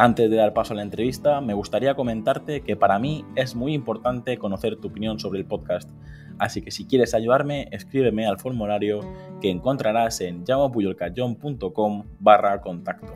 Antes 0.00 0.30
de 0.30 0.36
dar 0.36 0.52
paso 0.52 0.74
a 0.74 0.76
la 0.76 0.82
entrevista, 0.82 1.40
me 1.40 1.54
gustaría 1.54 1.96
comentarte 1.96 2.60
que 2.60 2.76
para 2.76 3.00
mí 3.00 3.24
es 3.34 3.56
muy 3.56 3.74
importante 3.74 4.38
conocer 4.38 4.76
tu 4.76 4.86
opinión 4.86 5.18
sobre 5.18 5.40
el 5.40 5.44
podcast. 5.44 5.90
Así 6.38 6.62
que 6.62 6.70
si 6.70 6.86
quieres 6.86 7.14
ayudarme, 7.14 7.66
escríbeme 7.72 8.24
al 8.24 8.38
formulario 8.38 9.00
que 9.40 9.50
encontrarás 9.50 10.20
en 10.20 10.44
llamapuyolcayón.com 10.44 12.04
barra 12.20 12.60
contacto. 12.60 13.12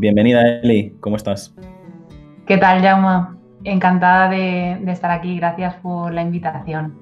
Bienvenida 0.00 0.42
Eli, 0.42 0.96
¿cómo 0.98 1.14
estás? 1.14 1.54
¿Qué 2.46 2.58
tal, 2.58 2.82
Jaume? 2.82 3.38
Encantada 3.62 4.28
de, 4.30 4.72
estar 4.90 5.12
aquí, 5.12 5.36
gracias 5.36 5.76
por 5.76 6.12
la 6.12 6.22
invitación. 6.22 6.98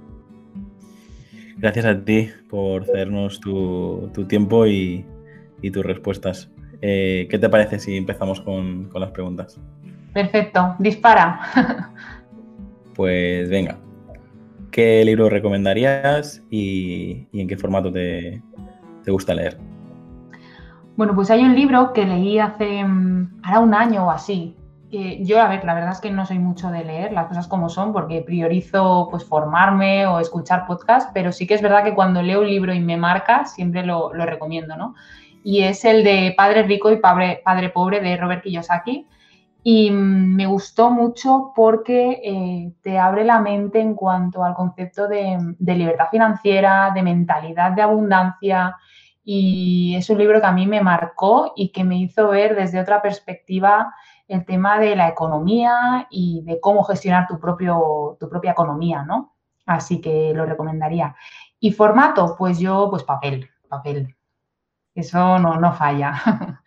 Gracias 1.56 1.86
a 1.86 2.04
ti 2.04 2.28
por 2.50 2.84
cedernos 2.84 3.40
tu, 3.40 4.10
tiempo 4.28 4.66
y 4.66 5.06
tus 5.72 5.86
respuestas. 5.86 6.51
Eh, 6.84 7.28
¿Qué 7.30 7.38
te 7.38 7.48
parece 7.48 7.78
si 7.78 7.96
empezamos 7.96 8.40
con, 8.40 8.90
las 8.92 9.12
preguntas? 9.12 9.58
Perfecto, 10.12 10.74
dispara. 10.80 11.40
pues 12.96 13.48
venga, 13.48 13.78
¿qué 14.72 15.04
libro 15.04 15.28
recomendarías 15.30 16.42
y, 16.50 17.28
en 17.32 17.46
qué 17.46 17.56
formato 17.56 17.92
te, 17.92 18.42
gusta 19.06 19.32
leer? 19.32 19.58
Bueno, 20.96 21.14
pues 21.14 21.30
hay 21.30 21.44
un 21.44 21.54
libro 21.54 21.92
que 21.92 22.04
leí 22.04 22.40
hace 22.40 22.82
mm, 22.84 23.42
ahora 23.44 23.60
un 23.60 23.74
año 23.74 24.06
o 24.06 24.10
así. 24.10 24.56
yo, 24.90 25.40
a 25.40 25.48
ver, 25.48 25.64
la 25.64 25.74
verdad 25.74 25.92
es 25.92 26.00
que 26.00 26.10
no 26.10 26.26
soy 26.26 26.40
mucho 26.40 26.72
de 26.72 26.84
leer 26.84 27.12
las 27.12 27.28
cosas 27.28 27.46
como 27.46 27.68
son 27.68 27.92
porque 27.92 28.22
priorizo 28.22 29.06
pues 29.08 29.24
formarme 29.24 30.04
o 30.06 30.18
escuchar 30.18 30.66
podcast, 30.66 31.12
pero 31.14 31.30
sí 31.30 31.46
que 31.46 31.54
es 31.54 31.62
verdad 31.62 31.84
que 31.84 31.94
cuando 31.94 32.22
leo 32.22 32.40
un 32.40 32.48
libro 32.48 32.74
y 32.74 32.80
me 32.80 32.96
marca, 32.96 33.44
siempre 33.44 33.86
lo, 33.86 34.12
lo 34.12 34.26
recomiendo, 34.26 34.76
¿no? 34.76 34.94
Y 35.44 35.62
es 35.62 35.84
el 35.84 36.04
de 36.04 36.34
Padre 36.36 36.62
Rico 36.62 36.90
y 36.90 36.96
Padre, 36.96 37.42
Pobre 37.74 38.00
de 38.00 38.16
Robert 38.16 38.42
Kiyosaki. 38.42 39.06
Y 39.64 39.90
me 39.92 40.46
gustó 40.46 40.90
mucho 40.90 41.52
porque 41.54 42.20
eh, 42.24 42.72
te 42.82 42.98
abre 42.98 43.24
la 43.24 43.40
mente 43.40 43.80
en 43.80 43.94
cuanto 43.94 44.42
al 44.42 44.54
concepto 44.54 45.06
de, 45.06 45.54
libertad 45.58 46.06
financiera, 46.10 46.90
de 46.92 47.02
mentalidad 47.02 47.72
de 47.72 47.82
abundancia. 47.82 48.76
Y 49.24 49.94
es 49.96 50.10
un 50.10 50.18
libro 50.18 50.40
que 50.40 50.46
a 50.46 50.52
mí 50.52 50.66
me 50.66 50.80
marcó 50.80 51.52
y 51.54 51.70
que 51.70 51.84
me 51.84 51.96
hizo 51.96 52.28
ver 52.28 52.56
desde 52.56 52.80
otra 52.80 53.00
perspectiva 53.00 53.94
el 54.26 54.44
tema 54.44 54.80
de 54.80 54.96
la 54.96 55.08
economía 55.08 56.08
y 56.10 56.42
de 56.44 56.58
cómo 56.58 56.82
gestionar 56.82 57.28
tu, 57.28 57.38
propio, 57.38 58.16
tu 58.18 58.28
propia 58.28 58.52
economía, 58.52 59.04
¿no? 59.04 59.34
Así 59.66 60.00
que 60.00 60.32
lo 60.34 60.44
recomendaría. 60.44 61.14
¿Y 61.60 61.70
formato? 61.70 62.34
Pues 62.36 62.58
yo, 62.58 62.88
pues 62.90 63.04
papel, 63.04 63.48
papel. 63.68 64.16
Eso 64.94 65.38
no, 65.38 65.58
no 65.58 65.72
falla. 65.74 66.12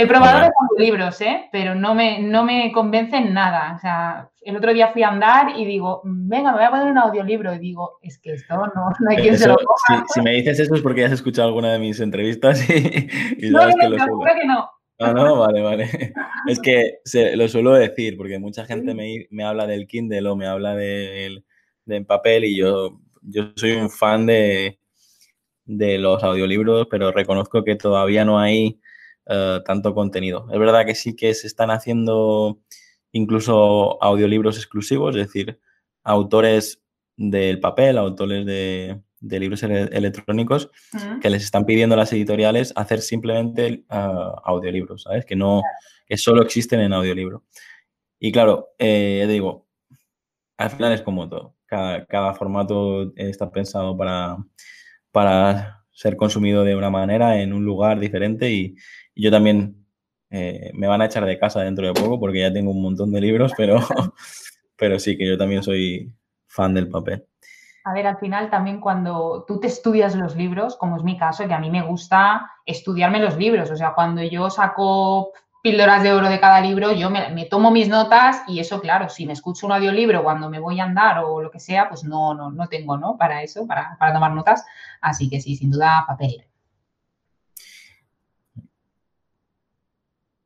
He 0.00 0.06
probado 0.06 0.48
de 0.76 0.84
libros, 0.84 1.20
¿eh? 1.22 1.48
pero 1.50 1.74
no 1.74 1.92
me, 1.92 2.20
no 2.20 2.44
me 2.44 2.70
convencen 2.70 3.34
nada. 3.34 3.74
O 3.74 3.80
sea, 3.80 4.30
el 4.42 4.56
otro 4.56 4.72
día 4.72 4.92
fui 4.92 5.02
a 5.02 5.08
andar 5.08 5.58
y 5.58 5.64
digo, 5.64 6.02
venga, 6.04 6.52
me 6.52 6.58
voy 6.58 6.66
a 6.66 6.70
poner 6.70 6.86
un 6.86 6.98
audiolibro. 6.98 7.52
Y 7.52 7.58
digo, 7.58 7.98
es 8.00 8.16
que 8.20 8.34
esto 8.34 8.54
no, 8.56 8.90
no 9.00 9.10
hay 9.10 9.16
quien 9.16 9.36
se 9.36 9.48
lo 9.48 9.56
coja. 9.56 10.04
Si, 10.14 10.20
me 10.20 10.34
dices 10.34 10.60
eso 10.60 10.76
es 10.76 10.82
porque 10.82 11.04
has 11.04 11.10
escuchado 11.10 11.48
alguna 11.48 11.72
de 11.72 11.80
mis 11.80 11.98
entrevistas 11.98 12.70
y, 12.70 13.50
no, 13.50 13.58
sabes 13.58 13.74
que 13.76 13.88
lo 13.88 13.98
que 13.98 14.46
no. 14.46 14.70
Ah, 15.00 15.12
no, 15.12 15.40
vale, 15.40 15.62
vale. 15.62 16.14
Es 16.46 16.60
que 16.60 17.00
lo 17.34 17.48
suelo 17.48 17.72
decir 17.72 18.16
porque 18.16 18.38
mucha 18.38 18.66
gente 18.66 18.94
me, 18.94 19.26
me 19.30 19.42
habla 19.42 19.66
del 19.66 19.88
Kindle 19.88 20.28
o 20.28 20.36
me 20.36 20.46
habla 20.46 20.76
del 20.76 21.44
de, 21.86 21.96
de 21.96 22.04
papel 22.04 22.44
y 22.44 22.56
yo, 22.56 23.00
yo 23.22 23.50
soy 23.56 23.72
un 23.72 23.90
fan 23.90 24.26
de, 24.26 24.78
de 25.68 25.98
los 25.98 26.24
audiolibros, 26.24 26.88
pero 26.90 27.12
reconozco 27.12 27.62
que 27.62 27.76
todavía 27.76 28.24
no 28.24 28.40
hay 28.40 28.80
eh, 29.26 29.60
tanto 29.66 29.94
contenido. 29.94 30.46
Es 30.50 30.58
verdad 30.58 30.86
que 30.86 30.94
sí 30.94 31.14
que 31.14 31.34
se 31.34 31.46
están 31.46 31.70
haciendo 31.70 32.58
incluso 33.12 34.02
audiolibros 34.02 34.56
exclusivos, 34.56 35.14
es 35.14 35.26
decir, 35.26 35.60
autores 36.02 36.82
del 37.16 37.60
papel, 37.60 37.98
autores 37.98 38.46
de, 38.46 39.02
libros 39.20 39.62
electrónicos, 39.62 40.70
que 41.20 41.28
les 41.28 41.44
están 41.44 41.66
pidiendo 41.66 41.94
a 41.94 41.98
las 41.98 42.12
editoriales 42.12 42.72
hacer 42.76 43.00
simplemente 43.00 43.84
uh, 43.90 44.38
audiolibros, 44.44 45.02
¿sabes? 45.02 45.26
Que 45.26 45.36
no, 45.36 45.62
que 46.06 46.16
solo 46.16 46.42
existen 46.42 46.80
en 46.80 46.92
audiolibro. 46.92 47.44
Y 48.18 48.32
claro, 48.32 48.68
eh, 48.78 49.26
digo, 49.28 49.66
al 50.56 50.70
final 50.70 50.92
es 50.92 51.02
como 51.02 51.28
todo. 51.28 51.56
Cada, 51.66 52.06
cada 52.06 52.32
formato 52.34 53.12
está 53.16 53.50
pensado 53.50 53.96
para, 53.96 54.38
para 55.18 55.82
ser 55.90 56.16
consumido 56.16 56.62
de 56.62 56.76
una 56.76 56.90
manera 56.90 57.40
en 57.40 57.52
un 57.52 57.64
lugar 57.64 57.98
diferente 57.98 58.52
y, 58.52 58.76
yo 59.16 59.32
también 59.32 59.84
eh, 60.30 60.70
me 60.74 60.86
van 60.86 61.02
a 61.02 61.06
echar 61.06 61.24
de 61.24 61.40
casa 61.40 61.62
dentro 61.62 61.84
de 61.88 61.92
poco 61.92 62.20
porque 62.20 62.38
ya 62.38 62.52
tengo 62.52 62.70
un 62.70 62.80
montón 62.80 63.10
de 63.10 63.20
libros, 63.20 63.52
pero, 63.56 63.80
pero 64.76 65.00
sí 65.00 65.18
que 65.18 65.26
yo 65.26 65.36
también 65.36 65.64
soy 65.64 66.14
fan 66.46 66.72
del 66.72 66.88
papel. 66.88 67.26
A 67.82 67.92
ver, 67.92 68.06
al 68.06 68.18
final 68.18 68.48
también 68.48 68.78
cuando 68.78 69.44
tú 69.44 69.58
te 69.58 69.66
estudias 69.66 70.14
los 70.14 70.36
libros, 70.36 70.76
como 70.76 70.98
es 70.98 71.02
mi 71.02 71.18
caso, 71.18 71.48
que 71.48 71.54
a 71.54 71.58
mí 71.58 71.68
me 71.68 71.82
gusta 71.82 72.48
estudiarme 72.64 73.18
los 73.18 73.36
libros, 73.36 73.68
o 73.72 73.76
sea, 73.76 73.92
cuando 73.92 74.22
yo 74.22 74.50
saco 74.50 75.32
píldoras 75.62 76.02
de 76.02 76.12
oro 76.12 76.28
de 76.28 76.40
cada 76.40 76.60
libro, 76.60 76.92
yo 76.92 77.10
me, 77.10 77.44
tomo 77.46 77.70
mis 77.70 77.88
notas 77.88 78.42
y 78.46 78.60
eso, 78.60 78.80
claro, 78.80 79.08
si 79.08 79.26
me 79.26 79.32
escucho 79.32 79.66
un 79.66 79.72
audiolibro 79.72 80.22
cuando 80.22 80.48
me 80.48 80.60
voy 80.60 80.80
a 80.80 80.84
andar 80.84 81.24
o 81.24 81.42
lo 81.42 81.50
que 81.50 81.60
sea, 81.60 81.88
pues 81.88 82.04
no, 82.04 82.34
no, 82.34 82.50
no 82.50 82.68
tengo, 82.68 82.96
¿no? 82.96 83.16
Para 83.16 83.42
eso, 83.42 83.66
para, 83.66 83.96
para 83.98 84.12
tomar 84.12 84.32
notas. 84.32 84.64
Así 85.00 85.28
que 85.28 85.40
sí, 85.40 85.56
sin 85.56 85.70
duda, 85.70 86.04
papel. 86.06 86.44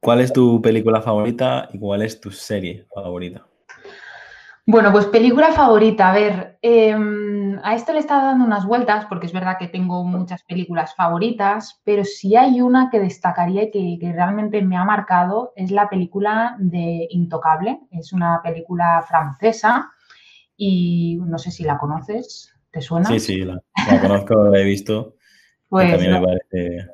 ¿Cuál 0.01 0.21
es 0.21 0.33
tu 0.33 0.61
película 0.61 1.01
favorita 1.01 1.69
y 1.73 1.79
cuál 1.79 2.03
es 2.03 2.21
tu 2.21 2.33
serie 2.33 2.87
favorita? 2.93 3.47
Bueno, 4.67 4.91
pues 4.91 5.07
película 5.07 5.53
favorita, 5.53 6.11
a 6.11 6.13
ver, 6.13 6.59
em, 6.63 7.42
a 7.63 7.75
esto 7.75 7.93
le 7.93 7.99
he 7.99 8.01
estado 8.01 8.27
dando 8.27 8.45
unas 8.45 8.67
vueltas 8.67 9.07
porque 9.07 9.27
es 9.27 9.33
verdad 9.33 9.57
que 9.59 9.69
tengo 9.69 10.05
muchas 10.05 10.43
películas 10.43 10.95
favoritas, 10.95 11.81
pero 11.85 12.05
si 12.05 12.37
hay 12.37 12.61
una 12.61 12.91
que 12.91 13.01
destacaría 13.01 13.65
y 13.73 13.99
que, 13.99 14.13
realmente 14.13 14.63
me 14.63 14.77
ha 14.77 14.85
marcado 14.85 15.53
es 15.57 15.71
la 15.71 15.89
película 15.89 16.57
de 16.59 17.07
Intocable. 17.11 17.81
Es 17.91 18.13
una 18.13 18.41
película 18.43 19.05
francesa 19.09 19.91
y 20.57 21.19
no 21.25 21.39
sé 21.39 21.51
si 21.51 21.65
la 21.65 21.79
conoces, 21.79 22.53
¿te 22.71 22.81
suena? 22.81 23.09
Sí, 23.09 23.21
sí, 23.21 23.39
la, 23.39 23.61
conozco, 24.01 24.35
la 24.49 24.59
he 24.59 24.65
visto. 24.65 25.17
Pues, 25.73 25.91
también 25.91 26.13
me 26.13 26.21
parece 26.21 26.87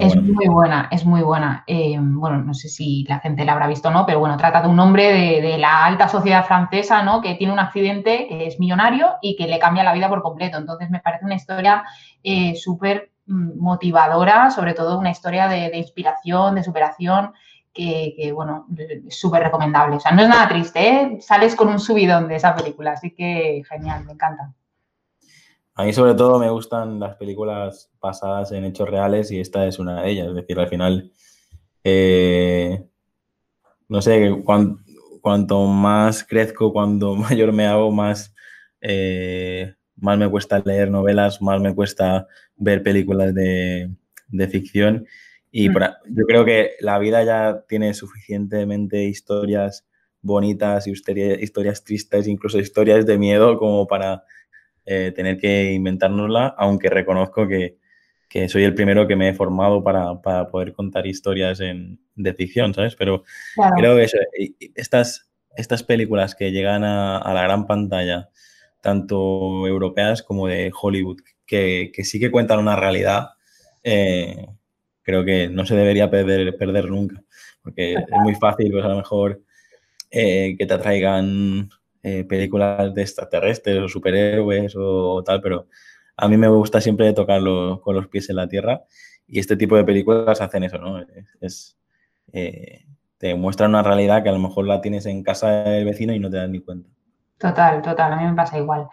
es 0.00 0.16
muy 0.16 0.48
buena, 0.48 0.88
es 0.90 1.04
muy 1.04 1.22
buena. 1.22 1.62
Eh, 1.66 1.96
bueno, 2.00 2.42
no 2.42 2.54
sé 2.54 2.68
si 2.68 3.04
la 3.04 3.20
gente 3.20 3.44
la 3.44 3.52
habrá 3.52 3.68
visto 3.68 3.88
o 3.88 3.92
no, 3.92 4.04
pero 4.04 4.18
bueno, 4.18 4.36
trata 4.36 4.62
de 4.62 4.68
un 4.68 4.78
hombre 4.80 5.40
de, 5.40 5.58
la 5.58 5.84
alta 5.84 6.08
sociedad 6.08 6.44
francesa, 6.44 7.02
¿no? 7.02 7.20
Que 7.20 7.36
tiene 7.36 7.52
un 7.52 7.60
accidente, 7.60 8.26
que 8.28 8.46
es 8.46 8.58
millonario 8.58 9.14
y 9.22 9.36
que 9.36 9.46
le 9.46 9.58
cambia 9.60 9.84
la 9.84 9.94
vida 9.94 10.08
por 10.08 10.22
completo. 10.22 10.58
Entonces 10.58 10.90
me 10.90 11.00
parece 11.00 11.24
una 11.24 11.36
historia 11.36 11.84
eh, 12.24 12.56
súper 12.56 13.12
mm, 13.26 13.58
motivadora, 13.60 14.50
sobre 14.50 14.74
todo 14.74 14.98
una 14.98 15.10
historia 15.10 15.46
de, 15.46 15.76
inspiración, 15.78 16.56
de 16.56 16.64
superación, 16.64 17.32
que, 17.72 18.32
bueno, 18.34 18.66
es 18.76 19.20
súper 19.20 19.42
recomendable. 19.42 19.96
O 19.96 20.00
sea, 20.00 20.12
no 20.12 20.22
es 20.22 20.28
nada 20.28 20.48
triste, 20.48 20.88
¿eh? 20.88 21.18
Sales 21.20 21.54
con 21.54 21.68
un 21.68 21.78
subidón 21.78 22.26
de 22.26 22.36
esa 22.36 22.54
película, 22.54 22.92
así 22.92 23.14
que 23.14 23.62
genial, 23.68 24.04
me 24.04 24.12
encanta. 24.12 24.52
A 25.78 25.84
mí 25.84 25.92
sobre 25.92 26.14
todo 26.14 26.38
me 26.38 26.48
gustan 26.48 26.98
las 26.98 27.16
películas 27.16 27.90
basadas 28.00 28.50
en 28.50 28.64
hechos 28.64 28.88
reales 28.88 29.30
y 29.30 29.40
esta 29.40 29.66
es 29.66 29.78
una 29.78 30.02
de 30.02 30.10
ellas. 30.10 30.28
Es 30.28 30.34
decir, 30.34 30.58
al 30.58 30.68
final, 30.68 31.12
eh, 31.84 32.82
no 33.86 34.00
sé, 34.00 34.42
cuanto 35.20 35.66
más 35.66 36.24
crezco, 36.24 36.72
cuanto 36.72 37.14
mayor 37.14 37.52
me 37.52 37.66
hago, 37.66 37.92
más, 37.92 38.34
eh, 38.80 39.74
más 39.96 40.16
me 40.16 40.30
cuesta 40.30 40.62
leer 40.64 40.90
novelas, 40.90 41.42
más 41.42 41.60
me 41.60 41.74
cuesta 41.74 42.26
ver 42.56 42.82
películas 42.82 43.34
de, 43.34 43.90
ficción. 44.50 45.06
Y 45.52 45.68
mm. 45.68 45.74
yo 46.08 46.24
creo 46.26 46.46
que 46.46 46.70
la 46.80 46.98
vida 46.98 47.22
ya 47.22 47.64
tiene 47.68 47.92
suficientemente 47.92 49.04
historias 49.04 49.86
bonitas, 50.22 50.86
historias 50.86 51.84
tristes, 51.84 52.26
incluso 52.28 52.58
historias 52.58 53.04
de 53.04 53.18
miedo 53.18 53.58
como 53.58 53.86
para 53.86 54.24
eh, 54.86 55.12
tener 55.14 55.36
que 55.38 55.72
inventárnosla, 55.72 56.54
aunque 56.56 56.88
reconozco 56.88 57.46
que, 57.46 57.76
soy 58.48 58.64
el 58.64 58.74
primero 58.74 59.06
que 59.06 59.16
me 59.16 59.30
he 59.30 59.34
formado 59.34 59.82
para, 59.82 60.20
poder 60.50 60.72
contar 60.74 61.06
historias 61.06 61.60
en, 61.60 61.98
de 62.14 62.34
ficción, 62.34 62.74
¿sabes? 62.74 62.94
Pero 62.94 63.24
creo 63.76 63.96
que 63.96 64.06
estas 64.74 65.26
estas 65.56 65.82
películas 65.82 66.34
que 66.34 66.52
llegan 66.52 66.84
a, 66.84 67.32
la 67.32 67.42
gran 67.42 67.66
pantalla, 67.66 68.28
tanto 68.80 69.66
europeas 69.66 70.22
como 70.22 70.46
de 70.46 70.70
Hollywood, 70.78 71.20
que, 71.46 71.90
sí 72.04 72.20
que 72.20 72.30
cuentan 72.30 72.58
una 72.60 72.76
realidad, 72.76 73.30
eh, 73.82 74.46
creo 75.02 75.24
que 75.24 75.48
no 75.48 75.66
se 75.66 75.74
debería 75.74 76.10
perder, 76.10 76.56
perder 76.56 76.90
nunca, 76.90 77.22
porque 77.62 77.94
es 77.94 78.04
muy 78.22 78.34
fácil, 78.34 78.70
pues 78.70 78.84
a 78.84 78.88
lo 78.88 78.96
mejor, 78.96 79.42
eh, 80.10 80.54
que 80.58 80.66
te 80.66 80.74
atraigan 80.74 81.70
eh, 82.06 82.24
películas 82.24 82.94
de 82.94 83.02
extraterrestres 83.02 83.82
o 83.82 83.88
superhéroes 83.88 84.74
o, 84.76 85.22
tal, 85.24 85.40
pero 85.40 85.66
a 86.16 86.28
mí 86.28 86.36
me 86.36 86.46
gusta 86.46 86.80
siempre 86.80 87.12
tocarlo 87.12 87.80
con 87.82 87.96
los 87.96 88.06
pies 88.06 88.30
en 88.30 88.36
la 88.36 88.48
tierra 88.48 88.84
y 89.26 89.40
este 89.40 89.56
tipo 89.56 89.76
de 89.76 89.82
películas 89.82 90.40
hacen 90.40 90.62
eso, 90.62 90.78
¿no? 90.78 91.04
Es, 91.40 91.76
te 93.18 93.34
muestran 93.34 93.70
una 93.70 93.82
realidad 93.82 94.22
que 94.22 94.28
a 94.28 94.32
lo 94.32 94.38
mejor 94.38 94.66
la 94.66 94.80
tienes 94.80 95.06
en 95.06 95.24
casa 95.24 95.64
del 95.64 95.84
vecino 95.84 96.12
y 96.14 96.20
no 96.20 96.30
te 96.30 96.36
das 96.36 96.48
ni 96.48 96.60
cuenta. 96.60 96.88
Total, 97.38 97.82
total, 97.82 98.12
a 98.12 98.16
mí 98.16 98.24
me 98.24 98.34
pasa 98.34 98.58
igual. 98.58 98.86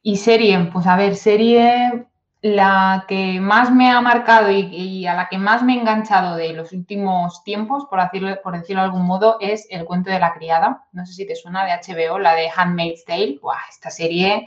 Y 0.00 0.16
serie, 0.16 0.70
pues 0.72 0.86
a 0.86 0.96
ver, 0.96 1.16
serie 1.16 2.07
la 2.40 3.04
que 3.08 3.40
más 3.40 3.74
me 3.74 3.90
ha 3.90 4.00
marcado 4.00 4.50
y, 4.50 5.06
a 5.06 5.14
la 5.14 5.28
que 5.28 5.38
más 5.38 5.62
me 5.62 5.74
he 5.74 5.80
enganchado 5.80 6.36
de 6.36 6.52
los 6.52 6.72
últimos 6.72 7.42
tiempos, 7.42 7.86
por 7.90 8.00
decirlo, 8.00 8.36
por 8.42 8.56
decirlo 8.56 8.82
de 8.82 8.86
algún 8.86 9.06
modo, 9.06 9.38
es 9.40 9.66
El 9.70 9.84
cuento 9.84 10.10
de 10.10 10.20
la 10.20 10.34
criada. 10.34 10.84
No 10.92 11.04
sé 11.04 11.14
si 11.14 11.26
te 11.26 11.34
suena 11.34 11.64
de 11.64 11.72
HBO, 11.72 12.18
la 12.18 12.34
de 12.34 12.48
Handmaid's 12.54 13.04
Tale. 13.04 13.38
Buah, 13.42 13.58
esta 13.68 13.90
serie, 13.90 14.46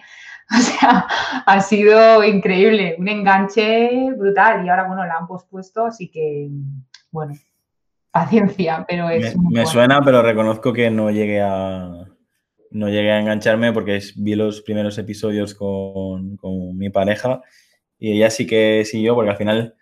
o 0.58 0.62
sea, 0.62 1.08
ha 1.46 1.62
sido 1.62 2.24
increíble, 2.24 2.96
un 2.98 3.08
enganche 3.08 4.12
brutal. 4.18 4.66
Y 4.66 4.70
ahora, 4.70 4.88
bueno, 4.88 5.06
la 5.06 5.16
han 5.16 5.28
pospuesto, 5.28 5.86
así 5.86 6.10
que, 6.10 6.50
bueno, 7.12 7.34
paciencia, 8.12 8.86
pero 8.88 9.10
es... 9.10 9.36
Me, 9.38 9.66
suena, 9.66 10.02
pero 10.02 10.22
reconozco 10.22 10.74
que 10.74 10.90
no 10.90 11.10
llegué 11.12 11.42
a... 11.42 12.06
No 12.74 12.88
llegué 12.88 13.12
a 13.12 13.20
engancharme 13.20 13.74
porque 13.74 14.00
vi 14.16 14.36
los 14.36 14.62
primeros 14.62 14.98
episodios 14.98 15.54
con, 15.54 16.40
mi 16.78 16.90
pareja 16.90 17.42
y 18.02 18.14
ella 18.14 18.32
sí 18.32 18.48
que 18.48 18.84
siguió 18.84 19.14
porque 19.14 19.30
al 19.30 19.38
final 19.38 19.76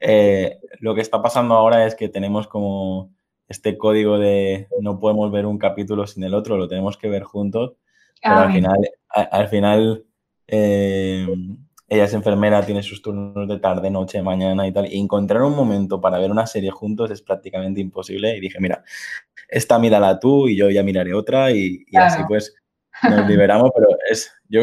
eh, 0.00 0.58
lo 0.80 0.94
que 0.94 1.00
está 1.00 1.22
pasando 1.22 1.54
ahora 1.54 1.86
es 1.86 1.94
que 1.94 2.08
tenemos 2.08 2.48
como 2.48 3.14
este 3.46 3.78
código 3.78 4.18
de 4.18 4.68
no 4.80 4.98
podemos 4.98 5.30
ver 5.30 5.46
un 5.46 5.56
capítulo 5.56 6.06
sin 6.08 6.24
el 6.24 6.34
otro, 6.34 6.56
lo 6.56 6.66
tenemos 6.66 6.98
que 6.98 7.08
ver 7.08 7.22
juntos, 7.22 7.76
pero 8.20 8.36
al 8.36 8.52
final, 8.52 8.90
al 9.08 9.48
final 9.48 10.04
eh, 10.48 11.26
ella 11.88 12.04
es 12.04 12.14
enfermera, 12.14 12.66
tiene 12.66 12.82
sus 12.82 13.02
turnos 13.02 13.48
de 13.48 13.58
tarde, 13.60 13.88
noche, 13.88 14.20
mañana 14.20 14.66
y 14.66 14.72
tal. 14.72 14.92
Y 14.92 14.98
encontrar 14.98 15.42
un 15.42 15.54
momento 15.54 16.00
para 16.00 16.18
ver 16.18 16.30
una 16.30 16.46
serie 16.46 16.70
juntos 16.70 17.10
es 17.10 17.22
prácticamente 17.22 17.80
imposible. 17.80 18.36
Y 18.36 18.40
dije, 18.40 18.58
mira, 18.60 18.84
esta 19.48 19.78
mírala 19.78 20.18
tú 20.18 20.48
y 20.48 20.56
yo 20.56 20.70
ya 20.70 20.82
miraré 20.82 21.14
otra 21.14 21.50
y, 21.52 21.84
así 21.94 22.22
pues 22.28 22.54
nos 23.02 23.28
liberamos. 23.28 23.70
Pero 23.74 23.88
es, 24.08 24.32
yo 24.48 24.62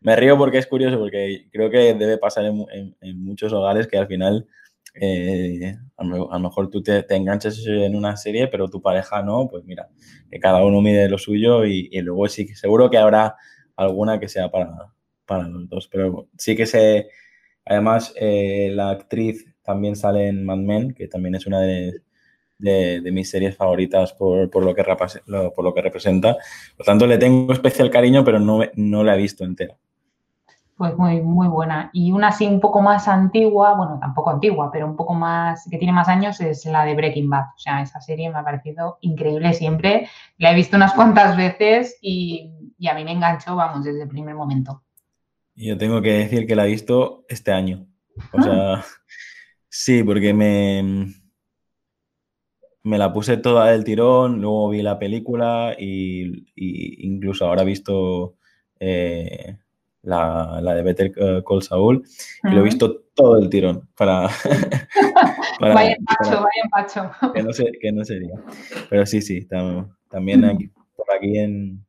me 0.00 0.16
río 0.16 0.36
porque 0.38 0.58
es 0.58 0.66
curioso, 0.66 0.98
porque 0.98 1.48
creo 1.52 1.70
que 1.70 1.94
debe 1.94 2.18
pasar 2.18 2.44
en, 2.44 3.24
muchos 3.24 3.52
hogares 3.52 3.86
que 3.86 3.98
al 3.98 4.06
final 4.06 4.46
eh, 4.94 5.76
a, 5.96 6.04
lo, 6.04 6.38
mejor 6.40 6.70
tú 6.70 6.82
te, 6.82 7.04
enganchas 7.14 7.64
en 7.66 7.94
una 7.94 8.16
serie, 8.16 8.48
pero 8.48 8.68
tu 8.68 8.82
pareja 8.82 9.22
no, 9.22 9.48
pues 9.48 9.64
mira, 9.64 9.88
que 10.30 10.40
cada 10.40 10.64
uno 10.64 10.80
mide 10.80 11.08
lo 11.08 11.18
suyo 11.18 11.64
y, 11.64 11.88
y 11.92 12.00
luego 12.00 12.28
sí 12.28 12.46
que 12.46 12.56
seguro 12.56 12.90
que 12.90 12.98
habrá 12.98 13.36
alguna 13.76 14.18
que 14.18 14.28
sea 14.28 14.50
para 14.50 14.92
para 15.30 15.48
los 15.48 15.68
dos. 15.68 15.88
Pero 15.88 16.28
sí 16.36 16.56
que 16.56 16.66
sé, 16.66 17.08
además, 17.64 18.12
eh, 18.16 18.70
la 18.74 18.90
actriz 18.90 19.46
también 19.62 19.94
sale 19.94 20.26
en 20.26 20.44
Mad 20.44 20.58
Men, 20.58 20.92
que 20.92 21.06
también 21.06 21.36
es 21.36 21.46
una 21.46 21.60
de, 21.60 22.02
mis 22.58 23.30
series 23.30 23.56
favoritas 23.56 24.12
por, 24.12 24.64
lo 24.64 24.74
que 24.74 24.84
por 25.54 25.64
lo 25.64 25.72
que 25.72 25.82
representa. 25.82 26.36
Por 26.76 26.84
tanto, 26.84 27.06
le 27.06 27.16
tengo 27.16 27.52
especial 27.52 27.90
cariño, 27.90 28.24
pero 28.24 28.40
no, 28.40 28.60
no 28.74 29.04
la 29.04 29.14
he 29.14 29.18
visto 29.18 29.44
entera. 29.44 29.76
Pues 30.80 30.96
muy, 30.96 31.20
muy 31.20 31.46
buena. 31.46 31.90
Y 31.92 32.10
una 32.10 32.28
así 32.28 32.46
un 32.46 32.58
poco 32.58 32.80
más 32.80 33.06
antigua, 33.06 33.74
bueno, 33.74 33.98
tampoco 34.00 34.30
antigua, 34.30 34.70
pero 34.72 34.86
un 34.86 34.96
poco 34.96 35.12
más, 35.12 35.68
que 35.70 35.76
tiene 35.76 35.92
más 35.92 36.08
años, 36.08 36.40
es 36.40 36.64
la 36.64 36.86
de 36.86 36.94
Breaking 36.94 37.28
Bad. 37.28 37.48
O 37.54 37.58
sea, 37.58 37.82
esa 37.82 38.00
serie 38.00 38.30
me 38.30 38.38
ha 38.38 38.44
parecido 38.44 38.96
increíble 39.02 39.52
siempre. 39.52 40.08
La 40.38 40.52
he 40.52 40.54
visto 40.54 40.78
unas 40.78 40.94
cuantas 40.94 41.36
veces 41.36 41.98
y, 42.00 42.50
y 42.78 42.88
a 42.88 42.94
mí 42.94 43.04
me 43.04 43.12
enganchó, 43.12 43.56
vamos, 43.56 43.84
desde 43.84 44.04
el 44.04 44.08
primer 44.08 44.34
momento. 44.34 44.82
Yo 45.54 45.76
tengo 45.76 46.00
que 46.00 46.14
decir 46.14 46.46
que 46.46 46.56
la 46.56 46.64
he 46.64 46.70
visto 46.70 47.26
este 47.28 47.52
año. 47.52 47.86
O 48.32 48.40
sea, 48.40 48.72
ah. 48.76 48.84
sí, 49.68 50.02
porque 50.02 50.32
me, 50.32 51.12
me 52.84 52.96
la 52.96 53.12
puse 53.12 53.36
toda 53.36 53.70
del 53.70 53.84
tirón, 53.84 54.40
luego 54.40 54.70
vi 54.70 54.80
la 54.80 54.98
película 54.98 55.76
y, 55.78 56.46
incluso 56.56 57.44
ahora 57.44 57.64
he 57.64 57.66
visto 57.66 58.38
eh, 58.78 59.58
la, 60.02 60.60
de 60.74 60.82
Better 60.82 61.12
Call 61.46 61.62
Saul 61.62 62.04
y 62.44 62.50
lo 62.50 62.60
he 62.60 62.64
visto 62.64 63.02
todo 63.14 63.38
el 63.38 63.50
tirón 63.50 63.88
para... 63.96 64.28
vaya 65.60 65.96
pacho, 66.06 66.42
vaya 66.42 66.68
pacho. 66.70 67.32
Que 67.34 67.42
no, 67.42 67.52
sé, 67.52 67.70
que 67.80 67.92
no 67.92 68.04
sería. 68.04 68.34
Pero 68.88 69.04
sí, 69.06 69.20
sí, 69.20 69.46
también 70.08 70.44
aquí, 70.44 70.70
por 70.96 71.06
aquí 71.14 71.38
en, 71.38 71.84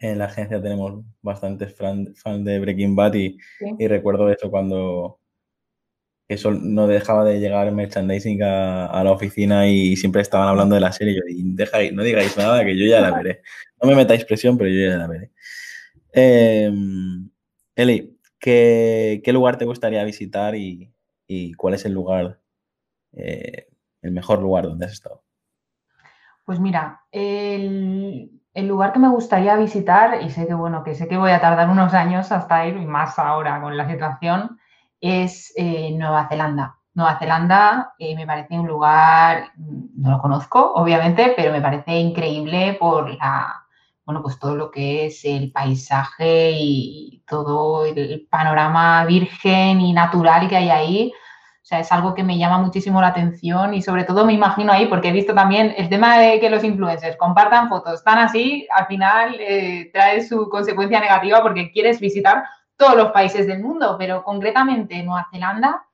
en 0.00 0.18
la 0.18 0.26
agencia 0.26 0.62
tenemos 0.62 1.04
bastantes 1.22 1.74
fans 1.74 2.44
de 2.44 2.58
Breaking 2.60 2.96
Bad 2.96 3.14
y, 3.14 3.38
recuerdo 3.78 4.30
eso 4.30 4.50
cuando 4.50 5.20
eso 6.28 6.52
no 6.52 6.86
dejaba 6.86 7.24
de 7.24 7.40
llegar 7.40 7.72
merchandising 7.72 8.42
a, 8.42 9.02
la 9.02 9.10
oficina 9.10 9.66
y 9.66 9.96
siempre 9.96 10.22
estaban 10.22 10.48
hablando 10.48 10.74
de 10.74 10.82
la 10.82 10.92
serie. 10.92 11.18
Y 11.28 11.54
deja, 11.54 11.78
no 11.92 12.02
digáis 12.02 12.36
nada, 12.36 12.64
que 12.64 12.76
yo 12.76 12.86
ya 12.86 13.00
la 13.00 13.12
veré. 13.12 13.42
No 13.82 13.88
me 13.88 13.96
metáis 13.96 14.24
presión, 14.24 14.58
pero 14.58 14.70
yo 14.70 14.90
ya 14.90 14.98
la 14.98 15.06
veré. 15.06 15.30
Em, 16.20 17.30
Eli, 17.76 18.18
¿qué, 18.40 19.22
lugar 19.32 19.56
te 19.56 19.66
gustaría 19.66 20.02
visitar 20.02 20.56
y, 20.56 20.92
cuál 21.56 21.74
es 21.74 21.84
el 21.84 21.92
lugar, 21.92 22.40
eh, 23.12 23.68
el 24.02 24.10
mejor 24.10 24.40
lugar 24.40 24.64
donde 24.64 24.86
has 24.86 24.92
estado? 24.92 25.22
Pues 26.44 26.58
mira, 26.58 27.02
el, 27.12 28.30
lugar 28.54 28.92
que 28.92 28.98
me 28.98 29.08
gustaría 29.10 29.54
visitar, 29.56 30.20
y 30.22 30.30
sé 30.30 30.48
que 30.48 30.54
bueno, 30.54 30.82
que 30.82 30.96
sé 30.96 31.06
que 31.06 31.16
voy 31.16 31.30
a 31.30 31.40
tardar 31.40 31.70
unos 31.70 31.94
años 31.94 32.32
hasta 32.32 32.66
ir, 32.66 32.76
y 32.78 32.86
más 32.86 33.16
ahora 33.20 33.60
con 33.60 33.76
la 33.76 33.88
situación, 33.88 34.58
es 35.00 35.52
eh, 35.56 35.92
Nueva 35.96 36.26
Zelanda. 36.28 36.78
Nueva 36.94 37.16
Zelanda 37.20 37.94
eh, 37.96 38.16
me 38.16 38.26
parece 38.26 38.58
un 38.58 38.66
lugar, 38.66 39.52
no 39.56 40.10
lo 40.10 40.18
conozco, 40.18 40.72
obviamente, 40.74 41.32
pero 41.36 41.52
me 41.52 41.60
parece 41.60 41.96
increíble 41.96 42.76
por 42.80 43.08
la, 43.14 43.57
bueno, 44.08 44.22
pues 44.22 44.38
todo 44.38 44.56
lo 44.56 44.70
que 44.70 45.04
es 45.04 45.22
el 45.26 45.52
paisaje 45.52 46.52
y 46.54 47.22
todo 47.28 47.84
el 47.84 48.26
panorama 48.30 49.04
virgen 49.04 49.82
y 49.82 49.92
natural 49.92 50.48
que 50.48 50.56
hay 50.56 50.70
ahí. 50.70 51.12
O 51.14 51.66
sea, 51.66 51.80
es 51.80 51.92
algo 51.92 52.14
que 52.14 52.24
me 52.24 52.38
llama 52.38 52.56
muchísimo 52.56 53.02
la 53.02 53.08
atención 53.08 53.74
y 53.74 53.82
sobre 53.82 54.04
todo 54.04 54.24
me 54.24 54.32
imagino 54.32 54.72
ahí, 54.72 54.86
porque 54.86 55.08
he 55.08 55.12
visto 55.12 55.34
también 55.34 55.74
el 55.76 55.90
tema 55.90 56.18
de 56.18 56.40
que 56.40 56.48
los 56.48 56.64
influencers 56.64 57.18
compartan 57.18 57.68
fotos 57.68 58.02
tan 58.02 58.16
así, 58.16 58.66
al 58.70 58.86
final 58.86 59.36
eh, 59.40 59.90
trae 59.92 60.26
su 60.26 60.48
consecuencia 60.48 61.00
negativa 61.00 61.42
porque 61.42 61.70
quieres 61.70 62.00
visitar 62.00 62.44
todos 62.78 62.96
los 62.96 63.12
países 63.12 63.46
del 63.46 63.62
mundo, 63.62 63.96
pero 63.98 64.24
concretamente 64.24 65.02
Nueva 65.02 65.28
Zelanda 65.30 65.84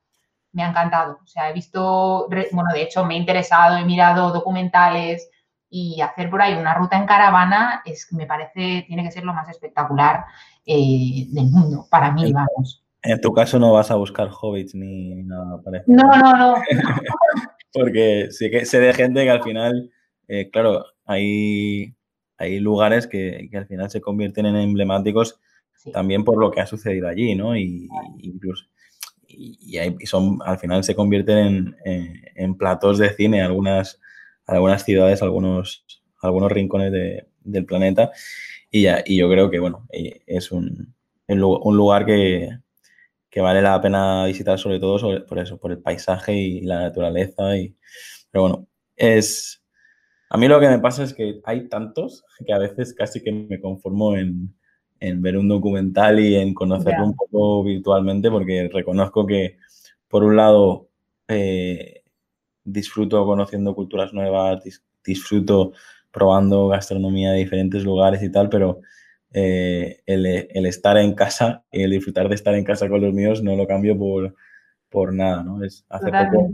me 0.52 0.62
ha 0.62 0.68
encantado. 0.68 1.18
O 1.20 1.26
sea, 1.26 1.50
he 1.50 1.52
visto, 1.52 2.28
bueno, 2.52 2.70
de 2.72 2.82
hecho 2.82 3.04
me 3.04 3.14
he 3.14 3.18
interesado, 3.18 3.76
he 3.76 3.84
mirado 3.84 4.30
documentales 4.30 5.28
y 5.76 6.00
hacer 6.00 6.30
por 6.30 6.40
ahí 6.40 6.54
una 6.54 6.72
ruta 6.72 6.96
en 6.96 7.04
caravana 7.04 7.82
es 7.84 8.06
me 8.12 8.26
parece, 8.26 8.84
tiene 8.86 9.02
que 9.02 9.10
ser 9.10 9.24
lo 9.24 9.34
más 9.34 9.48
espectacular 9.48 10.24
eh, 10.64 11.26
del 11.30 11.46
mundo, 11.46 11.88
para 11.90 12.12
mí, 12.12 12.32
vamos. 12.32 12.84
En 13.02 13.20
tu 13.20 13.32
caso 13.32 13.58
no 13.58 13.72
vas 13.72 13.90
a 13.90 13.96
buscar 13.96 14.28
hobbits 14.30 14.76
ni 14.76 15.16
nada 15.24 15.60
parecido. 15.62 15.96
No, 15.96 16.16
no, 16.16 16.36
no. 16.36 16.54
Porque 17.72 18.28
sí 18.30 18.52
que 18.52 18.64
sé 18.66 18.78
de 18.78 18.94
gente 18.94 19.24
que 19.24 19.30
al 19.30 19.42
final, 19.42 19.90
eh, 20.28 20.48
claro, 20.52 20.84
hay, 21.06 21.92
hay 22.38 22.60
lugares 22.60 23.08
que, 23.08 23.50
al 23.52 23.66
final 23.66 23.90
se 23.90 24.00
convierten 24.00 24.46
en 24.46 24.54
emblemáticos 24.54 25.40
también 25.92 26.22
por 26.22 26.38
lo 26.38 26.52
que 26.52 26.60
ha 26.60 26.66
sucedido 26.66 27.08
allí, 27.08 27.34
¿no? 27.34 27.56
Y, 27.56 27.88
incluso 28.20 28.64
y, 29.26 29.76
son 30.06 30.38
al 30.46 30.58
final 30.58 30.84
se 30.84 30.94
convierten 30.94 31.74
en, 31.84 32.54
platos 32.54 32.98
de 32.98 33.12
cine 33.12 33.42
algunas 33.42 34.00
algunas 34.46 34.84
ciudades, 34.84 35.22
algunos 35.22 35.84
algunos 36.20 36.50
rincones 36.52 36.92
del 37.42 37.66
planeta 37.66 38.12
y, 38.70 38.82
ya, 38.82 39.02
y 39.04 39.18
yo 39.18 39.28
creo 39.28 39.50
que 39.50 39.58
bueno 39.58 39.86
es 39.90 40.52
un, 40.52 40.94
un 41.28 41.76
lugar 41.76 42.06
que, 42.06 42.50
que 43.34 43.40
vale 43.40 43.60
la 43.60 43.80
pena 43.80 44.26
visitar 44.26 44.56
sobre 44.60 44.78
todo 44.78 44.96
por 45.26 45.40
eso, 45.40 45.58
por 45.58 45.72
el 45.72 45.78
paisaje 45.78 46.34
y 46.34 46.60
la 46.60 46.82
naturaleza. 46.82 47.56
Y, 47.58 47.74
pero 48.30 48.42
bueno, 48.42 48.68
es... 48.94 49.60
A 50.30 50.36
mí 50.36 50.46
lo 50.46 50.60
que 50.60 50.68
me 50.68 50.78
pasa 50.78 51.02
es 51.02 51.12
que 51.12 51.40
hay 51.44 51.68
tantos 51.68 52.24
que 52.46 52.52
a 52.52 52.58
veces 52.58 52.94
casi 52.94 53.20
que 53.20 53.32
me 53.32 53.60
conformo 53.60 54.16
en, 54.16 54.54
ver 55.00 55.36
un 55.36 55.48
documental 55.48 56.20
y 56.20 56.36
en 56.36 56.54
conocerlo 56.54 57.06
un 57.06 57.16
poco 57.16 57.64
virtualmente 57.64 58.30
porque 58.30 58.70
reconozco 58.72 59.26
que, 59.26 59.56
por 60.06 60.22
un 60.22 60.36
lado, 60.36 60.88
eh, 61.26 62.03
disfruto 62.64 63.24
conociendo 63.24 63.74
culturas 63.74 64.12
nuevas, 64.12 64.62
disfruto 65.04 65.72
probando 66.10 66.68
gastronomía 66.68 67.32
de 67.32 67.38
diferentes 67.38 67.84
lugares 67.84 68.22
y 68.22 68.30
tal, 68.30 68.48
pero 68.48 68.80
eh, 69.32 70.00
el, 70.06 70.66
estar 70.66 70.96
en 70.96 71.14
casa 71.14 71.64
y 71.70 71.82
el 71.82 71.90
disfrutar 71.90 72.28
de 72.28 72.36
estar 72.36 72.54
en 72.54 72.64
casa 72.64 72.88
con 72.88 73.00
los 73.00 73.12
míos 73.12 73.42
no 73.42 73.56
lo 73.56 73.66
cambio 73.66 73.98
por, 73.98 74.34
por 74.88 75.12
nada, 75.12 75.42
¿no? 75.42 75.62
Es, 75.64 75.84
hace, 75.88 76.10
poco, 76.10 76.50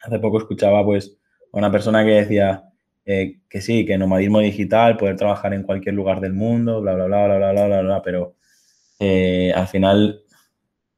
hace 0.00 0.18
poco 0.18 0.38
escuchaba 0.38 0.84
pues 0.84 1.18
a 1.52 1.58
una 1.58 1.70
persona 1.70 2.04
que 2.04 2.12
decía 2.12 2.64
eh, 3.04 3.40
que 3.48 3.60
sí, 3.60 3.84
que 3.84 3.98
nomadismo 3.98 4.40
digital, 4.40 4.96
poder 4.96 5.16
trabajar 5.16 5.52
en 5.52 5.62
cualquier 5.62 5.94
lugar 5.94 6.20
del 6.20 6.32
mundo, 6.32 6.80
bla, 6.80 6.94
bla, 6.94 7.06
bla, 7.06 7.26
bla, 7.26 7.36
bla, 7.38 7.52
bla, 7.52 7.66
bla, 7.66 7.82
bla 7.82 8.02
pero 8.02 8.34
eh, 8.98 9.52
al 9.54 9.66
final 9.66 10.22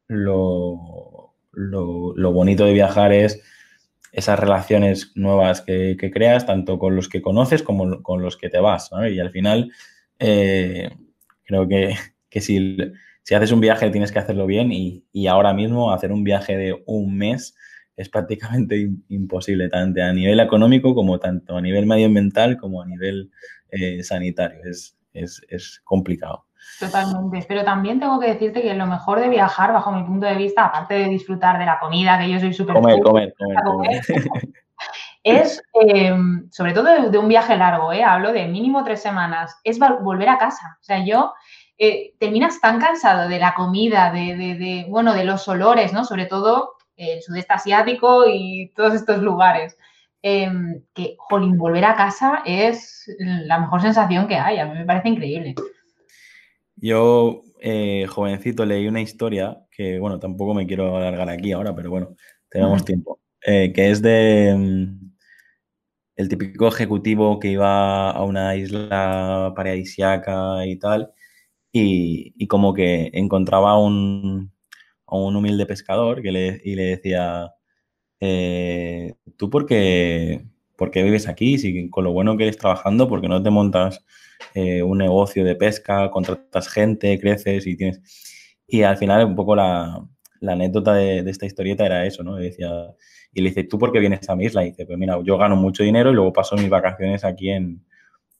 lo, 0.08 1.32
lo, 1.52 2.32
bonito 2.32 2.64
de 2.64 2.72
viajar 2.72 3.12
es 3.12 3.42
esas 4.12 4.38
relaciones 4.38 5.12
nuevas 5.14 5.62
que, 5.62 5.97
creas, 6.12 6.47
tanto 6.47 6.78
con 6.78 6.95
los 6.95 7.09
que 7.09 7.23
conoces 7.23 7.62
como 7.62 8.02
con 8.02 8.23
los 8.23 8.37
que 8.37 8.50
te 8.50 8.61
vas. 8.61 8.90
Y 9.11 9.19
al 9.19 9.31
final, 9.31 9.73
eh, 10.19 10.90
creo 11.45 11.66
que, 11.66 11.97
si, 12.40 12.76
si, 13.23 13.35
haces 13.35 13.52
un 13.52 13.61
viaje 13.61 13.90
tienes 13.90 14.12
que 14.12 14.19
hacerlo 14.19 14.47
bien 14.47 14.71
y, 14.71 15.04
y, 15.12 15.26
ahora 15.26 15.54
mismo 15.54 15.92
hacer 15.92 16.12
un 16.12 16.25
viaje 16.25 16.57
de 16.57 16.83
un 16.87 17.16
mes 17.16 17.57
es 17.97 18.09
prácticamente 18.09 18.90
imposible, 19.09 19.69
tanto 19.69 20.02
a 20.02 20.12
nivel 20.12 20.40
económico 20.40 20.95
como 20.95 21.19
tanto 21.19 21.57
a 21.57 21.62
nivel 21.62 21.87
medioambiental 21.87 22.57
como 22.59 22.83
a 22.83 22.87
nivel 22.87 23.31
eh, 23.71 24.02
sanitario. 24.02 24.61
Es, 24.64 24.97
es, 25.14 25.42
es 25.49 25.81
complicado. 25.85 26.47
Totalmente, 26.78 27.45
pero 27.47 27.64
también 27.64 28.00
tengo 28.00 28.19
que 28.19 28.28
decirte 28.28 28.62
que 28.62 28.75
lo 28.75 28.87
mejor 28.87 29.21
de 29.21 29.28
viajar, 29.28 29.73
bajo 29.73 29.92
mi 29.92 30.02
punto 30.02 30.26
de 30.26 30.35
vista, 30.35 30.64
aparte 30.64 30.95
de 30.95 31.09
disfrutar 31.09 31.59
de 31.59 31.66
la 31.66 31.78
comida, 31.78 32.19
que 32.19 32.31
yo 32.31 32.40
soy 32.40 32.52
súper... 32.52 32.75
Comer, 32.75 33.00
comer, 33.02 33.35
comer, 33.64 34.02
es, 35.23 35.62
em, 35.75 36.50
sobre 36.50 36.73
todo 36.73 37.11
de, 37.11 37.19
un 37.19 37.28
viaje 37.28 37.57
largo, 37.57 37.92
¿eh? 37.92 38.02
hablo 38.02 38.33
de 38.33 38.49
mínimo 38.49 38.83
tres 38.85 39.00
semanas, 39.00 39.57
es 39.64 39.78
volver 39.78 40.28
a 40.28 40.38
casa. 40.38 40.78
O 40.81 40.85
sea, 40.85 41.04
yo 41.04 41.33
eh, 41.78 42.14
terminas 42.19 42.61
tan 42.61 42.81
cansado 42.81 43.28
de 43.28 43.38
la 43.38 43.54
comida, 43.54 44.11
de, 44.11 44.37
de, 44.37 44.87
bueno, 44.88 45.14
de 45.14 45.25
los 45.25 45.47
olores, 45.49 45.92
¿no? 45.92 46.04
Sobre 46.04 46.26
todo 46.26 46.75
el 46.97 47.23
sudeste 47.23 47.52
asiático 47.52 48.25
y 48.28 48.73
todos 48.75 48.95
estos 48.95 49.23
lugares. 49.23 49.76
Em, 50.25 50.83
que, 50.95 51.16
jolín, 51.19 51.59
volver 51.59 51.85
a 51.85 51.97
casa 51.97 52.42
es 52.47 53.11
la 53.19 53.59
mejor 53.59 53.83
sensación 53.83 54.28
que 54.28 54.37
hay. 54.37 54.59
A 54.59 54.66
mí 54.66 54.78
me 54.78 54.85
parece 54.85 55.09
increíble. 55.09 55.54
Yo, 56.76 57.42
eh, 57.60 58.06
jovencito, 58.08 58.64
leí 58.66 58.88
una 58.88 59.00
historia 59.00 59.66
que, 59.70 59.98
bueno, 59.98 60.18
tampoco 60.18 60.54
me 60.54 60.66
quiero 60.66 60.96
alargar 60.96 61.28
aquí 61.28 61.52
ahora, 61.52 61.74
pero 61.74 61.90
bueno, 61.90 62.16
tenemos 62.48 62.84
tiempo. 62.84 63.20
Eh, 63.44 63.72
que 63.74 63.90
es 63.90 64.02
de 64.02 64.54
mm, 64.56 65.12
el 66.16 66.28
típico 66.28 66.68
ejecutivo 66.68 67.38
que 67.40 67.48
iba 67.50 68.10
a 68.10 68.24
una 68.24 68.56
isla 68.56 69.52
paradisiaca 69.56 70.66
y 70.66 70.76
tal, 70.78 71.12
y, 71.72 72.46
como 72.48 72.74
que 72.74 73.10
encontraba 73.14 73.78
un, 73.78 74.52
a 75.06 75.16
un 75.16 75.36
humilde 75.36 75.66
pescador 75.66 76.22
que 76.22 76.32
le, 76.32 76.60
y 76.64 76.74
le 76.74 76.82
decía, 76.84 77.52
eh, 78.20 79.14
¿tú 79.36 79.50
por 79.50 79.66
qué, 79.66 80.46
por 80.76 80.90
qué 80.90 81.02
vives 81.02 81.28
aquí? 81.28 81.58
Si 81.58 81.90
con 81.90 82.04
lo 82.04 82.12
bueno 82.12 82.36
que 82.36 82.44
eres 82.44 82.58
trabajando, 82.58 83.08
¿por 83.08 83.20
qué 83.20 83.28
no 83.28 83.42
te 83.42 83.50
montas 83.50 84.04
eh, 84.54 84.82
un 84.82 84.99
negocio 84.99 85.44
de 85.44 85.56
pesca, 85.56 86.11
contratas 86.11 86.68
gente, 86.68 87.18
creces 87.20 87.66
y 87.66 87.76
tienes... 87.76 88.00
Y 88.66 88.82
al 88.82 88.96
final 88.96 89.26
un 89.26 89.37
poco 89.37 89.54
la, 89.54 90.02
anécdota 90.40 90.94
de, 90.94 91.18
esta 91.28 91.46
historieta 91.46 91.84
era 91.87 92.06
eso, 92.06 92.22
¿no? 92.22 92.40
Y, 92.40 92.44
decía, 92.44 92.70
y 93.32 93.42
le 93.42 93.50
dice, 93.50 93.64
¿tú 93.64 93.78
por 93.78 93.92
qué 93.92 94.00
vienes 94.00 94.28
a 94.28 94.37
mi 94.37 94.44
isla? 94.44 94.64
Y 94.64 94.70
dice, 94.70 94.87
pues 94.87 94.99
mira, 94.99 95.18
yo 95.25 95.38
gano 95.38 95.56
mucho 95.56 95.82
dinero 95.82 96.11
y 96.11 96.14
luego 96.14 96.32
paso 96.32 96.56
mis 96.56 96.70
vacaciones 96.70 97.25
aquí 97.25 97.50
en, 97.50 97.84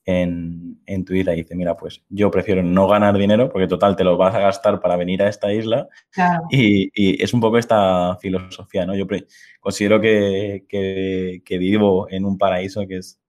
en, 0.05 0.81
en, 0.85 1.05
tu 1.05 1.13
isla. 1.13 1.33
Y 1.33 1.37
dice, 1.37 1.55
mira, 1.55 1.75
pues 1.77 2.03
yo 2.09 2.29
prefiero 2.31 2.63
no 2.63 2.87
ganar 2.87 3.17
dinero 3.17 3.49
porque 3.51 3.67
total 3.67 3.95
te 3.95 4.03
lo 4.03 4.17
vas 4.17 4.35
a 4.35 4.39
gastar 4.39 4.81
para 4.81 4.95
venir 4.95 5.21
a 5.23 5.29
esta 5.29 5.53
isla. 5.53 5.87
Y, 6.49 6.89
y, 6.93 7.23
es 7.23 7.33
un 7.33 7.41
poco 7.41 7.57
esta 7.57 8.17
filosofía, 8.21 8.85
¿no? 8.85 8.95
Yo 8.95 9.05
considero 9.59 10.01
que, 10.01 10.65
que, 10.67 11.41
que, 11.45 11.57
vivo 11.57 12.07
en 12.09 12.25
un 12.25 12.37
paraíso 12.37 12.87
que 12.87 12.97
es 12.97 13.19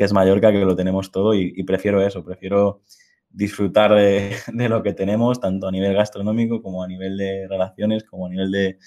que 0.00 0.04
es 0.04 0.14
Mallorca, 0.14 0.50
que 0.50 0.64
lo 0.64 0.74
tenemos 0.74 1.12
todo 1.12 1.34
y, 1.34 1.62
prefiero 1.64 2.00
eso, 2.00 2.24
prefiero 2.24 2.80
disfrutar 3.28 3.94
de, 3.94 4.68
lo 4.70 4.82
que 4.82 4.94
tenemos, 4.94 5.38
tanto 5.42 5.68
a 5.68 5.70
nivel 5.70 5.92
gastronómico 5.92 6.62
como 6.62 6.82
a 6.82 6.88
nivel 6.88 7.18
de 7.18 7.46
relaciones, 7.46 8.04
como 8.04 8.24
a 8.24 8.30
nivel 8.30 8.78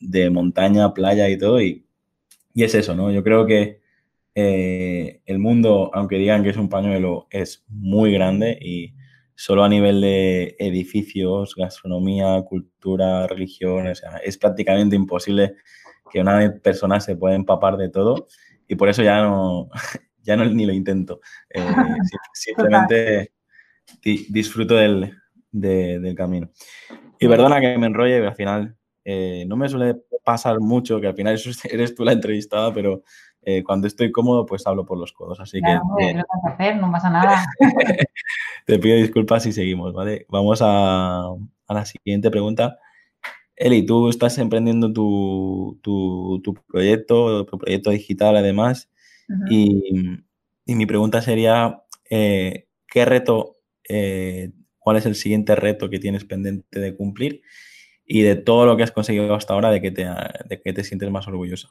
de, 0.00 0.30
montaña, 0.30 0.94
playa 0.94 1.28
y 1.28 1.36
todo. 1.36 1.60
Y, 1.60 1.84
es 2.54 2.74
eso, 2.74 2.94
¿no? 2.94 3.10
Yo 3.12 3.22
creo 3.22 3.44
que 3.44 3.82
eh, 4.34 5.20
el 5.26 5.38
mundo, 5.38 5.90
aunque 5.92 6.16
digan 6.16 6.42
que 6.42 6.48
es 6.48 6.56
un 6.56 6.70
pañuelo, 6.70 7.26
es 7.30 7.62
muy 7.68 8.10
grande 8.12 8.58
y 8.58 8.94
solo 9.34 9.62
a 9.62 9.68
nivel 9.68 10.00
de 10.00 10.56
edificios, 10.58 11.54
gastronomía, 11.54 12.42
cultura, 12.48 13.26
religión, 13.26 13.88
o 13.88 13.94
sea, 13.94 14.16
es 14.24 14.38
prácticamente 14.38 14.96
imposible 14.96 15.56
que 16.10 16.20
una 16.20 16.50
persona 16.62 16.98
se 16.98 17.14
pueda 17.14 17.34
empapar 17.34 17.76
de 17.76 17.90
todo 17.90 18.26
y 18.66 18.74
por 18.76 18.88
eso 18.88 19.02
ya 19.02 19.20
no, 19.20 19.68
ya 20.26 20.36
no 20.36 20.44
ni 20.44 20.66
lo 20.66 20.72
intento. 20.72 21.20
Eh, 21.50 21.60
simplemente 22.34 23.32
disfruto 24.02 24.74
del, 24.74 25.14
camino. 26.16 26.50
Y 27.18 27.28
perdona 27.28 27.60
que 27.60 27.78
me 27.78 27.86
enrolle, 27.86 28.26
al 28.26 28.34
final 28.34 28.76
eh, 29.04 29.44
no 29.46 29.56
me 29.56 29.68
suele 29.68 29.96
pasar 30.24 30.60
mucho, 30.60 31.00
que 31.00 31.06
al 31.06 31.14
final 31.14 31.40
eres 31.70 31.94
tú 31.94 32.04
la 32.04 32.12
entrevistada, 32.12 32.74
pero 32.74 33.02
eh, 33.42 33.62
cuando 33.62 33.86
estoy 33.86 34.10
cómodo, 34.10 34.44
pues 34.44 34.66
hablo 34.66 34.84
por 34.84 34.98
los 34.98 35.12
codos. 35.12 35.38
Así 35.38 35.60
que. 35.60 35.78
hacer, 36.52 36.76
no 36.76 36.90
pasa 36.90 37.08
nada. 37.08 37.46
te 38.66 38.78
pido 38.80 38.96
disculpas 38.96 39.46
y 39.46 39.52
seguimos, 39.52 39.94
¿vale? 39.94 40.26
Vamos 40.28 40.58
a, 40.62 41.28
la 41.68 41.84
siguiente 41.84 42.30
pregunta. 42.30 42.78
Eli, 43.54 43.86
tú 43.86 44.10
estás 44.10 44.36
emprendiendo 44.38 44.92
tu, 44.92 45.78
tu, 45.80 46.40
tu 46.42 46.54
proyecto, 46.54 47.46
tu 47.46 47.56
proyecto 47.56 47.90
digital 47.90 48.36
además, 48.36 48.90
y, 49.48 50.24
mi 50.66 50.86
pregunta 50.86 51.22
sería, 51.22 51.82
eh, 52.10 52.68
¿qué 52.88 53.04
reto, 53.04 53.56
eh, 53.88 54.52
cuál 54.78 54.96
es 54.96 55.06
el 55.06 55.14
siguiente 55.14 55.54
reto 55.54 55.88
que 55.88 55.98
tienes 55.98 56.24
pendiente 56.24 56.80
de 56.80 56.96
cumplir? 56.96 57.42
Y 58.04 58.22
de 58.22 58.36
todo 58.36 58.66
lo 58.66 58.76
que 58.76 58.84
has 58.84 58.92
conseguido 58.92 59.34
hasta 59.34 59.54
ahora, 59.54 59.70
¿de 59.70 59.80
qué 59.80 59.90
te, 59.90 60.04
de 60.04 60.62
qué 60.62 60.72
te 60.72 60.84
sientes 60.84 61.10
más 61.10 61.26
orgullosa? 61.26 61.70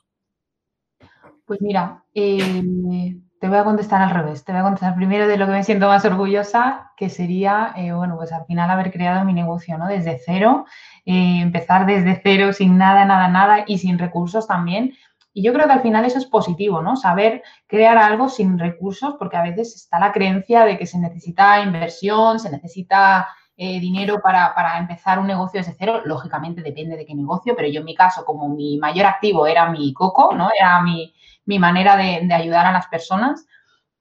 Pues 1.45 1.61
mira, 1.61 2.03
eh, 2.13 3.17
te 3.39 3.47
voy 3.47 3.57
a 3.57 3.63
contestar 3.63 4.01
al 4.01 4.09
revés. 4.09 4.43
Te 4.43 4.51
voy 4.51 4.59
a 4.59 4.63
contestar 4.63 4.95
primero 4.95 5.27
de 5.27 5.37
lo 5.37 5.45
que 5.45 5.53
me 5.53 5.63
siento 5.63 5.87
más 5.87 6.03
orgullosa, 6.03 6.91
que 6.97 7.09
sería, 7.09 7.73
bueno, 7.95 8.17
pues 8.17 8.33
al 8.33 8.45
final 8.45 8.69
haber 8.69 8.91
creado 8.91 9.23
mi 9.23 9.33
negocio, 9.33 9.77
¿no? 9.77 9.87
Desde 9.87 10.19
cero, 10.25 10.65
empezar 11.05 11.85
desde 11.85 12.19
cero, 12.21 12.51
sin 12.51 12.77
nada, 12.77 13.05
nada, 13.05 13.29
nada 13.29 13.63
y 13.67 13.77
sin 13.77 13.99
recursos 13.99 14.47
también 14.47 14.93
y 15.37 15.43
yo 15.43 15.51
creo 15.51 15.67
que 15.67 15.73
al 15.73 15.81
final 15.81 16.05
eso 16.05 16.17
es 16.17 16.25
positivo, 16.25 16.81
¿no? 16.81 16.95
Saber 16.95 17.43
crear 17.67 17.97
algo 17.97 18.29
sin 18.29 18.57
recursos, 18.57 19.15
porque 19.19 19.35
a 19.35 19.43
veces 19.43 19.75
está 19.75 19.99
la 19.99 20.13
creencia 20.13 20.63
de 20.63 20.77
que 20.77 20.85
se 20.85 20.97
necesita 20.97 21.61
inversión, 21.61 22.39
se 22.39 22.49
necesita 22.49 23.27
eh, 23.57 23.81
dinero 23.81 24.21
para, 24.21 24.77
empezar 24.79 25.19
un 25.19 25.27
negocio 25.27 25.59
desde 25.59 25.75
cero. 25.77 26.01
Lógicamente 26.05 26.61
depende 26.61 26.95
de 26.95 27.05
qué 27.05 27.13
negocio, 27.13 27.53
pero 27.53 27.67
yo 27.67 27.81
en 27.81 27.85
mi 27.85 27.95
caso, 27.95 28.23
como 28.23 28.47
mi 28.47 28.77
mayor 28.77 29.07
activo 29.07 29.45
era 29.45 29.69
mi 29.69 29.91
coco, 29.93 30.33
¿no? 30.33 30.51
Era 30.57 30.81
mi, 30.81 31.13
manera 31.59 31.97
de, 31.97 32.33
ayudar 32.33 32.65
a 32.65 32.71
las 32.71 32.87
personas, 32.87 33.45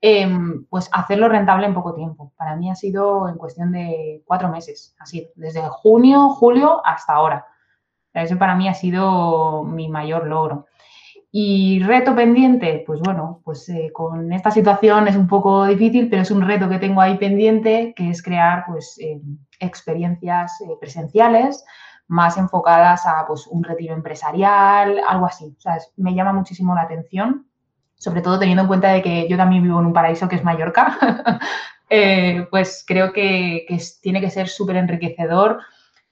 em, 0.00 0.64
pues 0.66 0.88
hacerlo 0.92 1.28
rentable 1.28 1.66
en 1.66 1.74
poco 1.74 1.94
tiempo. 1.94 2.32
Para 2.36 2.54
mí 2.54 2.70
ha 2.70 2.76
sido 2.76 3.28
en 3.28 3.38
cuestión 3.38 3.72
de 3.72 4.22
cuatro 4.24 4.50
meses, 4.50 4.94
así, 5.00 5.28
desde 5.34 5.62
junio, 5.68 6.28
julio 6.28 6.80
hasta 6.86 7.14
ahora. 7.14 7.44
Eso 8.12 8.38
para 8.38 8.54
mí 8.54 8.68
ha 8.68 8.74
sido 8.74 9.64
mi 9.64 9.88
mayor 9.88 10.28
logro. 10.28 10.66
Y 11.36 11.82
reto 11.82 12.14
pendiente, 12.14 12.84
pues 12.86 13.00
bueno, 13.00 13.40
pues 13.42 13.68
eh, 13.68 13.90
con 13.92 14.32
esta 14.32 14.52
situación 14.52 15.08
es 15.08 15.16
un 15.16 15.26
poco 15.26 15.66
difícil, 15.66 16.08
pero 16.08 16.22
es 16.22 16.30
un 16.30 16.42
reto 16.42 16.68
que 16.68 16.78
tengo 16.78 17.00
ahí 17.00 17.18
pendiente, 17.18 17.92
que 17.96 18.08
es 18.08 18.22
crear 18.22 18.64
pues 18.68 18.96
eh, 19.00 19.20
experiencias 19.58 20.60
eh, 20.60 20.76
presenciales 20.80 21.64
más 22.06 22.36
enfocadas 22.36 23.04
a 23.04 23.26
pues 23.26 23.48
un 23.48 23.64
retiro 23.64 23.94
empresarial, 23.94 25.00
algo 25.08 25.26
así. 25.26 25.52
O 25.58 25.60
sea, 25.60 25.78
me 25.96 26.14
llama 26.14 26.32
muchísimo 26.32 26.72
la 26.72 26.82
atención, 26.82 27.48
sobre 27.96 28.22
todo 28.22 28.38
teniendo 28.38 28.62
en 28.62 28.68
cuenta 28.68 28.92
de 28.92 29.02
que 29.02 29.28
yo 29.28 29.36
también 29.36 29.64
vivo 29.64 29.80
en 29.80 29.86
un 29.86 29.92
paraíso 29.92 30.28
que 30.28 30.36
es 30.36 30.44
Mallorca, 30.44 31.40
pues 32.48 32.84
creo 32.86 33.12
que, 33.12 33.66
que 33.66 33.82
tiene 34.00 34.20
que 34.20 34.30
ser 34.30 34.46
súper 34.46 34.76
enriquecedor 34.76 35.58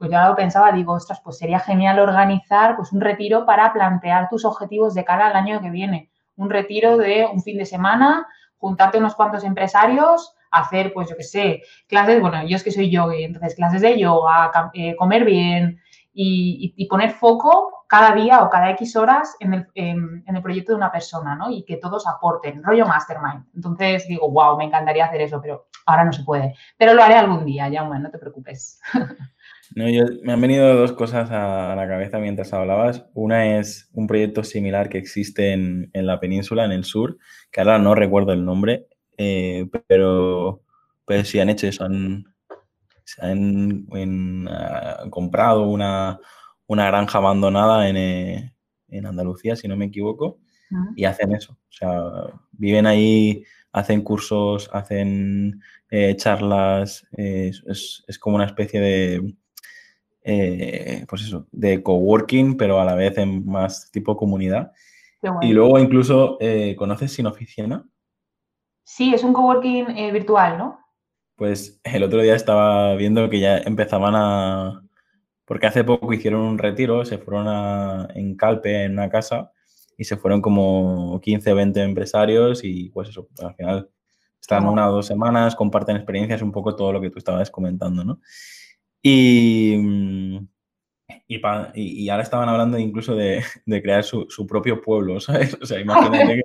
pues 0.03 0.11
yo 0.11 0.21
lo 0.21 0.35
pensaba, 0.35 0.73
digo, 0.73 0.95
ostras, 0.95 1.21
pues 1.23 1.39
sería 1.39 1.61
genial 1.61 2.01
organizar 2.01 2.75
pues 2.75 2.91
un 2.91 3.01
retiro 3.01 3.47
para 3.47 3.73
plantear 3.73 4.29
tus 4.29 4.45
objetivos 4.45 4.95
de 4.95 5.05
cara 5.05 5.29
al 5.29 5.37
año 5.37 5.61
que 5.61 5.71
viene. 5.71 6.11
Un 6.35 6.51
retiro 6.51 6.97
de 6.97 7.25
un 7.33 7.41
fin 7.41 7.57
de 7.57 7.65
semana, 7.65 8.27
juntarte 8.57 8.99
unos 8.99 9.15
cuantos 9.15 9.45
empresarios, 9.45 10.35
hacer, 10.51 10.93
pues 10.93 11.09
yo 11.09 11.17
qué 11.17 11.23
sé, 11.23 11.63
clases, 11.87 12.21
bueno, 12.21 12.45
yo 12.49 12.57
es 12.57 12.65
que 12.65 12.73
soy 12.73 12.91
yogi, 12.91 13.23
entonces 13.23 13.55
clases 13.55 13.81
de 13.81 13.97
yoga, 13.97 14.51
eh, 14.75 14.97
comer 14.97 15.25
bien 15.25 15.81
y, 16.13 16.85
poner 16.91 17.13
foco 17.13 17.85
cada 17.87 18.13
día 18.13 18.43
o 18.43 18.51
cada 18.51 18.71
X 18.71 18.97
horas 18.97 19.37
en 19.39 19.55
el, 19.55 19.69
en, 19.77 20.25
el, 20.27 20.43
proyecto 20.43 20.73
de 20.73 20.79
una 20.79 20.91
persona, 20.91 21.37
¿no? 21.37 21.49
Y 21.49 21.65
que 21.65 21.77
todos 21.77 22.09
aporten, 22.09 22.61
rollo 22.65 22.87
mastermind. 22.87 23.45
Entonces 23.55 24.09
digo, 24.09 24.29
wow, 24.33 24.59
me 24.59 24.65
encantaría 24.65 25.05
hacer 25.05 25.21
eso, 25.21 25.41
pero 25.41 25.69
ahora 25.87 26.05
no 26.05 26.13
se 26.13 26.25
puede. 26.25 26.57
Pero 26.77 26.93
lo 26.93 27.05
haré 27.05 27.15
algún 27.15 27.45
día, 27.45 27.69
ya, 27.69 27.85
bueno, 27.85 28.03
no 28.03 28.11
te 28.11 28.19
preocupes. 28.19 28.81
No, 29.75 29.89
yo, 29.89 30.05
me 30.23 30.33
han 30.33 30.41
venido 30.41 30.77
dos 30.77 30.93
cosas 30.93 31.31
a, 31.31 31.75
la 31.75 31.89
cabeza 31.89 32.19
mientras 32.19 32.53
hablabas. 32.53 33.07
Una 33.15 33.59
es 33.59 33.89
un 33.93 34.07
proyecto 34.07 34.45
similar 34.45 34.89
que 34.89 34.99
existe 34.99 35.53
en, 35.53 35.91
en 35.93 36.07
la 36.07 36.21
península, 36.21 36.65
en 36.65 36.73
el 36.73 36.85
sur, 36.85 37.19
que 37.51 37.61
ahora 37.61 37.79
no 37.79 37.95
recuerdo 37.95 38.33
el 38.33 38.45
nombre, 38.45 38.87
eh, 39.17 39.69
pero, 39.87 40.63
pero 41.07 41.25
sí 41.25 41.39
han 41.39 41.51
hecho 41.51 41.67
eso, 41.67 41.85
han, 41.85 42.25
han, 43.19 44.49
ah, 44.49 45.05
comprado 45.11 45.69
una, 45.69 46.19
una, 46.67 46.87
granja 46.87 47.19
abandonada 47.19 47.89
en, 47.89 47.97
eh, 47.97 48.55
en, 48.89 49.07
Andalucía, 49.07 49.57
si 49.57 49.69
no 49.69 49.77
me 49.77 49.87
equivoco, 49.87 50.41
y 50.97 51.05
hacen 51.05 51.33
eso. 51.33 51.53
O 51.53 51.73
sea, 51.73 51.93
viven 52.53 52.87
ahí, 52.87 53.45
hacen 53.73 54.03
cursos, 54.03 54.71
hacen 54.73 55.61
eh, 55.91 56.17
charlas, 56.17 57.07
es, 57.13 57.63
es, 58.07 58.19
como 58.19 58.37
una 58.37 58.47
especie 58.47 58.81
de, 58.81 59.35
pues 60.23 61.23
eso, 61.23 61.47
de 61.53 61.83
coworking, 61.83 62.57
pero 62.57 62.81
a 62.81 62.85
la 62.85 62.95
vez 62.95 63.19
en 63.19 63.45
más 63.47 63.91
tipo 63.91 64.17
comunidad. 64.17 64.73
Y 65.41 65.53
luego 65.53 65.79
incluso, 65.79 66.39
¿conoces 66.77 67.13
Sin 67.13 67.27
Oficina? 67.27 67.89
Sí, 68.85 69.15
es 69.15 69.23
un 69.23 69.33
coworking 69.33 69.87
virtual, 70.13 70.59
¿no? 70.59 70.79
Pues 71.37 71.81
el 71.85 72.03
otro 72.03 72.21
día 72.23 72.35
estaba 72.35 72.95
viendo 72.95 73.29
que 73.31 73.41
ya 73.41 73.59
empezaban 73.59 74.15
a... 74.15 74.83
Porque 75.45 75.67
hace 75.67 75.83
poco 75.83 76.13
hicieron 76.13 76.41
un 76.41 76.59
retiro, 76.59 77.05
se 77.05 77.19
fueron 77.19 77.47
a, 77.49 78.09
en 78.15 78.37
Calpe, 78.37 78.85
en 78.85 78.93
una 78.93 79.11
casa, 79.11 79.53
y 79.99 80.05
se 80.05 80.17
fueron 80.17 80.41
como 80.41 81.21
15 81.21 81.53
o 81.53 81.57
20 81.57 81.83
empresarios 81.83 82.65
y 82.65 82.91
pues 82.91 83.09
eso, 83.09 83.29
al 83.43 83.55
final 83.55 83.91
están 84.41 84.67
una 84.67 84.89
o 84.89 84.93
dos 84.93 85.07
semanas, 85.07 85.55
comparten 85.55 85.97
experiencias, 85.97 86.43
un 86.43 86.53
poco 86.53 86.75
todo 86.75 86.93
lo 86.93 87.01
que 87.01 87.11
tú 87.11 87.19
estabas 87.19 87.51
comentando, 87.51 88.05
¿no? 88.05 88.21
Y, 89.03 89.77
mm, 89.77 90.49
y, 91.75 92.09
ahora 92.09 92.23
estaban 92.23 92.49
hablando 92.49 92.79
incluso 92.79 93.15
de, 93.17 93.43
crear 93.67 94.05
su, 94.05 94.47
propio 94.47 94.81
pueblo, 94.81 95.21
¿sabes? 95.21 95.57
O 95.61 95.67
sea, 95.67 95.81
imagínate 95.81 96.37
que 96.37 96.43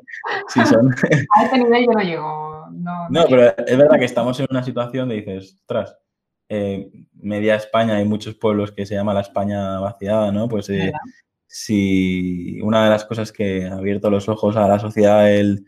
si 0.48 0.66
son... 0.66 0.90
A 1.36 1.46
ese 1.46 1.58
nivel 1.58 1.86
yo 1.86 1.92
no 1.92 2.02
llego. 2.02 2.68
No, 2.72 3.10
no, 3.10 3.26
pero 3.30 3.58
es 3.58 3.78
verdad 3.78 4.00
que 4.00 4.06
estamos 4.06 4.40
en 4.40 4.48
una 4.50 4.64
situación 4.64 5.10
de 5.10 5.16
dices, 5.16 5.58
ostras, 5.62 5.98
eh, 6.50 6.90
media 7.14 7.56
España 7.56 7.96
hay 7.96 8.06
muchos 8.06 8.36
pueblos 8.36 8.72
que 8.72 8.86
se 8.86 8.96
llama 8.96 9.14
la 9.14 9.22
España 9.22 9.80
vaciada, 9.80 10.32
¿no? 10.32 10.48
Pues 10.48 10.70
eh, 10.70 10.92
si 11.48 12.60
una 12.62 12.84
de 12.84 12.90
las 12.90 13.06
cosas 13.06 13.32
que 13.32 13.66
ha 13.66 13.76
abierto 13.76 14.10
los 14.10 14.30
ojos 14.30 14.56
a 14.56 14.68
la 14.68 14.80
sociedad 14.80 15.32
el, 15.32 15.66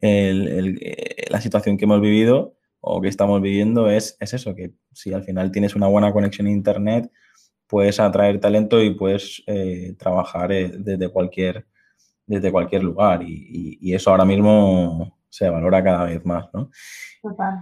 eh, 0.00 1.26
la 1.30 1.40
situación 1.40 1.76
que 1.76 1.84
hemos 1.84 2.00
vivido 2.00 2.57
o 2.80 3.00
que 3.00 3.08
estamos 3.08 3.40
viviendo 3.42 3.90
es, 3.90 4.16
es 4.20 4.34
eso, 4.34 4.54
que 4.54 4.72
si 4.92 5.12
al 5.12 5.24
final 5.24 5.50
tienes 5.50 5.74
una 5.74 5.86
buena 5.86 6.12
conexión 6.12 6.46
a 6.46 6.50
Internet, 6.50 7.10
puedes 7.68 8.00
atraer 8.00 8.40
talento 8.40 8.82
y 8.82 8.94
puedes 8.94 9.42
eh, 9.46 9.94
trabajar 9.98 10.50
eh, 10.52 10.72
desde, 10.76 11.08
cualquier, 11.10 11.66
desde 12.26 12.50
cualquier 12.50 12.82
lugar. 12.82 13.22
Y, 13.22 13.94
eso 13.94 14.10
ahora 14.10 14.24
mismo 14.24 15.18
se 15.28 15.48
valora 15.48 15.84
cada 15.84 16.04
vez 16.06 16.24
más, 16.24 16.46
¿no? 16.52 16.70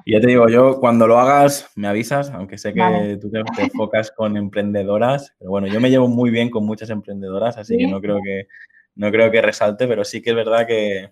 Y 0.04 0.12
ya 0.12 0.20
te 0.20 0.28
digo, 0.28 0.48
yo 0.48 0.78
cuando 0.80 1.06
lo 1.06 1.18
hagas 1.18 1.70
me 1.76 1.88
avisas, 1.88 2.30
aunque 2.30 2.58
sé 2.58 2.72
que 2.72 3.18
tú 3.20 3.30
te, 3.30 3.42
enfocas 3.62 4.10
con 4.12 4.36
emprendedoras, 4.36 5.34
pero 5.38 5.50
bueno, 5.50 5.66
yo 5.66 5.80
me 5.80 5.90
llevo 5.90 6.08
muy 6.08 6.30
bien 6.30 6.50
con 6.50 6.64
muchas 6.64 6.90
emprendedoras, 6.90 7.56
así 7.56 7.76
que 7.76 7.86
no 7.86 8.00
creo 8.00 8.20
que 8.22 8.46
no 8.94 9.10
creo 9.10 9.30
que 9.30 9.42
resalte, 9.42 9.88
pero 9.88 10.04
sí 10.04 10.22
que 10.22 10.30
es 10.30 10.36
verdad 10.36 10.66
que, 10.66 11.10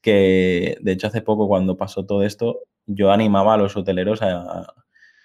que 0.00 0.76
de 0.80 0.92
hecho 0.92 1.06
hace 1.06 1.22
poco 1.22 1.48
cuando 1.48 1.76
pasó 1.76 2.04
todo 2.06 2.24
esto, 2.24 2.60
yo 2.92 3.10
animaba 3.12 3.54
a 3.54 3.56
los 3.58 3.76
hoteleros 3.76 4.22
a, 4.22 4.40
a 4.40 4.74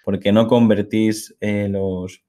¿por 0.06 0.20
qué 0.20 0.30
no 0.30 0.46
convertís 0.46 1.36
eh, 1.40 1.68
los, 1.68 2.24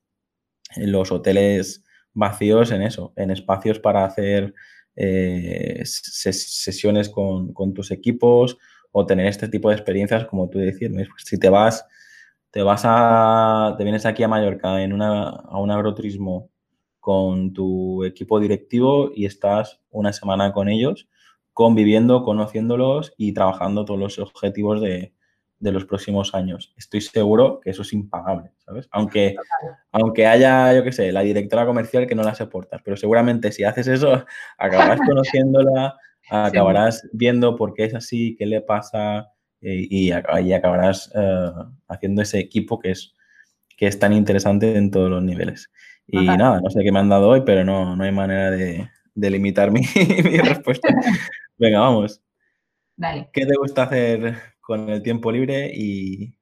los 0.78 1.12
hoteles 1.12 1.86
vacíos 2.12 2.72
en 2.72 2.82
eso, 2.82 3.14
en 3.16 3.30
espacios 3.30 3.78
para 3.78 4.04
hacer 4.04 4.56
eh, 4.96 5.84
sesiones 5.86 7.08
con, 7.08 7.54
tus 7.76 7.92
equipos 7.92 8.58
o 8.92 9.06
tener 9.06 9.28
este 9.28 9.48
tipo 9.48 9.70
de 9.70 9.76
experiencias, 9.76 10.26
como 10.26 10.50
tú 10.50 10.58
decías. 10.58 10.92
Pues 10.92 11.24
si 11.24 11.38
te 11.38 11.50
vas, 11.50 11.86
te 12.50 12.64
vas 12.64 12.82
a, 12.84 13.76
te 13.78 13.84
vienes 13.84 14.08
aquí 14.08 14.24
a 14.24 14.28
Mallorca 14.28 14.82
en 14.82 14.92
una, 14.92 15.30
a 15.30 15.60
un 15.60 15.70
agroturismo 15.70 16.50
con 17.00 17.54
tu 17.54 18.04
equipo 18.06 18.40
directivo 18.40 19.12
y 19.14 19.28
estás 19.28 19.82
una 19.92 20.14
semana 20.14 20.52
con 20.52 20.68
ellos, 20.68 21.08
conviviendo, 21.54 22.24
conociéndolos 22.24 23.14
y 23.18 23.34
trabajando 23.34 23.86
todos 23.86 24.00
los 24.00 24.18
objetivos 24.18 24.82
de, 24.82 25.14
de 25.60 25.72
los 25.72 25.86
próximos 25.86 26.36
años. 26.36 26.74
Estoy 26.78 27.02
seguro 27.02 27.60
que 27.62 27.72
eso 27.72 27.82
es 27.82 27.94
impagable, 27.94 28.52
¿sabes? 28.58 28.88
Aunque, 28.92 29.36
aunque 29.92 30.28
haya, 30.28 30.74
yo 30.74 30.84
qué 30.84 30.92
sé, 30.92 31.12
la 31.12 31.22
directora 31.22 31.66
comercial 31.66 32.08
que 32.08 32.16
no 32.16 32.24
la 32.24 32.36
soportas, 32.36 32.82
pero 32.84 32.96
seguramente 32.96 33.52
si 33.52 33.64
haces 33.64 33.88
eso, 33.88 34.26
acabarás 34.58 35.00
conociéndola, 35.06 35.98
acabarás 36.30 37.08
viendo 37.12 37.56
por 37.56 37.74
qué 37.74 37.86
es 37.86 37.96
así, 37.96 38.36
qué 38.38 38.46
le 38.46 38.62
pasa 38.62 39.32
eh, 39.62 39.88
y, 39.90 40.12
acabarás 40.12 41.12
eh, 41.16 41.52
haciendo 41.88 42.22
ese 42.22 42.40
equipo 42.40 42.78
que 42.78 42.92
es, 42.92 43.16
que 43.76 43.88
es 43.88 43.98
tan 43.98 44.14
interesante 44.14 44.76
en 44.76 44.92
todos 44.92 45.10
los 45.10 45.24
niveles. 45.24 45.72
Y 46.10 46.26
nada, 46.26 46.62
no 46.62 46.70
sé 46.70 46.84
qué 46.84 46.92
me 46.92 47.00
han 47.00 47.10
dado 47.10 47.28
hoy, 47.28 47.42
pero 47.46 47.66
no, 47.66 47.96
no 47.96 48.04
hay 48.04 48.14
manera 48.14 48.52
de, 48.52 48.90
limitar 49.16 49.72
mi, 49.72 49.82
mi 50.24 50.38
respuesta. 50.38 50.88
Venga, 51.58 51.80
vamos. 51.80 52.22
Dale. 52.96 53.30
¿Qué 53.34 53.46
te 53.46 53.56
gusta 53.56 53.84
hacer 53.84 54.36
con 54.68 54.90
el 54.90 55.02
tiempo 55.02 55.32
libre 55.32 55.72
y, 55.74 56.36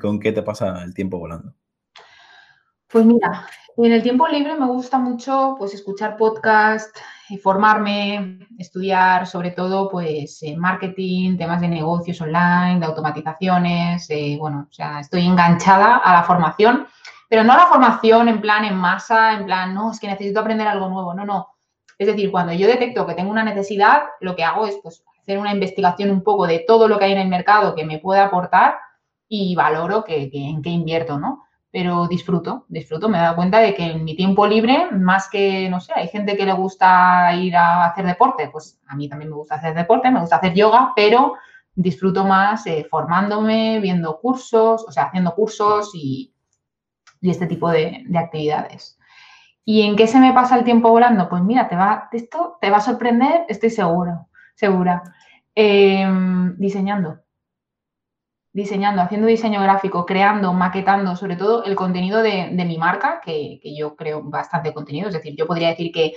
con 0.00 0.18
qué 0.18 0.32
te 0.32 0.42
pasa 0.42 0.82
el 0.82 0.92
tiempo 0.92 1.20
volando? 1.20 1.54
Pues 2.88 3.06
mira, 3.06 3.46
en 3.76 3.92
el 3.92 4.02
tiempo 4.02 4.26
libre 4.26 4.58
me 4.58 4.66
gusta 4.66 4.98
mucho 4.98 5.54
pues 5.56 5.72
escuchar 5.72 6.16
podcast, 6.16 6.96
formarme, 7.40 8.48
estudiar 8.58 9.24
sobre 9.28 9.52
todo 9.52 9.88
pues 9.88 10.40
marketing, 10.56 11.36
temas 11.36 11.60
de 11.60 11.68
negocios 11.68 12.20
online, 12.20 12.80
de 12.80 12.86
automatizaciones, 12.86 14.10
eh, 14.10 14.36
bueno, 14.40 14.66
o 14.68 14.72
sea, 14.72 14.98
estoy 14.98 15.24
enganchada 15.24 15.98
a 15.98 16.12
la 16.12 16.24
formación, 16.24 16.88
pero 17.28 17.44
no 17.44 17.52
a 17.52 17.58
la 17.58 17.66
formación 17.66 18.26
en 18.26 18.40
plan 18.40 18.64
en 18.64 18.74
masa, 18.74 19.34
en 19.34 19.44
plan, 19.44 19.72
no, 19.72 19.92
es 19.92 20.00
que 20.00 20.08
necesito 20.08 20.40
aprender 20.40 20.66
algo 20.66 20.88
nuevo, 20.88 21.14
no, 21.14 21.24
no. 21.24 21.46
Es 21.96 22.08
decir, 22.08 22.32
cuando 22.32 22.52
yo 22.52 22.66
detecto 22.66 23.06
que 23.06 23.14
tengo 23.14 23.30
una 23.30 23.44
necesidad, 23.44 24.02
lo 24.20 24.34
que 24.34 24.42
hago 24.42 24.66
es 24.66 24.76
pues 24.82 25.04
hacer 25.20 25.38
una 25.38 25.52
investigación 25.52 26.10
un 26.10 26.22
poco 26.22 26.46
de 26.46 26.64
todo 26.66 26.88
lo 26.88 26.98
que 26.98 27.06
hay 27.06 27.12
en 27.12 27.18
el 27.18 27.28
mercado 27.28 27.74
que 27.74 27.84
me 27.84 27.98
puede 27.98 28.20
aportar 28.20 28.74
y 29.28 29.54
valoro 29.54 30.04
que, 30.04 30.30
en 30.32 30.62
qué 30.62 30.70
invierto, 30.70 31.18
¿no? 31.18 31.44
Pero 31.70 32.08
disfruto, 32.08 32.64
disfruto, 32.68 33.08
me 33.08 33.18
he 33.18 33.20
dado 33.20 33.36
cuenta 33.36 33.60
de 33.60 33.74
que 33.74 33.84
en 33.84 34.02
mi 34.02 34.16
tiempo 34.16 34.44
libre, 34.46 34.90
más 34.90 35.28
que, 35.28 35.68
no 35.70 35.80
sé, 35.80 35.92
hay 35.94 36.08
gente 36.08 36.36
que 36.36 36.44
le 36.44 36.52
gusta 36.52 37.32
ir 37.36 37.54
a 37.54 37.86
hacer 37.86 38.04
deporte, 38.04 38.48
pues 38.50 38.80
a 38.88 38.96
mí 38.96 39.08
también 39.08 39.30
me 39.30 39.36
gusta 39.36 39.54
hacer 39.54 39.74
deporte, 39.74 40.10
me 40.10 40.20
gusta 40.20 40.36
hacer 40.36 40.52
yoga, 40.52 40.92
pero 40.96 41.34
disfruto 41.72 42.24
más 42.24 42.66
eh, 42.66 42.86
formándome, 42.90 43.78
viendo 43.78 44.18
cursos, 44.18 44.84
o 44.86 44.90
sea, 44.90 45.04
haciendo 45.04 45.32
cursos 45.34 45.92
y, 45.94 46.34
este 47.22 47.46
tipo 47.46 47.70
de, 47.70 48.02
de, 48.06 48.18
actividades. 48.18 48.98
¿Y 49.64 49.82
en 49.82 49.94
qué 49.94 50.06
se 50.06 50.18
me 50.18 50.32
pasa 50.32 50.58
el 50.58 50.64
tiempo 50.64 50.88
volando? 50.88 51.28
Pues 51.28 51.42
mira, 51.42 51.68
te 51.68 51.76
va, 51.76 52.08
esto 52.12 52.56
te 52.60 52.70
va 52.70 52.78
a 52.78 52.80
sorprender, 52.80 53.44
estoy 53.48 53.70
seguro 53.70 54.29
segura. 54.60 55.02
Em, 55.54 56.56
diseñando. 56.58 57.20
Diseñando, 58.52 59.00
haciendo 59.02 59.26
diseño 59.26 59.62
gráfico, 59.62 60.04
creando, 60.04 60.52
maquetando, 60.52 61.16
sobre 61.16 61.36
todo 61.36 61.64
el 61.64 61.76
contenido 61.76 62.20
de, 62.20 62.50
mi 62.66 62.78
marca, 62.78 63.20
que, 63.24 63.60
yo 63.76 63.96
creo 63.96 64.22
bastante 64.22 64.74
contenido. 64.74 65.08
Es 65.08 65.14
decir, 65.14 65.34
yo 65.36 65.46
podría 65.46 65.68
decir 65.68 65.90
que 65.92 66.14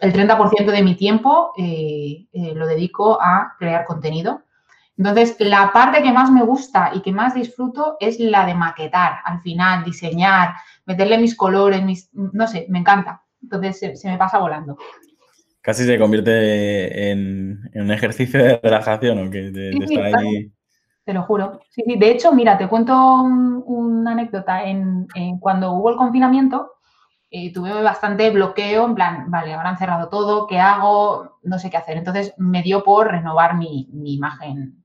el 0.00 0.12
30% 0.12 0.70
de 0.70 0.82
mi 0.82 0.96
tiempo 0.96 1.52
eh, 1.56 2.26
eh, 2.32 2.52
lo 2.54 2.66
dedico 2.66 3.18
a 3.20 3.54
crear 3.58 3.84
contenido. 3.84 4.42
Entonces, 4.98 5.36
la 5.38 5.72
parte 5.72 6.02
que 6.02 6.12
más 6.12 6.30
me 6.30 6.42
gusta 6.42 6.90
y 6.94 7.00
que 7.00 7.12
más 7.12 7.34
disfruto 7.34 7.96
es 7.98 8.20
la 8.20 8.44
de 8.44 8.54
maquetar, 8.54 9.20
al 9.24 9.40
final, 9.40 9.84
diseñar, 9.84 10.54
meterle 10.84 11.16
mis 11.18 11.34
colores, 11.34 11.82
mis, 11.82 12.10
no 12.12 12.46
sé, 12.46 12.66
me 12.68 12.80
encanta. 12.80 13.22
Entonces, 13.40 14.00
se 14.00 14.10
me 14.10 14.18
pasa 14.18 14.38
volando 14.38 14.76
casi 15.62 15.84
se 15.84 15.98
convierte 15.98 17.10
en, 17.10 17.70
un 17.74 17.90
ejercicio 17.90 18.42
de 18.42 18.60
relajación, 18.62 19.26
¿o 19.26 19.30
que 19.30 19.50
de, 19.50 19.70
estar 19.70 20.18
ahí. 20.18 20.52
Te 21.04 21.14
lo 21.14 21.22
juro. 21.22 21.60
Sí, 21.70 21.82
sí. 21.86 21.96
De 21.96 22.10
hecho, 22.10 22.32
mira, 22.32 22.58
te 22.58 22.68
cuento 22.68 23.22
una 23.22 24.12
anécdota. 24.12 24.64
En, 24.64 25.06
cuando 25.40 25.72
hubo 25.72 25.90
el 25.90 25.96
confinamiento, 25.96 26.72
eh, 27.30 27.52
tuve 27.52 27.82
bastante 27.82 28.30
bloqueo, 28.30 28.84
en 28.86 28.94
plan, 28.94 29.30
vale, 29.30 29.54
ahora 29.54 29.70
han 29.70 29.78
cerrado 29.78 30.08
todo, 30.08 30.46
¿qué 30.46 30.60
hago? 30.60 31.38
No 31.42 31.58
sé 31.58 31.70
qué 31.70 31.76
hacer. 31.76 31.96
Entonces 31.96 32.34
me 32.36 32.62
dio 32.62 32.84
por 32.84 33.08
renovar 33.08 33.56
mi, 33.56 33.88
imagen, 34.04 34.84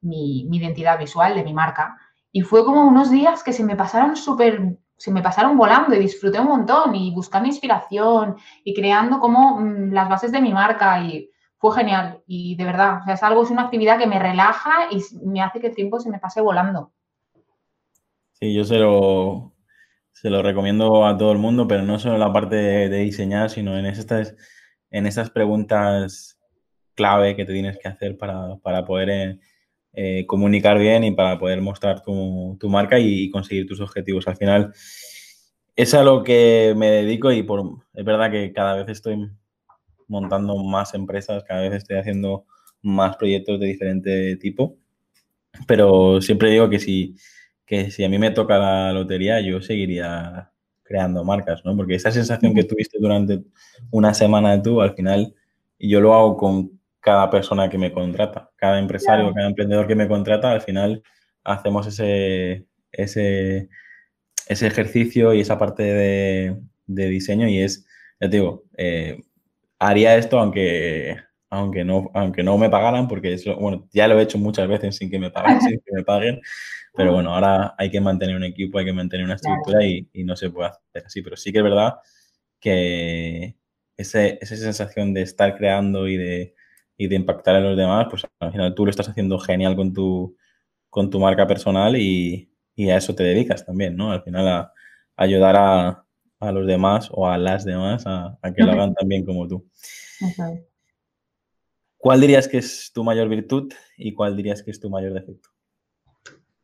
mi, 0.00 0.46
mi, 0.48 0.58
identidad 0.58 0.98
visual 0.98 1.34
de 1.34 1.44
mi 1.44 1.54
marca. 1.54 1.96
Y 2.30 2.42
fue 2.42 2.64
como 2.64 2.86
unos 2.86 3.10
días 3.10 3.42
que 3.42 3.52
se 3.52 3.64
me 3.64 3.74
pasaron 3.74 4.16
súper 4.16 4.78
se 4.98 5.10
me 5.10 5.22
pasaron 5.22 5.56
volando 5.56 5.94
y 5.94 6.00
disfruté 6.00 6.40
un 6.40 6.48
montón 6.48 6.94
y 6.94 7.12
buscando 7.14 7.48
inspiración 7.48 8.36
y 8.64 8.74
creando 8.74 9.20
como 9.20 9.60
mm, 9.60 9.92
las 9.92 10.08
bases 10.08 10.32
de 10.32 10.40
mi 10.40 10.52
marca 10.52 11.02
y 11.02 11.30
fue 11.56 11.74
genial 11.74 12.22
y 12.26 12.56
de 12.56 12.64
verdad, 12.64 13.00
o 13.00 13.04
sea, 13.04 13.14
es 13.14 13.22
algo, 13.22 13.42
es 13.42 13.50
una 13.50 13.62
actividad 13.62 13.98
que 13.98 14.06
me 14.06 14.18
relaja 14.18 14.88
y 14.90 15.02
me 15.24 15.40
hace 15.40 15.60
que 15.60 15.68
el 15.68 15.74
tiempo 15.74 15.98
se 16.00 16.10
me 16.10 16.18
pase 16.18 16.40
volando. 16.40 16.92
Sí, 18.32 18.54
yo 18.54 18.64
se 18.64 18.78
lo, 18.78 19.54
se 20.12 20.30
lo 20.30 20.42
recomiendo 20.42 21.06
a 21.06 21.16
todo 21.16 21.32
el 21.32 21.38
mundo, 21.38 21.66
pero 21.66 21.82
no 21.82 21.98
solo 21.98 22.14
en 22.14 22.20
la 22.20 22.32
parte 22.32 22.56
de, 22.56 22.98
diseñar, 22.98 23.50
sino 23.50 23.76
en 23.76 23.86
estas, 23.86 24.36
en 24.90 25.06
estas 25.06 25.30
preguntas 25.30 26.40
clave 26.94 27.36
que 27.36 27.44
te 27.44 27.52
tienes 27.52 27.78
que 27.78 27.88
hacer 27.88 28.16
para, 28.16 28.84
poder 28.84 29.38
eh, 29.92 30.26
comunicar 30.26 30.78
bien 30.78 31.04
y 31.04 31.10
para 31.12 31.38
poder 31.38 31.60
mostrar 31.60 32.02
tu, 32.02 32.58
marca 32.68 32.98
y, 32.98 33.30
conseguir 33.30 33.66
tus 33.66 33.80
objetivos. 33.80 34.28
Al 34.28 34.36
final, 34.36 34.72
es 35.76 35.94
a 35.94 36.02
lo 36.02 36.22
que 36.24 36.74
me 36.76 36.90
dedico 36.90 37.32
y 37.32 37.42
por, 37.42 37.62
es 37.94 38.04
verdad 38.04 38.30
que 38.30 38.52
cada 38.52 38.74
vez 38.76 38.88
estoy 38.88 39.30
montando 40.08 40.56
más 40.56 40.94
empresas, 40.94 41.44
cada 41.44 41.62
vez 41.62 41.74
estoy 41.74 41.96
haciendo 41.96 42.46
más 42.82 43.16
proyectos 43.16 43.60
de 43.60 43.66
diferente 43.66 44.36
tipo, 44.36 44.76
pero 45.66 46.20
siempre 46.20 46.50
digo 46.50 46.68
que 46.68 46.78
si, 46.78 47.16
que 47.66 47.90
si 47.90 48.04
a 48.04 48.08
mí 48.08 48.18
me 48.18 48.30
toca 48.30 48.58
la 48.58 48.92
lotería, 48.92 49.40
yo 49.40 49.60
seguiría 49.60 50.50
creando 50.82 51.22
marcas, 51.24 51.64
¿no? 51.64 51.76
Porque 51.76 51.94
esa 51.94 52.10
sensación 52.10 52.54
que 52.54 52.64
tuviste 52.64 52.98
durante 52.98 53.42
una 53.90 54.14
semana 54.14 54.60
tú, 54.62 54.80
al 54.80 54.94
final, 54.94 55.34
yo 55.78 56.00
lo 56.00 56.14
hago 56.14 56.36
con 56.36 56.77
cada 57.08 57.30
persona 57.30 57.70
que 57.70 57.78
me 57.78 57.90
contrata, 57.90 58.50
cada 58.56 58.78
empresario, 58.78 59.32
cada 59.32 59.46
emprendedor 59.46 59.86
que 59.86 59.94
me 59.94 60.06
contrata, 60.06 60.50
al 60.52 60.60
final 60.60 61.02
hacemos 61.42 61.86
ese, 61.86 62.66
ese, 62.92 63.70
ese 64.46 64.66
ejercicio 64.66 65.32
y 65.32 65.40
esa 65.40 65.58
parte 65.58 65.84
de, 65.84 66.60
diseño 66.86 67.48
y 67.48 67.62
es, 67.62 67.86
ya 68.20 68.28
te 68.28 68.36
digo, 68.36 68.64
eh, 68.76 69.22
haría 69.78 70.18
esto 70.18 70.38
aunque, 70.38 71.16
aunque, 71.48 71.82
no, 71.82 72.10
aunque 72.12 72.42
no 72.42 72.58
me 72.58 72.68
pagaran, 72.68 73.08
porque 73.08 73.38
bueno, 73.58 73.88
ya 73.90 74.06
lo 74.06 74.20
he 74.20 74.24
hecho 74.24 74.36
muchas 74.36 74.68
veces 74.68 74.96
sin 74.96 75.10
que 75.10 75.18
me 75.18 75.30
paguen, 75.30 75.60
sin 75.62 75.80
que 75.80 75.92
me 75.94 76.04
paguen, 76.04 76.42
pero 76.94 77.14
bueno, 77.14 77.34
ahora 77.34 77.74
hay 77.78 77.90
que 77.90 78.02
mantener 78.02 78.36
un 78.36 78.44
equipo, 78.44 78.78
hay 78.78 78.84
que 78.84 78.92
mantener 78.92 79.24
una 79.24 79.36
estructura 79.36 79.82
y, 79.82 80.06
no 80.24 80.36
se 80.36 80.50
puede 80.50 80.68
hacer 80.68 81.06
así, 81.06 81.22
pero 81.22 81.38
sí 81.38 81.52
que 81.52 81.58
es 81.58 81.64
verdad 81.64 81.94
que 82.60 83.56
ese, 83.96 84.38
esa 84.42 84.56
sensación 84.56 85.14
de 85.14 85.22
estar 85.22 85.56
creando 85.56 86.06
y 86.06 86.18
de, 86.18 86.54
y 86.98 87.08
de 87.08 87.16
impactar 87.16 87.56
a 87.56 87.60
los 87.60 87.76
demás, 87.76 88.08
pues 88.10 88.26
al 88.40 88.52
final 88.52 88.74
tú 88.74 88.84
lo 88.84 88.90
estás 88.90 89.08
haciendo 89.08 89.38
genial 89.38 89.76
con 89.76 89.94
tu, 89.94 90.36
con 90.90 91.08
tu 91.08 91.18
marca 91.18 91.46
personal 91.46 91.96
y, 91.96 92.52
y 92.74 92.90
a 92.90 92.98
eso 92.98 93.14
te 93.14 93.22
dedicas 93.22 93.64
también, 93.64 93.96
¿no? 93.96 94.12
Al 94.12 94.22
final 94.22 94.46
a 94.48 94.72
ayudar 95.16 95.56
a, 95.56 96.04
a 96.40 96.52
los 96.52 96.66
demás 96.66 97.08
o 97.12 97.28
a 97.28 97.38
las 97.38 97.64
demás 97.64 98.04
a, 98.06 98.38
que 98.54 98.62
lo 98.62 98.72
hagan 98.72 98.94
también 98.94 99.24
como 99.24 99.46
tú. 99.48 99.68
¿Cuál 101.96 102.20
dirías 102.20 102.46
que 102.46 102.58
es 102.58 102.92
tu 102.94 103.02
mayor 103.02 103.28
virtud 103.28 103.72
y 103.96 104.14
cuál 104.14 104.36
dirías 104.36 104.62
que 104.62 104.70
es 104.70 104.80
tu 104.80 104.88
mayor 104.88 105.12
defecto? 105.12 105.48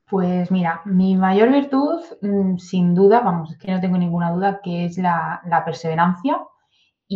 Pues 0.08 0.50
mira, 0.50 0.82
mi 0.84 1.16
mayor 1.16 1.50
virtud, 1.50 2.00
mm, 2.20 2.58
sin 2.58 2.94
duda, 2.94 3.20
vamos, 3.20 3.50
es 3.50 3.58
que 3.58 3.72
no 3.72 3.80
tengo 3.80 3.98
ninguna 3.98 4.30
duda, 4.30 4.60
que 4.62 4.84
es 4.84 4.98
la, 4.98 5.40
perseverancia. 5.64 6.38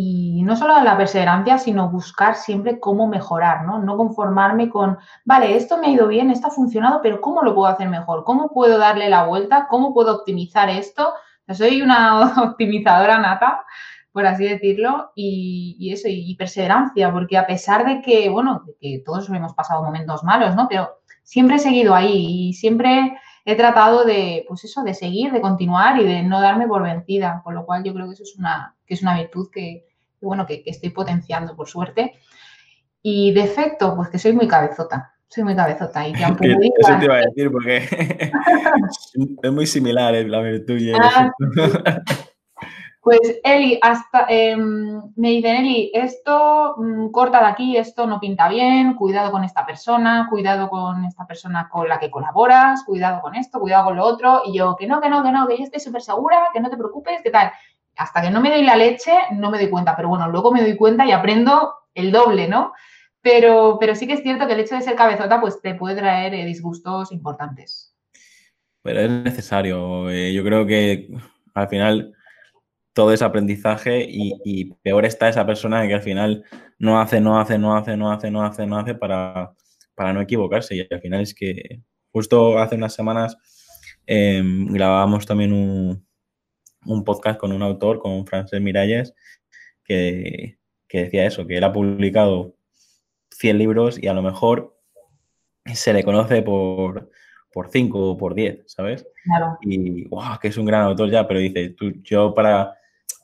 Y 0.01 0.43
no 0.43 0.55
solo 0.55 0.81
la 0.81 0.95
perseverancia, 0.95 1.57
sino 1.57 1.89
buscar 1.89 2.35
siempre 2.35 2.79
cómo 2.79 3.05
mejorar, 3.05 3.65
¿no? 3.65 3.79
No 3.79 3.97
conformarme 3.97 4.69
con, 4.69 4.97
vale, 5.25 5.57
esto 5.57 5.77
me 5.77 5.87
ha 5.87 5.89
ido 5.89 6.07
bien, 6.07 6.31
esto 6.31 6.47
ha 6.47 6.51
funcionado, 6.51 7.01
pero 7.03 7.19
¿cómo 7.19 7.41
lo 7.41 7.53
puedo 7.53 7.67
hacer 7.67 7.89
mejor? 7.89 8.23
¿Cómo 8.23 8.47
puedo 8.49 8.77
darle 8.77 9.09
la 9.09 9.25
vuelta? 9.25 9.67
¿Cómo 9.69 9.93
puedo 9.93 10.15
optimizar 10.15 10.69
esto? 10.69 11.13
soy 11.53 11.81
una 11.81 12.21
optimizadora 12.43 13.17
nata, 13.17 13.65
por 14.13 14.25
así 14.25 14.47
decirlo, 14.47 15.11
y, 15.15 15.91
eso, 15.91 16.07
y 16.07 16.33
perseverancia, 16.35 17.11
porque 17.11 17.37
a 17.37 17.45
pesar 17.45 17.85
de 17.85 18.01
que, 18.01 18.29
bueno, 18.29 18.63
de 18.65 18.75
que 18.79 19.03
todos 19.05 19.27
hemos 19.29 19.53
pasado 19.53 19.83
momentos 19.83 20.23
malos, 20.23 20.55
¿no? 20.55 20.67
Pero 20.69 21.01
siempre 21.23 21.57
he 21.57 21.59
seguido 21.59 21.93
ahí 21.93 22.49
y 22.49 22.53
siempre 22.53 23.17
he 23.43 23.55
tratado 23.55 24.05
de, 24.05 24.45
pues 24.47 24.63
eso, 24.63 24.81
de 24.83 24.93
seguir, 24.93 25.33
de 25.33 25.41
continuar 25.41 25.99
y 25.99 26.05
de 26.05 26.23
no 26.23 26.39
darme 26.39 26.67
por 26.67 26.83
vencida, 26.83 27.41
con 27.43 27.53
lo 27.53 27.65
cual 27.65 27.83
yo 27.83 27.93
creo 27.93 28.07
que 28.07 28.13
eso 28.13 28.23
es 28.23 28.35
una, 28.37 28.77
que 28.85 28.93
es 28.93 29.01
una 29.01 29.17
virtud 29.17 29.49
que, 29.51 29.88
bueno, 30.21 30.45
que, 30.45 30.63
que 30.63 30.71
estoy 30.71 30.89
potenciando, 30.89 31.55
por 31.55 31.67
suerte. 31.67 32.13
Y 33.01 33.31
defecto, 33.33 33.95
pues 33.95 34.09
que 34.09 34.19
soy 34.19 34.33
muy 34.33 34.47
cabezota 34.47 35.13
soy 35.29 35.43
muy 35.43 35.55
cabezota 35.55 36.07
y 36.07 36.13
Eso 36.79 36.99
te 36.99 37.05
iba 37.05 37.15
a 37.15 37.21
decir 37.21 37.51
porque 37.51 37.77
es 39.43 39.51
muy 39.51 39.67
similar 39.67 40.15
eh, 40.15 40.27
la 40.27 40.41
virtud 40.41 40.77
y 40.77 40.91
ah, 40.93 41.31
Pues 43.01 43.39
Eli, 43.43 43.79
hasta 43.81 44.25
em, 44.27 45.01
me 45.15 45.29
dicen, 45.29 45.55
Eli, 45.55 45.89
esto 45.93 46.75
mm, 46.77 47.11
corta 47.11 47.39
de 47.39 47.45
aquí, 47.45 47.77
esto 47.77 48.05
no 48.05 48.19
pinta 48.19 48.49
bien, 48.49 48.95
cuidado 48.95 49.31
con 49.31 49.43
esta 49.43 49.65
persona, 49.65 50.27
cuidado 50.29 50.69
con 50.69 51.05
esta 51.05 51.25
persona 51.25 51.69
con 51.69 51.87
la 51.87 51.97
que 51.97 52.11
colaboras, 52.11 52.83
cuidado 52.83 53.21
con 53.21 53.35
esto, 53.35 53.59
cuidado 53.59 53.85
con 53.85 53.95
lo 53.95 54.05
otro. 54.05 54.41
Y 54.45 54.57
yo, 54.57 54.75
que 54.75 54.85
no, 54.85 54.99
que 54.99 55.09
no, 55.09 55.23
que 55.23 55.31
no, 55.31 55.47
que 55.47 55.57
yo 55.57 55.63
estoy 55.63 55.79
súper 55.79 56.01
segura, 56.01 56.49
que 56.53 56.59
no 56.59 56.69
te 56.69 56.77
preocupes, 56.77 57.21
que 57.23 57.31
tal. 57.31 57.51
Hasta 57.99 58.21
que 58.21 58.31
no 58.31 58.39
me 58.39 58.49
doy 58.49 58.63
la 58.63 58.77
leche, 58.77 59.11
no 59.33 59.51
me 59.51 59.57
doy 59.57 59.69
cuenta, 59.69 59.93
pero 59.93 60.07
bueno, 60.07 60.29
luego 60.29 60.53
me 60.53 60.61
doy 60.61 60.77
cuenta 60.77 61.05
y 61.05 61.11
aprendo 61.11 61.73
el 61.93 62.13
doble, 62.13 62.47
¿no? 62.47 62.71
Pero, 63.21 63.75
pero 63.77 63.93
sí 63.93 64.07
que 64.07 64.13
es 64.13 64.23
cierto 64.23 64.47
que 64.47 64.53
el 64.53 64.61
hecho 64.61 64.75
de 64.75 64.81
ser 64.81 64.95
cabezota 64.95 65.41
pues 65.41 65.61
te 65.61 65.75
puede 65.75 65.97
traer 65.97 66.33
eh, 66.33 66.45
disgustos 66.45 67.11
importantes. 67.11 67.93
Pero 68.83 69.01
es 69.01 69.11
necesario. 69.11 70.09
Eh, 70.09 70.33
yo 70.33 70.45
creo 70.45 70.65
que 70.65 71.09
al 71.53 71.67
final 71.67 72.13
todo 72.93 73.11
es 73.11 73.21
aprendizaje 73.21 74.07
y, 74.09 74.73
peor 74.81 75.03
está 75.03 75.27
esa 75.27 75.45
persona 75.45 75.85
que 75.85 75.95
al 75.95 76.01
final 76.01 76.45
no 76.77 77.01
hace, 77.01 77.19
no 77.19 77.37
hace, 77.37 77.57
no 77.57 77.75
hace, 77.75 77.97
no 77.97 78.13
hace, 78.13 78.31
no 78.31 78.45
hace, 78.45 78.65
no 78.65 78.77
hace 78.77 78.95
para, 78.95 79.51
para 79.93 80.13
no 80.13 80.21
equivocarse. 80.21 80.77
Y 80.77 80.87
al 80.89 81.01
final 81.01 81.19
es 81.19 81.33
que 81.33 81.81
justo 82.13 82.59
hace 82.59 82.75
unas 82.75 82.93
semanas 82.93 83.35
em, 84.05 84.67
grabábamos 84.67 85.25
también 85.25 85.51
un, 85.51 86.08
un, 86.85 87.03
podcast 87.03 87.39
con 87.39 87.51
un 87.51 87.61
autor, 87.61 87.99
con 87.99 88.25
Frances 88.25 88.61
Miralles, 88.61 89.13
que, 89.83 90.57
que 90.87 91.03
decía 91.03 91.25
eso, 91.25 91.45
que 91.47 91.57
él 91.57 91.63
ha 91.63 91.73
publicado 91.73 92.55
100 93.31 93.57
libros 93.57 94.01
y 94.01 94.07
a 94.07 94.13
lo 94.13 94.21
mejor 94.21 94.77
se 95.73 95.93
le 95.93 96.03
conoce 96.03 96.41
por, 96.41 97.09
por 97.51 97.69
5 97.69 98.11
o 98.11 98.17
por 98.17 98.35
10, 98.35 98.63
¿sabes? 98.65 99.07
Claro. 99.23 99.57
Y, 99.61 100.05
wow, 100.07 100.39
que 100.41 100.49
es 100.49 100.57
un 100.57 100.65
gran 100.65 100.83
autor 100.83 101.09
ya, 101.09 101.27
pero 101.27 101.39
dice, 101.39 101.69
tú, 101.69 101.93
yo 102.03 102.33
para, 102.33 102.73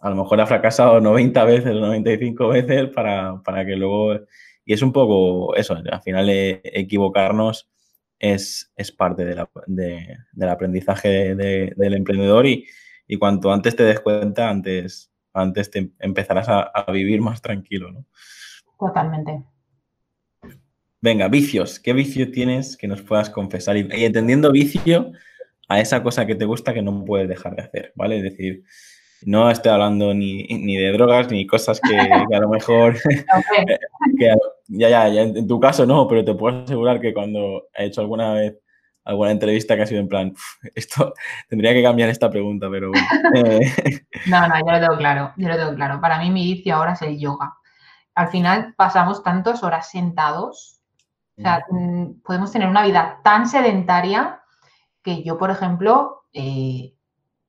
a 0.01 0.09
lo 0.09 0.15
mejor 0.15 0.39
ha 0.41 0.47
fracasado 0.47 1.01
90 1.01 1.43
veces 1.45 1.71
o 1.71 1.79
95 1.79 2.47
veces 2.49 2.89
para, 2.93 3.41
para 3.43 3.65
que 3.65 3.75
luego... 3.75 4.19
Y 4.67 4.73
es 4.73 4.81
un 4.81 4.91
poco 4.91 5.55
eso, 5.55 5.75
al 5.75 6.01
final 6.01 6.27
eh, 6.27 6.59
equivocarnos 6.63 7.69
es, 8.17 8.71
es 8.75 8.91
parte 8.91 9.23
de 9.23 9.35
la, 9.35 9.49
de, 9.67 10.17
del 10.31 10.49
aprendizaje 10.49 11.35
del 11.35 11.93
emprendedor 11.93 12.47
y, 12.47 12.65
y, 13.07 13.17
cuanto 13.17 13.51
antes 13.51 13.75
te 13.75 13.83
des 13.83 13.99
cuenta, 13.99 14.49
antes, 14.49 15.11
antes 15.33 15.69
te 15.69 15.91
empezarás 15.99 16.49
a, 16.49 16.61
a 16.61 16.91
vivir 16.91 17.21
más 17.21 17.41
tranquilo, 17.41 17.91
¿no? 17.91 18.05
Totalmente. 18.79 19.43
Venga, 21.05 21.27
vicios. 21.27 21.79
¿Qué 21.79 21.93
vicio 21.93 22.31
tienes 22.31 22.75
que 22.77 22.87
nos 22.87 23.03
puedas 23.03 23.29
confesar? 23.29 23.77
Y, 23.77 23.87
entendiendo 24.05 24.51
vicio 24.51 25.11
a 25.67 25.79
esa 25.79 26.01
cosa 26.01 26.25
que 26.25 26.33
te 26.33 26.45
gusta 26.45 26.73
que 26.73 26.81
no 26.81 27.05
puedes 27.05 27.29
dejar 27.29 27.55
de 27.55 27.61
hacer, 27.61 27.93
¿vale? 27.93 28.17
Es 28.17 28.23
decir, 28.23 28.63
no 29.23 29.51
estoy 29.51 29.71
hablando 29.71 30.15
ni, 30.15 30.47
de 30.77 30.91
drogas 30.91 31.29
ni 31.29 31.45
cosas 31.45 31.79
que, 31.79 31.95
a 31.95 32.39
lo 32.39 32.49
mejor. 32.49 32.95
ya, 34.19 34.35
ya, 34.67 35.09
ya, 35.09 35.21
en 35.21 35.47
tu 35.47 35.59
caso 35.59 35.85
no, 35.85 36.07
pero 36.07 36.25
te 36.25 36.33
puedo 36.33 36.63
asegurar 36.63 36.99
que 36.99 37.13
cuando 37.13 37.67
he 37.77 37.85
hecho 37.85 38.01
alguna 38.01 38.33
vez 38.33 38.57
alguna 39.05 39.31
entrevista 39.31 39.75
que 39.75 39.83
ha 39.83 39.87
sido 39.87 40.01
en 40.01 40.09
plan, 40.09 40.33
esto 40.75 41.13
tendría 41.49 41.73
que 41.73 41.83
cambiar 41.83 42.09
esta 42.09 42.29
pregunta, 42.29 42.67
pero 42.69 42.91
bueno. 42.91 43.07
no, 44.27 44.47
no, 44.47 44.59
yo 44.59 44.71
lo 44.71 44.79
tengo 44.79 44.97
claro, 44.97 45.33
yo 45.37 45.47
lo 45.47 45.55
tengo 45.55 45.75
claro. 45.75 46.01
Para 46.01 46.19
mí 46.19 46.29
mi 46.31 46.43
vicio 46.43 46.75
ahora 46.75 46.93
es 46.93 47.01
el 47.01 47.17
yoga. 47.17 47.55
Al 48.15 48.29
final 48.29 48.73
pasamos 48.77 49.23
tantas 49.23 49.63
horas 49.63 49.89
sentados 49.89 50.75
o 51.37 51.41
sea, 51.41 51.65
mm, 51.69 52.21
podemos 52.23 52.51
tener 52.51 52.67
una 52.67 52.83
vida 52.83 53.19
tan 53.23 53.47
sedentaria 53.47 54.41
que 55.03 55.23
yo, 55.23 55.37
por 55.37 55.51
ejemplo, 55.51 56.23
eh, 56.33 56.93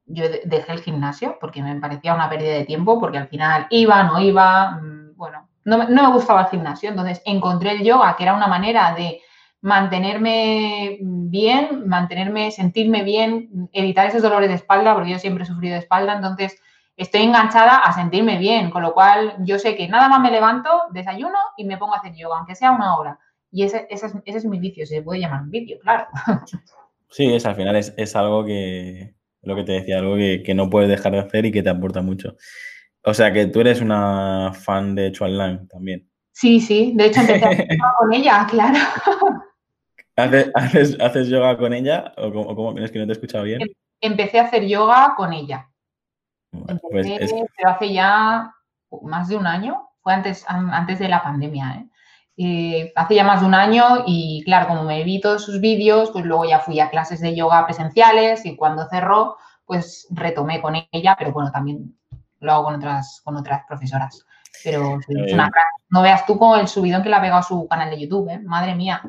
yo 0.06 0.24
dejé 0.44 0.72
el 0.72 0.80
gimnasio 0.80 1.38
porque 1.40 1.62
me 1.62 1.80
parecía 1.80 2.14
una 2.14 2.28
pérdida 2.28 2.54
de 2.54 2.64
tiempo, 2.64 3.00
porque 3.00 3.18
al 3.18 3.28
final 3.28 3.66
iba, 3.70 4.02
no 4.02 4.20
iba, 4.20 4.72
mm, 4.72 5.16
bueno, 5.16 5.48
no, 5.64 5.78
me 5.88 6.12
gustaba 6.12 6.42
el 6.42 6.48
gimnasio. 6.48 6.90
Entonces 6.90 7.22
encontré 7.24 7.72
el 7.72 7.84
yoga, 7.84 8.16
que 8.16 8.24
era 8.24 8.34
una 8.34 8.48
manera 8.48 8.92
de 8.94 9.20
mantenerme 9.66 10.98
bien, 11.00 11.88
mantenerme, 11.88 12.52
sentirme 12.52 13.02
bien, 13.02 13.68
evitar 13.72 14.06
esos 14.06 14.22
dolores 14.22 14.48
de 14.48 14.54
espalda, 14.54 14.94
porque 14.94 15.10
yo 15.10 15.18
siempre 15.18 15.42
he 15.42 15.46
sufrido 15.46 15.74
de 15.74 15.80
espalda, 15.80 16.14
entonces 16.14 16.62
estoy 16.96 17.22
enganchada 17.22 17.78
a 17.78 17.92
sentirme 17.92 18.38
bien, 18.38 18.70
con 18.70 18.82
lo 18.82 18.94
cual 18.94 19.34
yo 19.40 19.58
sé 19.58 19.74
que 19.74 19.88
nada 19.88 20.08
más 20.08 20.20
me 20.20 20.30
levanto, 20.30 20.70
desayuno 20.92 21.36
y 21.56 21.64
me 21.64 21.78
pongo 21.78 21.94
a 21.94 21.98
hacer 21.98 22.14
yoga, 22.14 22.38
aunque 22.38 22.54
sea 22.54 22.70
una 22.70 22.96
hora. 22.96 23.18
Y 23.50 23.64
ese, 23.64 23.88
ese, 23.90 24.06
es, 24.06 24.14
ese 24.24 24.38
es 24.38 24.44
mi 24.44 24.60
vicio, 24.60 24.86
se 24.86 25.02
puede 25.02 25.20
llamar 25.20 25.42
un 25.42 25.50
vicio, 25.50 25.78
claro. 25.80 26.06
Sí, 27.08 27.32
es, 27.32 27.46
al 27.46 27.54
final 27.56 27.76
es, 27.76 28.16
algo 28.16 28.44
que, 28.44 29.14
Lo 29.42 29.56
que 29.56 29.64
te 29.64 29.72
decía, 29.72 29.98
algo 29.98 30.16
que, 30.16 30.52
no 30.54 30.68
puedes 30.68 30.88
dejar 30.88 31.12
de 31.12 31.20
hacer 31.20 31.46
y 31.46 31.52
que 31.52 31.62
te 31.62 31.70
aporta 31.70 32.02
mucho. 32.02 32.36
O 33.02 33.14
sea, 33.14 33.32
que 33.32 33.46
tú 33.46 33.60
eres 33.60 33.80
una 33.80 34.52
fan 34.52 34.94
de 34.94 35.12
Chuan 35.12 35.66
también. 35.68 36.08
Sí, 36.32 36.60
sí, 36.60 36.92
de 36.94 37.06
hecho 37.06 37.20
empecé 37.20 37.46
a 37.48 37.94
con 37.98 38.12
ella, 38.12 38.46
claro. 38.50 38.78
¿Haces, 40.54 41.28
yoga 41.28 41.56
con 41.58 41.72
ella 41.72 42.12
o 42.16 42.32
cómo, 42.32 42.78
es 42.78 42.90
que 42.90 42.98
no 42.98 43.04
te 43.04 43.12
he 43.12 43.14
escuchado 43.14 43.44
bien? 43.44 43.60
Em, 43.62 43.68
empecé 44.00 44.38
a 44.38 44.44
hacer 44.44 44.66
yoga 44.66 45.14
con 45.16 45.32
ella. 45.32 45.68
Pues 46.50 46.80
pero 46.90 47.70
hace 47.70 47.92
ya 47.92 48.52
más 49.02 49.28
de 49.28 49.36
un 49.36 49.46
año, 49.46 49.90
fue 50.00 50.14
antes, 50.14 50.44
antes 50.48 50.98
de 50.98 51.08
la 51.08 51.22
pandemia, 51.22 51.74
¿eh? 51.74 51.90
Eh, 52.38 52.92
hace 52.96 53.14
ya 53.14 53.24
más 53.24 53.40
de 53.40 53.46
un 53.46 53.54
año 53.54 54.04
y 54.06 54.42
claro, 54.44 54.68
como 54.68 54.84
me 54.84 55.02
vi 55.04 55.20
todos 55.20 55.42
sus 55.42 55.58
vídeos, 55.60 56.10
pues 56.10 56.24
luego 56.26 56.44
ya 56.44 56.60
fui 56.60 56.78
a 56.80 56.90
clases 56.90 57.20
de 57.20 57.34
yoga 57.34 57.64
presenciales 57.64 58.44
y 58.44 58.56
cuando 58.56 58.86
cerró, 58.88 59.38
pues 59.64 60.06
retomé 60.10 60.60
con 60.60 60.74
ella, 60.92 61.16
pero 61.18 61.32
bueno, 61.32 61.50
también 61.50 61.98
lo 62.40 62.52
hago 62.52 62.64
con 62.64 62.74
otras, 62.74 63.22
con 63.24 63.36
otras 63.36 63.62
profesoras. 63.66 64.26
Pero 64.62 64.98
es 65.08 65.32
una 65.32 65.50
no 65.88 66.02
veas 66.02 66.26
tú 66.26 66.38
con 66.38 66.58
el 66.58 66.68
subidón 66.68 67.02
que 67.02 67.08
le 67.08 67.16
ha 67.16 67.20
pegado 67.20 67.40
a 67.40 67.42
su 67.42 67.66
canal 67.68 67.90
de 67.90 68.00
YouTube, 68.00 68.28
¿eh? 68.28 68.38
madre 68.40 68.74
mía. 68.74 69.02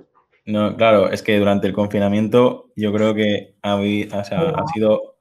No, 0.48 0.78
claro, 0.78 1.12
es 1.12 1.22
que 1.22 1.38
durante 1.38 1.68
el 1.68 1.74
confinamiento 1.74 2.72
yo 2.74 2.94
creo 2.94 3.14
que 3.14 3.56
ha, 3.62 3.76
ha 3.76 4.68
sido 4.74 5.18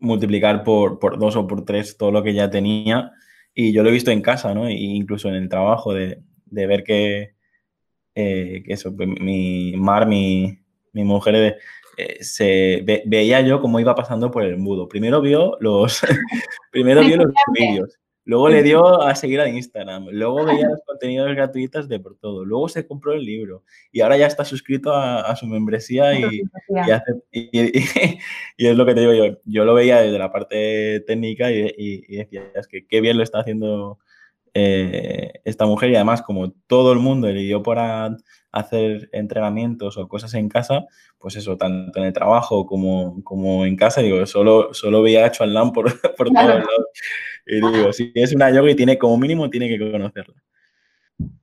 multiplicar 0.00 0.64
por, 0.64 0.98
por, 0.98 1.20
dos 1.20 1.36
o 1.36 1.46
por 1.46 1.64
tres 1.64 1.96
todo 1.96 2.10
lo 2.10 2.24
que 2.24 2.34
ya 2.34 2.50
tenía 2.50 3.12
y 3.54 3.72
yo 3.72 3.84
lo 3.84 3.90
he 3.90 3.92
visto 3.92 4.10
en 4.10 4.22
casa, 4.22 4.52
¿no? 4.52 4.66
E 4.66 4.72
incluso 4.72 5.28
en 5.28 5.36
el 5.36 5.48
trabajo 5.48 5.94
de, 5.94 6.20
de 6.46 6.66
ver 6.66 6.82
que, 6.82 7.36
eh, 8.16 8.64
que 8.66 8.72
eso, 8.72 8.94
pues, 8.96 9.08
mi 9.08 9.74
Mar, 9.76 10.08
mi, 10.08 10.58
mi 10.92 11.04
mujer, 11.04 11.56
eh, 11.96 12.24
se 12.24 12.82
veía 13.06 13.40
yo 13.40 13.60
cómo 13.60 13.78
iba 13.78 13.94
pasando 13.94 14.32
por 14.32 14.42
el 14.42 14.56
mudo. 14.58 14.88
Primero 14.88 15.20
vio 15.20 15.56
los, 15.60 16.00
primero 16.72 17.02
vio 17.02 17.18
los 17.18 17.32
vídeos 17.52 17.98
Luego 18.26 18.48
le 18.48 18.62
dio 18.62 19.02
a 19.02 19.14
seguir 19.14 19.40
a 19.40 19.48
Instagram, 19.48 20.06
luego 20.10 20.46
veía 20.46 20.66
los 20.66 20.80
contenidos 20.86 21.34
gratuitos 21.34 21.88
de 21.88 22.00
por 22.00 22.16
todo, 22.16 22.44
luego 22.46 22.70
se 22.70 22.86
compró 22.86 23.12
el 23.12 23.22
libro 23.22 23.64
y 23.92 24.00
ahora 24.00 24.16
ya 24.16 24.26
está 24.26 24.46
suscrito 24.46 24.94
a, 24.94 25.36
su 25.36 25.46
membresía 25.46 26.18
y, 26.18 26.42
y, 27.32 28.66
es 28.66 28.76
lo 28.76 28.86
que 28.86 28.94
te 28.94 29.00
digo 29.00 29.12
yo, 29.12 29.38
yo 29.44 29.66
lo 29.66 29.74
veía 29.74 30.00
desde 30.00 30.18
la 30.18 30.32
parte 30.32 31.00
técnica 31.06 31.50
y, 31.52 32.16
decía, 32.16 32.50
es 32.54 32.66
que 32.66 32.86
qué 32.86 33.02
bien 33.02 33.18
lo 33.18 33.22
está 33.22 33.40
haciendo 33.40 33.98
eh, 34.54 35.40
esta 35.44 35.66
mujer 35.66 35.90
y 35.90 35.96
además 35.96 36.22
como 36.22 36.52
todo 36.68 36.92
el 36.92 37.00
mundo 37.00 37.26
le 37.28 37.40
dio 37.40 37.62
por 37.62 37.78
hacer 38.52 39.08
entrenamientos 39.12 39.98
o 39.98 40.06
cosas 40.06 40.32
en 40.34 40.48
casa, 40.48 40.84
pues 41.18 41.34
eso, 41.34 41.56
tanto 41.56 41.98
en 41.98 42.06
el 42.06 42.12
trabajo 42.12 42.64
como, 42.64 43.22
como 43.24 43.66
en 43.66 43.74
casa, 43.74 44.00
digo, 44.00 44.24
solo, 44.26 44.72
solo 44.72 45.02
veía 45.02 45.26
hecho 45.26 45.42
al 45.42 45.72
por, 45.72 45.86
por 46.16 46.30
todos 46.30 46.46
lados. 46.46 46.86
Y 47.46 47.56
digo, 47.56 47.92
si 47.92 48.12
es 48.14 48.32
una 48.32 48.50
yoga 48.50 48.70
y 48.70 48.76
tiene 48.76 48.96
como 48.96 49.18
mínimo, 49.18 49.50
tiene 49.50 49.68
que 49.68 49.90
conocerla. 49.90 50.40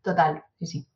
Total, 0.01 0.43
sí, 0.59 0.65
sí. 0.65 0.87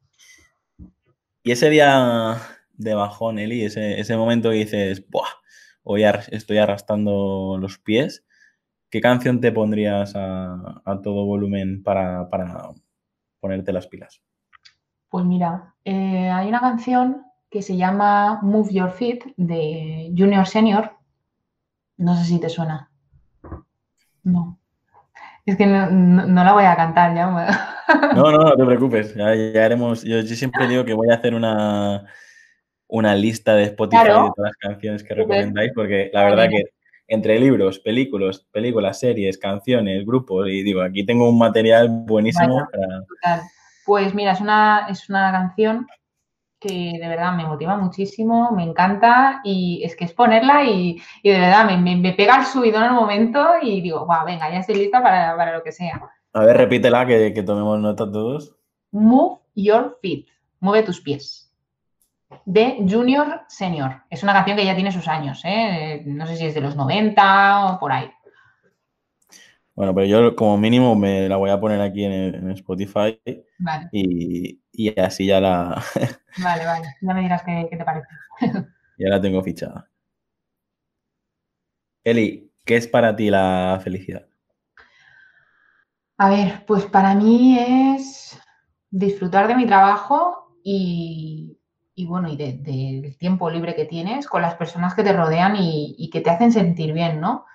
Y 1.43 1.51
ese 1.51 1.69
día 1.69 2.37
de 2.73 2.93
bajón, 2.95 3.39
Eli, 3.39 3.63
ese, 3.63 3.99
ese 3.99 4.15
momento 4.17 4.51
que 4.51 4.57
dices, 4.57 5.05
Buah, 5.09 5.27
hoy 5.83 6.03
estoy 6.03 6.57
arrastrando 6.57 7.57
los 7.59 7.77
pies, 7.77 8.25
¿qué 8.95 9.01
canción 9.01 9.41
te 9.41 9.51
pondrías 9.51 10.13
a, 10.15 11.01
todo 11.03 11.25
volumen 11.25 11.83
para, 11.83 12.29
ponerte 13.41 13.73
las 13.73 13.87
pilas? 13.87 14.21
Pues 15.09 15.25
mira, 15.25 15.75
eh, 15.83 16.29
hay 16.29 16.47
una 16.47 16.61
canción 16.61 17.25
que 17.49 17.61
se 17.61 17.75
llama 17.75 18.39
Move 18.41 18.71
Your 18.71 18.91
Feet 18.91 19.33
de 19.35 20.13
Junior 20.17 20.47
Senior. 20.47 20.91
No 21.97 22.15
sé 22.15 22.23
si 22.23 22.39
te 22.39 22.47
suena. 22.47 22.89
No. 24.23 24.59
Es 25.45 25.57
que 25.57 25.67
no, 25.67 26.43
la 26.45 26.53
voy 26.53 26.63
a 26.63 26.77
cantar 26.77 27.13
ya. 27.13 27.25
No, 28.15 28.31
no, 28.31 28.37
no 28.37 28.55
te 28.55 28.65
preocupes. 28.65 29.13
Ya, 29.13 29.25
haremos. 29.65 30.03
Yo, 30.03 30.21
siempre 30.23 30.69
digo 30.69 30.85
que 30.85 30.93
voy 30.93 31.09
a 31.11 31.15
hacer 31.15 31.35
una, 31.35 32.05
una 32.87 33.13
lista 33.13 33.55
de 33.55 33.63
Spotify 33.63 34.03
de 34.05 34.09
todas 34.09 34.33
las 34.37 34.55
canciones 34.55 35.03
que 35.03 35.15
recomendáis, 35.15 35.73
porque 35.75 36.11
la 36.13 36.23
verdad 36.23 36.47
que 36.47 36.74
entre 37.07 37.39
libros, 37.39 37.79
películas, 37.79 38.45
películas, 38.51 38.99
series, 38.99 39.37
canciones, 39.37 40.05
grupos, 40.05 40.47
y 40.49 40.63
digo, 40.63 40.81
aquí 40.81 41.05
tengo 41.05 41.29
un 41.29 41.37
material 41.37 41.89
buenísimo 41.89 42.67
para... 42.71 43.43
Pues 43.85 44.15
mira, 44.15 44.31
es 44.31 44.41
una, 44.41 44.87
es 44.89 45.07
una 45.09 45.31
canción 45.31 45.85
que 46.59 46.93
de 46.99 47.07
verdad 47.07 47.33
me 47.33 47.45
motiva 47.45 47.77
muchísimo, 47.77 48.51
me 48.51 48.63
encanta 48.63 49.41
y 49.43 49.83
es 49.83 49.95
que 49.95 50.05
es 50.05 50.13
ponerla 50.13 50.63
y, 50.63 50.99
de 51.23 51.39
verdad 51.39 51.69
me, 51.79 52.13
pega 52.13 52.39
el 52.39 52.45
subidón 52.45 52.83
en 52.83 52.89
el 52.89 52.95
momento 52.95 53.45
y 53.61 53.81
digo, 53.81 54.07
va, 54.07 54.23
venga, 54.23 54.49
ya 54.49 54.59
estoy 54.59 54.75
lista 54.75 55.03
para, 55.03 55.53
lo 55.53 55.63
que 55.63 55.71
sea. 55.71 56.01
A 56.33 56.45
ver, 56.45 56.57
repítela, 56.57 57.05
que, 57.05 57.33
que 57.33 57.43
tomemos 57.43 57.79
nota 57.79 58.11
todos. 58.11 58.55
Move 58.91 59.39
Your 59.53 59.99
Feet, 60.01 60.25
mueve 60.59 60.83
tus 60.83 60.99
pies. 61.01 61.44
De 62.45 62.85
Junior 62.89 63.41
Senior. 63.47 64.03
Es 64.09 64.23
una 64.23 64.33
canción 64.33 64.57
que 64.57 64.65
ya 64.65 64.75
tiene 64.75 64.91
sus 64.91 65.07
años, 65.07 65.41
¿eh? 65.43 66.03
no 66.05 66.25
sé 66.27 66.35
si 66.37 66.45
es 66.45 66.53
de 66.53 66.61
los 66.61 66.75
90 66.75 67.65
o 67.65 67.79
por 67.79 67.91
ahí. 67.91 68.09
Bueno, 69.75 69.93
pero 69.93 70.07
yo 70.07 70.35
como 70.35 70.57
mínimo 70.57 70.95
me 70.95 71.27
la 71.27 71.35
voy 71.35 71.49
a 71.49 71.59
poner 71.59 71.81
aquí 71.81 72.05
en, 72.05 72.49
Spotify 72.51 73.19
y, 73.91 74.59
así 74.97 75.25
ya 75.25 75.41
la... 75.41 75.83
vale, 76.41 76.65
vale, 76.65 76.87
ya 77.01 77.13
me 77.13 77.21
dirás 77.21 77.43
qué, 77.43 77.67
te 77.69 77.83
parece. 77.83 78.07
ya 78.97 79.09
la 79.09 79.19
tengo 79.19 79.43
fichada. 79.43 79.89
Eli, 82.05 82.53
¿qué 82.63 82.77
es 82.77 82.87
para 82.87 83.15
ti 83.15 83.29
la 83.29 83.81
felicidad? 83.83 84.27
A 86.17 86.29
ver, 86.29 86.63
pues 86.65 86.85
para 86.85 87.13
mí 87.13 87.59
es 87.59 88.39
disfrutar 88.89 89.49
de 89.49 89.55
mi 89.55 89.65
trabajo 89.65 90.55
y, 90.63 91.59
bueno, 92.03 92.27
y 92.27 92.35
del 92.35 93.17
tiempo 93.17 93.49
libre 93.49 93.73
que 93.73 93.85
tienes 93.85 94.27
con 94.27 94.41
las 94.41 94.55
personas 94.55 94.93
que 94.93 95.03
te 95.03 95.13
rodean 95.13 95.55
y, 95.55 95.95
y 95.97 96.09
que 96.09 96.19
te 96.19 96.29
hacen 96.29 96.51
sentir 96.51 96.91
bien, 96.91 97.21
¿no? 97.21 97.45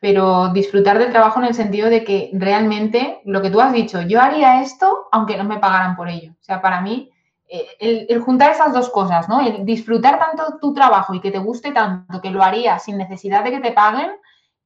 pero 0.00 0.48
disfrutar 0.50 0.98
del 0.98 1.10
trabajo 1.10 1.40
en 1.40 1.46
el 1.46 1.54
sentido 1.54 1.90
de 1.90 2.04
que 2.04 2.30
realmente 2.32 3.20
lo 3.24 3.42
que 3.42 3.50
tú 3.50 3.60
has 3.60 3.72
dicho, 3.72 4.02
yo 4.02 4.20
haría 4.20 4.62
esto 4.62 5.08
aunque 5.10 5.36
no 5.36 5.44
me 5.44 5.58
pagaran 5.58 5.96
por 5.96 6.08
ello. 6.08 6.32
O 6.40 6.44
sea, 6.44 6.62
para 6.62 6.80
mí, 6.80 7.10
eh, 7.48 8.06
el, 8.08 8.20
juntar 8.20 8.52
esas 8.52 8.72
dos 8.72 8.90
cosas, 8.90 9.28
¿no? 9.28 9.40
El 9.40 9.64
disfrutar 9.64 10.18
tanto 10.18 10.58
tu 10.60 10.72
trabajo 10.72 11.14
y 11.14 11.20
que 11.20 11.32
te 11.32 11.38
guste 11.38 11.72
tanto 11.72 12.20
que 12.20 12.30
lo 12.30 12.42
harías 12.42 12.84
sin 12.84 12.96
necesidad 12.96 13.42
de 13.42 13.50
que 13.50 13.60
te 13.60 13.72
paguen 13.72 14.10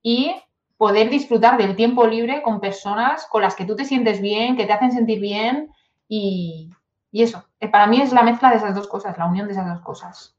y 0.03 0.35
poder 0.77 1.09
disfrutar 1.09 1.57
del 1.57 1.77
tiempo 1.77 2.07
libre 2.07 2.43
con 2.43 2.61
personas 2.61 3.27
con 3.31 3.41
las 3.41 3.55
que 3.55 3.65
tú 3.65 3.77
te 3.77 3.85
sientes 3.85 4.21
bien, 4.21 4.57
que 4.57 4.67
te 4.67 4.73
hacen 4.73 4.93
sentir 4.93 5.21
bien 5.21 5.71
y, 6.09 6.71
y 7.13 7.23
eso. 7.23 7.45
Eh, 7.61 7.69
para 7.69 7.87
mí 7.87 8.01
es 8.01 8.13
la 8.13 8.23
mezcla 8.23 8.51
de 8.51 8.57
esas 8.57 8.75
dos 8.75 8.89
cosas, 8.89 9.17
la 9.19 9.27
unión 9.27 9.47
de 9.47 9.53
esas 9.53 9.69
dos 9.69 9.83
cosas. 9.83 10.37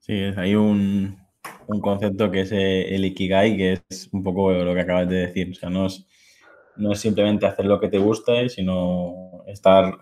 Sí, 0.00 0.14
hay 0.36 0.56
un, 0.56 1.16
un 1.68 1.80
concepto 1.80 2.30
que 2.30 2.40
es 2.40 2.50
el 2.52 3.04
Ikigai, 3.04 3.56
que 3.56 3.80
es 3.88 4.08
un 4.12 4.22
poco 4.24 4.50
lo 4.50 4.74
que 4.74 4.80
acabas 4.80 5.08
de 5.08 5.26
decir. 5.26 5.52
O 5.52 5.54
sea, 5.54 5.70
no 5.70 5.86
es, 5.86 6.06
no 6.76 6.92
es 6.92 7.00
simplemente 7.00 7.46
hacer 7.46 7.66
lo 7.66 7.80
que 7.80 7.88
te 7.88 7.98
guste, 7.98 8.48
sino 8.48 9.44
estar 9.46 9.94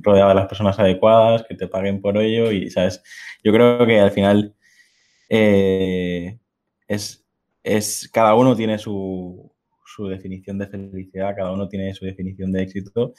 rodeado 0.00 0.30
de 0.30 0.34
las 0.36 0.46
personas 0.46 0.78
adecuadas, 0.78 1.44
que 1.46 1.54
te 1.54 1.68
paguen 1.68 2.00
por 2.00 2.16
ello 2.16 2.50
y, 2.50 2.70
¿sabes? 2.70 3.02
Yo 3.44 3.52
creo 3.52 3.86
que 3.86 4.00
al 4.00 4.10
final 4.10 4.54
eh, 5.28 6.38
es, 6.88 7.26
es, 7.62 8.08
cada 8.10 8.34
uno 8.34 8.56
tiene 8.56 8.78
su, 8.78 9.51
su 9.94 10.06
definición 10.06 10.58
de 10.58 10.66
felicidad, 10.66 11.34
cada 11.36 11.52
uno 11.52 11.68
tiene 11.68 11.94
su 11.94 12.04
definición 12.04 12.52
de 12.52 12.62
éxito, 12.62 13.12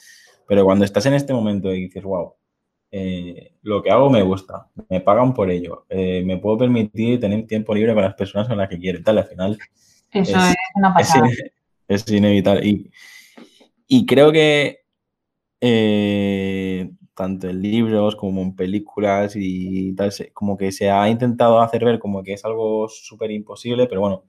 pero 0.46 0.64
cuando 0.64 0.84
estás 0.84 1.06
en 1.06 1.14
este 1.14 1.32
momento 1.32 1.72
y 1.72 1.82
dices, 1.82 2.02
wow, 2.02 2.34
eh, 2.90 3.54
lo 3.62 3.82
que 3.82 3.90
hago 3.90 4.08
me 4.10 4.22
gusta, 4.22 4.68
me 4.88 5.00
pagan 5.00 5.34
por 5.34 5.50
ello, 5.50 5.86
eh, 5.88 6.22
me 6.24 6.38
puedo 6.38 6.58
permitir 6.58 7.20
tener 7.20 7.46
tiempo 7.46 7.74
libre 7.74 7.94
con 7.94 8.02
las 8.02 8.14
personas 8.14 8.48
con 8.48 8.58
las 8.58 8.68
que 8.68 8.78
quiero 8.78 9.02
tal, 9.02 9.18
al 9.18 9.26
final. 9.26 9.58
Eso 10.12 10.38
es, 10.38 10.54
una 10.76 10.94
pasada. 10.94 11.28
Es, 11.86 12.08
inevitable. 12.10 12.90
Y, 13.86 14.06
creo 14.06 14.32
que 14.32 14.84
eh, 15.60 16.90
tanto 17.14 17.50
en 17.50 17.60
libros 17.60 18.16
como 18.16 18.40
en 18.40 18.56
películas 18.56 19.34
y 19.36 19.94
tal, 19.94 20.10
como 20.32 20.56
que 20.56 20.72
se 20.72 20.88
ha 20.90 21.08
intentado 21.10 21.60
hacer 21.60 21.84
ver 21.84 21.98
como 21.98 22.22
que 22.22 22.32
es 22.32 22.44
algo 22.44 22.88
súper 22.88 23.32
imposible, 23.32 23.86
pero 23.86 24.00
bueno, 24.00 24.24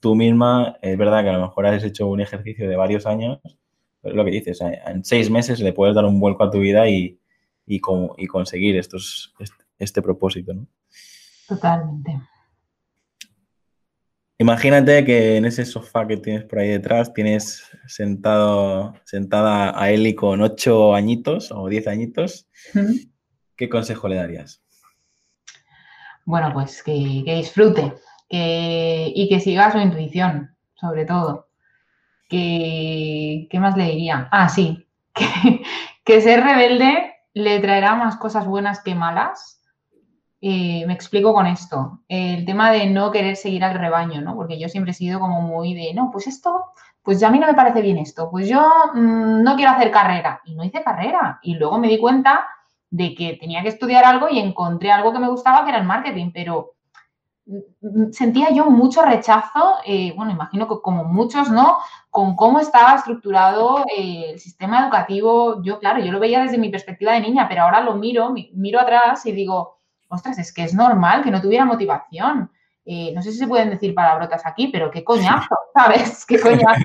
tú 0.00 0.14
misma, 0.14 0.76
es 0.82 0.96
verdad 0.96 1.22
que 1.22 1.30
a 1.30 1.34
lo 1.34 1.46
mejor 1.46 1.66
has 1.66 1.84
hecho 1.84 2.06
un 2.06 2.20
ejercicio 2.20 2.68
de 2.68 2.76
varios 2.76 3.06
años, 3.06 3.40
pero 4.00 4.12
es 4.12 4.16
lo 4.16 4.24
que 4.24 4.30
dices, 4.30 4.60
en 4.60 5.04
seis 5.04 5.30
meses 5.30 5.60
le 5.60 5.72
puedes 5.72 5.94
dar 5.94 6.04
un 6.04 6.20
vuelco 6.20 6.44
a 6.44 6.50
tu 6.50 6.60
vida 6.60 6.88
y, 6.88 7.18
y, 7.66 7.80
y 8.16 8.26
conseguir 8.26 8.76
estos, 8.76 9.34
este, 9.78 10.02
propósito. 10.02 10.54
¿no? 10.54 10.66
Totalmente. 11.48 12.20
Imagínate 14.38 15.04
que 15.04 15.36
en 15.36 15.46
ese 15.46 15.64
sofá 15.64 16.06
que 16.06 16.18
tienes 16.18 16.44
por 16.44 16.58
ahí 16.58 16.68
detrás 16.68 17.14
tienes 17.14 17.64
sentado, 17.86 18.94
sentada 19.04 19.80
a 19.80 19.90
Eli 19.90 20.14
con 20.14 20.42
ocho 20.42 20.94
añitos 20.94 21.50
o 21.50 21.68
diez 21.68 21.88
añitos. 21.88 22.46
¿Qué 23.56 23.68
consejo 23.70 24.08
le 24.08 24.16
darías? 24.16 24.62
Bueno, 26.26 26.52
pues 26.52 26.82
que, 26.82 26.92
disfrute, 26.92 27.94
y 28.28 29.28
que 29.28 29.40
siga 29.40 29.72
su 29.72 29.78
intuición, 29.78 30.56
sobre 30.74 31.04
todo. 31.04 31.48
Que, 32.28 33.46
¿Qué 33.50 33.60
más 33.60 33.76
le 33.76 33.84
diría? 33.84 34.28
Ah, 34.32 34.48
sí, 34.48 34.88
que, 35.14 35.62
que 36.04 36.20
ser 36.20 36.42
rebelde 36.42 37.14
le 37.34 37.60
traerá 37.60 37.94
más 37.96 38.16
cosas 38.16 38.46
buenas 38.46 38.80
que 38.82 38.94
malas. 38.94 39.60
Eh, 40.40 40.84
me 40.86 40.94
explico 40.94 41.34
con 41.34 41.46
esto. 41.46 42.00
El 42.08 42.46
tema 42.46 42.70
de 42.70 42.86
no 42.86 43.10
querer 43.10 43.36
seguir 43.36 43.64
al 43.64 43.78
rebaño, 43.78 44.20
¿no? 44.22 44.34
Porque 44.36 44.58
yo 44.58 44.68
siempre 44.68 44.92
he 44.92 44.94
sido 44.94 45.20
como 45.20 45.42
muy 45.42 45.74
de, 45.74 45.92
no, 45.92 46.10
pues 46.10 46.28
esto, 46.28 46.72
pues 47.02 47.20
ya 47.20 47.28
a 47.28 47.30
mí 47.30 47.38
no 47.38 47.46
me 47.46 47.54
parece 47.54 47.82
bien 47.82 47.98
esto, 47.98 48.30
pues 48.30 48.48
yo 48.48 48.66
mm, 48.94 49.42
no 49.42 49.56
quiero 49.56 49.72
hacer 49.72 49.90
carrera. 49.90 50.40
Y 50.44 50.54
no 50.54 50.64
hice 50.64 50.82
carrera. 50.82 51.40
Y 51.42 51.56
luego 51.56 51.78
me 51.78 51.88
di 51.88 51.98
cuenta 51.98 52.46
de 52.88 53.14
que 53.14 53.36
tenía 53.40 53.62
que 53.62 53.68
estudiar 53.68 54.04
algo 54.04 54.28
y 54.30 54.38
encontré 54.38 54.92
algo 54.92 55.12
que 55.12 55.18
me 55.18 55.28
gustaba, 55.28 55.64
que 55.64 55.70
era 55.70 55.78
el 55.80 55.86
marketing, 55.86 56.30
pero 56.32 56.75
sentía 58.10 58.50
yo 58.50 58.66
mucho 58.66 59.02
rechazo, 59.02 59.76
eh, 59.84 60.12
bueno, 60.16 60.32
imagino 60.32 60.66
que 60.66 60.80
como 60.82 61.04
muchos, 61.04 61.50
¿no? 61.50 61.78
Con 62.10 62.34
cómo 62.34 62.58
estaba 62.58 62.96
estructurado 62.96 63.84
eh, 63.96 64.30
el 64.32 64.40
sistema 64.40 64.82
educativo. 64.82 65.62
Yo, 65.62 65.78
claro, 65.78 66.00
yo 66.00 66.10
lo 66.10 66.20
veía 66.20 66.42
desde 66.42 66.58
mi 66.58 66.70
perspectiva 66.70 67.12
de 67.12 67.20
niña, 67.20 67.46
pero 67.48 67.62
ahora 67.62 67.80
lo 67.80 67.94
miro, 67.94 68.34
miro 68.54 68.80
atrás 68.80 69.24
y 69.26 69.32
digo, 69.32 69.78
ostras, 70.08 70.38
es 70.38 70.52
que 70.52 70.64
es 70.64 70.74
normal 70.74 71.22
que 71.22 71.30
no 71.30 71.40
tuviera 71.40 71.64
motivación. 71.64 72.50
Eh, 72.84 73.12
no 73.14 73.22
sé 73.22 73.32
si 73.32 73.38
se 73.38 73.48
pueden 73.48 73.70
decir 73.70 73.94
palabrotas 73.94 74.44
aquí, 74.46 74.68
pero 74.68 74.90
qué 74.90 75.04
coñazo, 75.04 75.56
¿sabes? 75.74 76.26
Qué 76.26 76.40
coñazo 76.40 76.82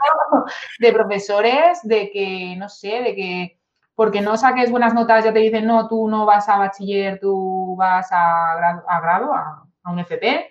de 0.79 0.93
profesores, 0.93 1.79
de 1.83 2.11
que, 2.11 2.55
no 2.57 2.69
sé, 2.69 3.01
de 3.01 3.15
que 3.15 3.57
porque 3.95 4.21
no 4.21 4.37
saques 4.37 4.71
buenas 4.71 4.95
notas 4.95 5.23
ya 5.23 5.33
te 5.33 5.39
dicen, 5.39 5.67
no, 5.67 5.87
tú 5.87 6.07
no 6.07 6.25
vas 6.25 6.49
a 6.49 6.57
bachiller, 6.57 7.19
tú 7.19 7.75
vas 7.77 8.11
a 8.11 8.99
grado, 9.01 9.33
a, 9.33 9.63
un 9.85 9.99
FP. 9.99 10.49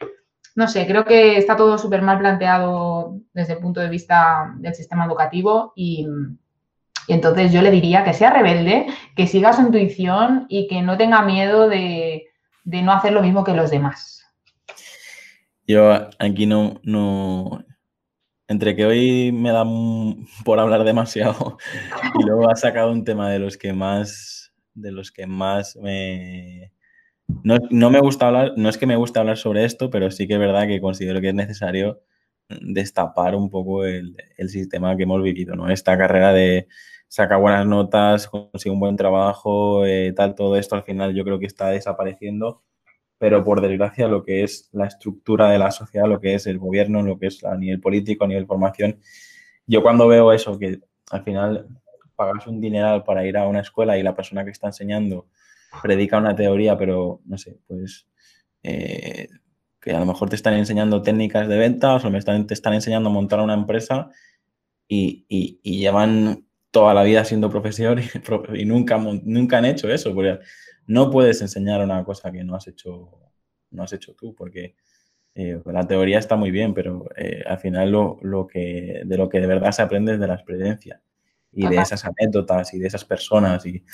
No 0.57 0.69
sé, 0.69 0.87
creo 0.87 1.05
que 1.05 1.37
está 1.37 1.57
todo 1.57 1.79
súper 1.79 2.03
mal 2.03 2.19
planteado 2.19 3.19
desde 3.33 3.55
el 3.55 3.61
punto 3.61 3.81
de 3.81 3.89
vista 3.89 4.53
del 4.59 4.75
sistema 4.75 5.05
educativo 5.05 5.73
y, 5.77 6.07
entonces 7.09 7.53
yo 7.53 7.63
le 7.63 7.71
diría 7.71 8.05
que 8.05 8.13
sea 8.13 8.31
rebelde, 8.31 8.87
que 9.17 9.27
siga 9.27 9.53
su 9.53 9.63
intuición 9.63 10.47
y 10.49 10.69
que 10.69 10.83
no 10.83 10.97
tenga 10.97 11.23
miedo 11.23 11.69
de, 11.69 12.27
no 12.65 12.93
hacer 12.93 13.13
lo 13.13 13.23
mismo 13.23 13.43
que 13.43 13.55
los 13.55 13.71
demás. 13.71 14.25
Yo 15.67 16.09
aquí 16.19 16.47
no, 16.47 16.81
no, 16.83 17.65
entre 18.49 18.77
que 18.77 18.87
hoy 18.87 19.33
me 19.33 19.51
da 19.51 19.65
por 20.45 20.61
hablar 20.61 20.85
demasiado 20.85 21.59
y 22.19 22.23
luego 22.25 22.51
ha 22.51 22.57
sacado 22.57 22.93
un 22.93 23.05
tema 23.05 23.31
de 23.31 23.39
los 23.39 23.57
que 23.57 23.73
más, 23.73 24.53
de 24.75 24.93
los 24.93 25.11
que 25.11 25.27
más 25.27 25.77
me... 25.77 26.73
No, 27.43 27.91
me 27.91 28.01
gusta 28.01 28.29
hablar, 28.29 28.53
no 28.57 28.69
es 28.69 28.79
que 28.79 28.87
me 28.87 28.97
guste 28.97 29.19
hablar 29.19 29.37
sobre 29.37 29.65
esto, 29.65 29.91
pero 29.91 30.11
sí 30.11 30.27
que 30.27 30.35
es 30.35 30.41
verdad 30.41 30.67
que 30.67 30.81
considero 30.81 31.21
que 31.21 31.29
es 31.29 31.35
necesario 31.35 32.03
destapar 32.49 33.35
un 33.35 33.51
poco 33.51 33.85
el, 33.85 34.17
sistema 34.49 34.97
que 34.97 35.05
hemos 35.05 35.23
vivido, 35.23 35.55
¿no? 35.55 35.71
Esta 35.71 35.97
carrera 35.97 36.33
de 36.33 36.69
sacar 37.09 37.41
buenas 37.41 37.67
notas, 37.67 38.29
conseguir 38.29 38.73
un 38.73 38.81
buen 38.81 38.97
trabajo, 38.97 39.87
eh, 39.87 40.13
tal, 40.15 40.35
todo 40.35 40.57
esto 40.57 40.75
al 40.75 40.85
final 40.85 41.15
yo 41.15 41.25
creo 41.25 41.39
que 41.39 41.47
está 41.47 41.69
desapareciendo 41.71 42.63
pero 43.21 43.45
por 43.45 43.61
desgracia 43.61 44.09
lo 44.09 44.25
que 44.25 44.45
es 44.45 44.71
la 44.73 44.87
estructura 44.87 45.51
de 45.51 45.59
la 45.59 45.71
sociedad, 45.71 46.09
lo 46.09 46.23
que 46.23 46.33
es 46.33 46.47
el 46.47 46.59
gobierno, 46.59 47.03
lo 47.03 47.19
que 47.19 47.27
es 47.27 47.45
a 47.45 47.55
nivel 47.55 47.79
político, 47.79 48.25
a 48.25 48.29
nivel 48.29 48.47
formación, 48.47 48.99
yo 49.67 49.83
cuando 49.83 50.09
veo 50.09 50.33
eso, 50.33 50.59
que 50.59 50.81
al 51.11 51.23
final 51.23 51.69
pagas 52.17 52.47
un 52.47 52.63
dineral 52.63 53.05
para 53.05 53.27
ir 53.27 53.37
a 53.37 53.47
una 53.47 53.61
escuela 53.61 53.99
y 53.99 54.03
la 54.03 54.15
persona 54.15 54.43
que 54.43 54.51
está 54.51 54.69
enseñando 54.69 55.27
predica 55.83 56.19
una 56.19 56.35
teoría, 56.35 56.77
pero 56.77 57.21
no 57.25 57.39
sé, 57.39 57.59
pues 57.67 58.07
eh, 58.63 59.29
que 59.81 59.93
a 59.93 60.01
lo 60.01 60.07
mejor 60.07 60.29
te 60.29 60.37
están 60.37 60.55
enseñando 60.55 61.03
técnicas 61.03 61.49
de 61.49 61.57
ventas 61.57 62.05
o 62.05 62.11
me 62.11 62.19
están, 62.19 62.47
te 62.47 62.55
están 62.55 62.75
enseñando 62.75 63.09
a 63.09 63.13
montar 63.13 63.41
una 63.41 63.55
empresa 63.55 64.11
y, 64.87 65.25
y, 65.29 65.79
llevan 65.79 66.45
toda 66.71 66.93
la 66.95 67.03
vida 67.03 67.25
siendo 67.25 67.49
profesor 67.49 67.99
y, 68.01 68.65
nunca, 68.67 68.99
nunca 68.99 69.59
han 69.59 69.65
hecho 69.65 69.89
eso. 69.89 70.15
Porque 70.15 70.41
no 70.87 71.11
puedes 71.11 71.41
enseñar 71.41 71.83
una 71.83 72.05
cosa 72.05 72.31
que 72.31 72.45
no 72.45 72.57
has 72.57 72.67
hecho, 72.67 73.11
no 73.71 73.85
has 73.85 73.93
hecho 73.93 74.15
tú, 74.15 74.35
porque 74.35 74.75
eh, 75.35 75.61
la 75.65 75.87
teoría 75.87 76.19
está 76.19 76.37
muy 76.37 76.51
bien, 76.51 76.75
pero 76.75 77.07
eh, 77.17 77.43
al 77.47 77.59
final 77.59 77.91
lo, 77.91 78.47
que, 78.47 79.03
de 79.05 79.17
lo 79.17 79.29
que 79.29 79.41
de 79.41 79.47
verdad 79.47 79.73
se 79.73 79.83
aprende 79.83 80.15
es 80.15 80.21
de 80.21 80.27
la 80.27 80.35
experiencia 80.35 81.01
y 81.53 81.67
de 81.67 81.77
esas 81.77 82.05
anécdotas 82.05 82.75
y 82.75 82.79
de 82.79 82.89
esas 82.89 83.05
personas. 83.05 83.65
Y, 83.65 83.85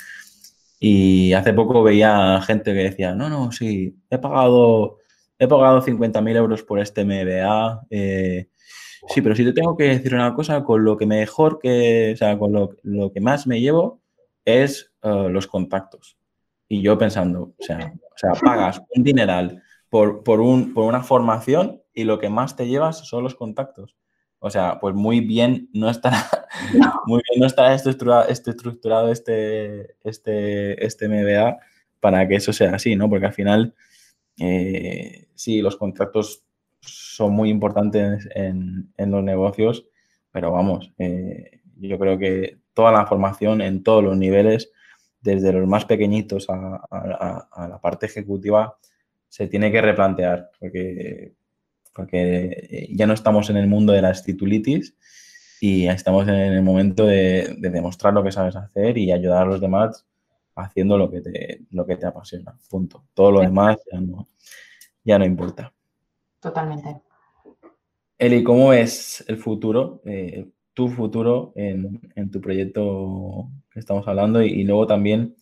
y 0.79 1.33
hace 1.33 1.53
poco 1.53 1.83
veía 1.83 2.41
gente 2.41 2.73
que 2.73 2.83
decía, 2.83 3.15
no, 3.15 3.29
no, 3.29 3.51
sí, 3.51 3.97
he 4.09 4.17
pagado, 4.17 4.97
he 5.39 5.47
pagado 5.47 5.81
50.000 5.81 6.35
euros 6.35 6.63
por 6.63 6.79
este 6.79 7.03
MBA. 7.03 7.87
Eh, 7.89 8.49
sí, 9.09 9.21
pero 9.21 9.35
si 9.35 9.43
te 9.43 9.53
tengo 9.53 9.75
que 9.75 9.85
decir 9.85 10.13
una 10.13 10.33
cosa, 10.33 10.63
con 10.63 10.83
lo 10.83 10.97
que 10.97 11.05
mejor 11.05 11.59
que, 11.59 12.11
o 12.13 12.17
sea, 12.17 12.37
con 12.37 12.51
lo, 12.51 12.69
lo 12.83 13.11
que 13.11 13.21
más 13.21 13.47
me 13.47 13.59
llevo 13.59 14.01
es 14.45 14.93
los 15.01 15.47
contactos. 15.47 16.17
Y 16.69 16.81
yo 16.81 16.97
pensando, 16.97 17.53
o 17.57 17.63
sea, 17.63 17.93
o 17.93 18.17
sea 18.17 18.33
pagas 18.33 18.81
un 18.95 19.03
dineral 19.03 19.63
por, 19.89 20.23
por, 20.23 20.41
un, 20.41 20.73
por 20.73 20.83
una 20.83 21.01
formación 21.01 21.81
y 21.93 22.03
lo 22.03 22.19
que 22.19 22.29
más 22.29 22.55
te 22.55 22.67
llevas 22.67 23.07
son 23.07 23.23
los 23.23 23.35
contactos. 23.35 23.95
O 24.39 24.49
sea, 24.49 24.79
pues 24.79 24.93
muy 24.95 25.21
bien 25.21 25.69
no 25.73 25.89
estará, 25.89 26.17
muy 27.05 27.21
bien 27.29 27.39
no 27.39 27.47
estará 27.47 27.73
estructurado, 27.73 28.27
este, 28.27 28.51
estructurado 28.51 29.11
este, 29.11 29.95
este, 30.03 30.85
este 30.85 31.07
MBA 31.07 31.57
para 31.99 32.27
que 32.27 32.35
eso 32.35 32.53
sea 32.53 32.75
así, 32.75 32.95
¿no? 32.95 33.09
Porque 33.09 33.25
al 33.25 33.33
final, 33.33 33.75
eh, 34.39 35.27
sí, 35.35 35.61
los 35.61 35.75
contratos 35.77 36.43
son 36.81 37.33
muy 37.33 37.49
importantes 37.49 38.27
en, 38.35 38.93
en 38.97 39.11
los 39.11 39.23
negocios, 39.23 39.87
pero 40.31 40.51
vamos, 40.51 40.93
eh, 40.99 41.61
yo 41.77 41.97
creo 41.97 42.17
que 42.17 42.59
toda 42.73 42.91
la 42.91 43.07
formación 43.07 43.61
en 43.61 43.83
todos 43.83 44.03
los 44.03 44.15
niveles 44.17 44.71
desde 45.21 45.51
los 45.51 45.67
más 45.67 45.85
pequeñitos 45.85 46.47
a, 46.49 47.67
la 47.69 47.79
parte 47.81 48.05
ejecutiva, 48.05 48.77
se 49.27 49.47
tiene 49.47 49.71
que 49.71 49.81
replantear, 49.81 50.51
porque, 50.59 51.33
porque 51.97 52.87
ya 52.91 53.07
no 53.07 53.13
estamos 53.13 53.49
en 53.49 53.57
el 53.57 53.67
mundo 53.67 53.91
de 53.91 54.03
las 54.03 54.23
titulitis 54.23 54.95
y 55.59 55.87
estamos 55.87 56.27
en 56.27 56.35
el 56.35 56.61
momento 56.61 57.07
de, 57.07 57.55
demostrar 57.57 58.13
lo 58.13 58.23
que 58.23 58.31
sabes 58.31 58.55
hacer 58.55 58.99
y 58.99 59.11
ayudar 59.11 59.41
a 59.41 59.49
los 59.49 59.59
demás 59.59 60.05
haciendo 60.55 60.97
lo 60.97 61.09
que 61.09 61.21
te, 61.21 61.61
lo 61.71 61.87
que 61.87 61.97
te 61.97 62.05
apasiona. 62.05 62.55
Punto. 62.69 63.03
Todo 63.15 63.31
lo 63.31 63.39
demás 63.41 63.77
ya 63.91 63.99
no, 63.99 64.27
ya 65.03 65.17
no 65.17 65.25
importa. 65.25 65.73
Totalmente. 66.39 67.01
Eli, 68.19 68.43
¿cómo 68.43 68.73
es 68.73 69.25
el 69.27 69.37
futuro? 69.37 70.01
Eh, 70.05 70.47
tu 70.73 70.89
futuro 70.89 71.51
en, 71.55 72.29
tu 72.31 72.39
proyecto 72.39 73.49
que 73.71 73.79
estamos 73.79 74.07
hablando 74.07 74.43
y, 74.43 74.63
luego 74.63 74.85
también 74.85 75.35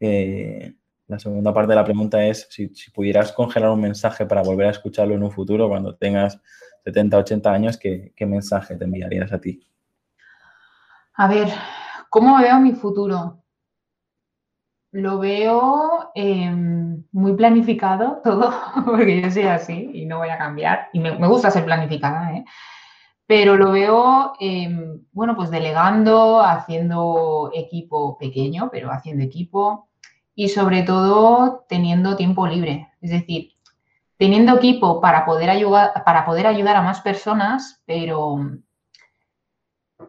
eh, 0.00 0.74
la 1.12 1.18
segunda 1.18 1.52
parte 1.52 1.70
de 1.70 1.76
la 1.76 1.84
pregunta 1.84 2.24
es 2.24 2.48
si, 2.50 2.68
pudieras 2.90 3.32
congelar 3.32 3.70
un 3.70 3.82
mensaje 3.82 4.24
para 4.24 4.42
volver 4.42 4.66
a 4.66 4.70
escucharlo 4.70 5.14
en 5.14 5.22
un 5.22 5.30
futuro 5.30 5.68
cuando 5.68 5.94
tengas 5.94 6.40
70, 6.84 7.18
80 7.18 7.52
años, 7.52 7.78
¿qué, 7.78 8.12
mensaje 8.26 8.76
te 8.76 8.84
enviarías 8.84 9.30
a 9.32 9.38
ti? 9.38 9.60
A 11.14 11.28
ver, 11.28 11.48
¿cómo 12.08 12.38
veo 12.38 12.58
mi 12.60 12.72
futuro? 12.72 13.44
Lo 14.92 15.18
veo 15.18 16.10
em, 16.14 17.04
muy 17.12 17.34
planificado 17.34 18.20
todo, 18.24 18.52
porque 18.86 19.20
yo 19.20 19.30
soy 19.30 19.42
así 19.42 19.90
y 19.92 20.06
no 20.06 20.18
voy 20.18 20.30
a 20.30 20.38
cambiar. 20.38 20.88
Y 20.94 21.00
me, 21.00 21.28
gusta 21.28 21.50
ser 21.50 21.66
planificada, 21.66 22.32
¿eh? 22.32 22.44
pero 23.26 23.56
lo 23.56 23.70
veo, 23.72 24.32
em, 24.40 25.04
bueno, 25.12 25.36
pues 25.36 25.50
delegando, 25.50 26.40
haciendo 26.40 27.50
equipo 27.54 28.16
pequeño, 28.16 28.70
pero 28.72 28.90
haciendo 28.90 29.22
equipo 29.22 29.91
y 30.34 30.48
sobre 30.48 30.82
todo 30.82 31.64
teniendo 31.68 32.16
tiempo 32.16 32.46
libre. 32.46 32.88
Es 33.00 33.10
decir, 33.10 33.52
teniendo 34.16 34.56
equipo 34.56 35.00
para 35.00 35.24
poder 35.24 35.50
ayudar, 35.50 36.04
para 36.04 36.24
poder 36.24 36.46
ayudar 36.46 36.76
a 36.76 36.82
más 36.82 37.00
personas, 37.00 37.82
pero, 37.86 38.38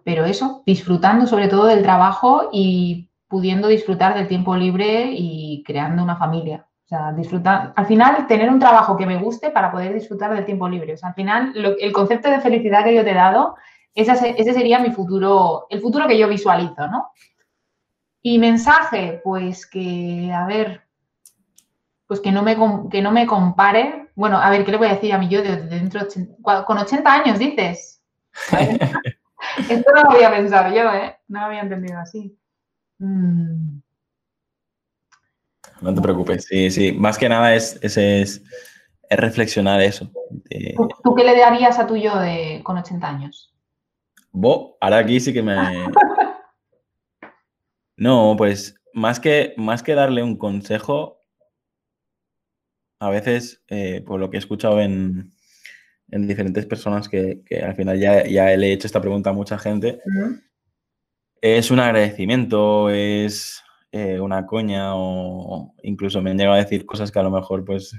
pero 0.04 0.26
eso, 0.26 0.64
disfrutando 0.66 1.28
sobre 1.28 1.48
todo 1.48 1.66
del 1.66 1.84
trabajo 1.84 2.50
y 2.52 3.10
pudiendo 3.28 3.68
disfrutar 3.68 4.14
del 4.14 4.28
tiempo 4.28 4.56
libre 4.56 5.10
y 5.12 5.64
creando 5.66 6.04
una 6.04 6.18
familia 6.18 6.68
disfrutar, 7.16 7.74
al 7.76 7.86
final, 7.86 8.28
tener 8.28 8.50
un 8.50 8.60
trabajo 8.60 8.96
que 8.96 9.06
me 9.06 9.18
guste 9.18 9.50
para 9.52 9.72
poder 9.72 9.94
disfrutar 9.94 10.34
del 10.34 10.46
tiempo 10.46 10.68
libre. 10.68 10.94
O 10.94 10.98
sea, 10.98 11.10
al 11.10 11.16
final, 11.16 11.54
el 11.80 11.92
concepto 11.92 12.30
de 12.30 12.40
felicidad 12.40 12.84
que 12.84 12.96
yo 12.96 13.04
te 13.04 13.12
he 13.12 13.16
dado, 13.16 13.56
ese, 13.96 14.36
ese 14.38 14.54
sería 14.54 14.80
mi 14.80 14.92
futuro, 14.92 15.68
el 15.70 15.82
futuro 15.82 16.08
que 16.08 16.18
yo 16.18 16.28
visualizo, 16.28 16.88
¿no? 16.88 17.12
Y 18.24 18.40
mensaje, 18.40 19.22
pues 19.24 19.68
que, 19.68 20.32
a 20.34 20.48
ver, 20.48 20.82
pues 22.08 22.20
que 22.20 22.32
no 22.32 22.42
me, 22.42 22.58
que 22.90 23.02
no 23.02 23.12
me 23.12 23.28
compare. 23.28 24.10
Bueno, 24.16 24.40
a 24.40 24.50
ver, 24.50 24.66
¿qué 24.66 24.72
le 24.72 24.78
voy 24.78 24.88
a 24.88 24.96
decir 24.96 25.14
a 25.14 25.20
mí 25.20 25.28
yo 25.30 25.44
de, 25.44 25.58
dentro 25.58 26.02
con 26.66 26.78
80 26.78 27.14
años, 27.14 27.38
dices? 27.38 28.02
Esto 29.70 29.92
no 29.94 30.04
lo 30.04 30.12
había 30.12 30.32
pensado 30.32 30.74
yo, 30.74 30.92
¿eh? 30.94 31.18
No 31.28 31.42
lo 31.42 31.46
había 31.48 31.62
entendido 31.62 32.00
así. 32.00 32.36
no 32.98 33.84
te 35.94 36.02
preocupes. 36.02 36.46
Sí, 36.46 36.72
sí. 36.72 36.94
Más 36.94 37.18
que 37.18 37.28
nada 37.28 37.54
es, 37.54 37.78
es 37.84 38.42
es 39.14 39.20
reflexionar 39.20 39.82
eso. 39.82 40.10
¿Tú, 41.04 41.16
qué 41.16 41.24
le 41.24 41.38
darías 41.38 41.78
a 41.80 41.88
tu 41.88 41.96
yo 41.96 42.18
de, 42.20 42.62
con 42.64 42.78
80 42.78 43.08
años? 43.08 43.54
Bo, 44.32 44.78
ahora 44.82 44.98
aquí 44.98 45.20
sí 45.20 45.34
que 45.34 45.44
me... 45.44 45.56
No, 47.98 48.36
pues 48.38 48.76
más 48.94 49.20
que, 49.20 49.54
más 49.58 49.84
que 49.84 49.96
darle 49.96 50.24
un 50.24 50.38
consejo, 50.38 51.20
a 53.00 53.10
veces, 53.10 53.64
eh, 53.68 54.02
por 54.06 54.20
lo 54.20 54.30
que 54.30 54.38
he 54.38 54.40
escuchado 54.40 54.80
en, 54.80 55.34
en 56.10 56.28
diferentes 56.28 56.66
personas 56.66 57.10
que, 57.10 57.42
que, 57.46 57.60
al 57.62 57.76
final 57.76 58.00
ya, 58.00 58.26
ya 58.26 58.56
le 58.56 58.68
he 58.70 58.74
hecho 58.74 58.88
esta 58.88 59.02
pregunta 59.02 59.32
a 59.32 59.34
mucha 59.34 59.58
gente, 59.58 60.00
es 61.42 61.72
un 61.72 61.80
agradecimiento, 61.80 62.90
es 62.90 63.62
eh, 63.92 64.20
una 64.20 64.46
coña 64.46 64.96
o 64.96 65.76
incluso 65.84 66.22
me 66.22 66.32
han 66.32 66.38
llegado 66.38 66.56
a 66.56 66.64
decir 66.64 66.86
cosas 66.86 67.12
que 67.12 67.20
a 67.20 67.24
lo 67.24 67.32
mejor 67.32 67.66
pues 67.66 67.96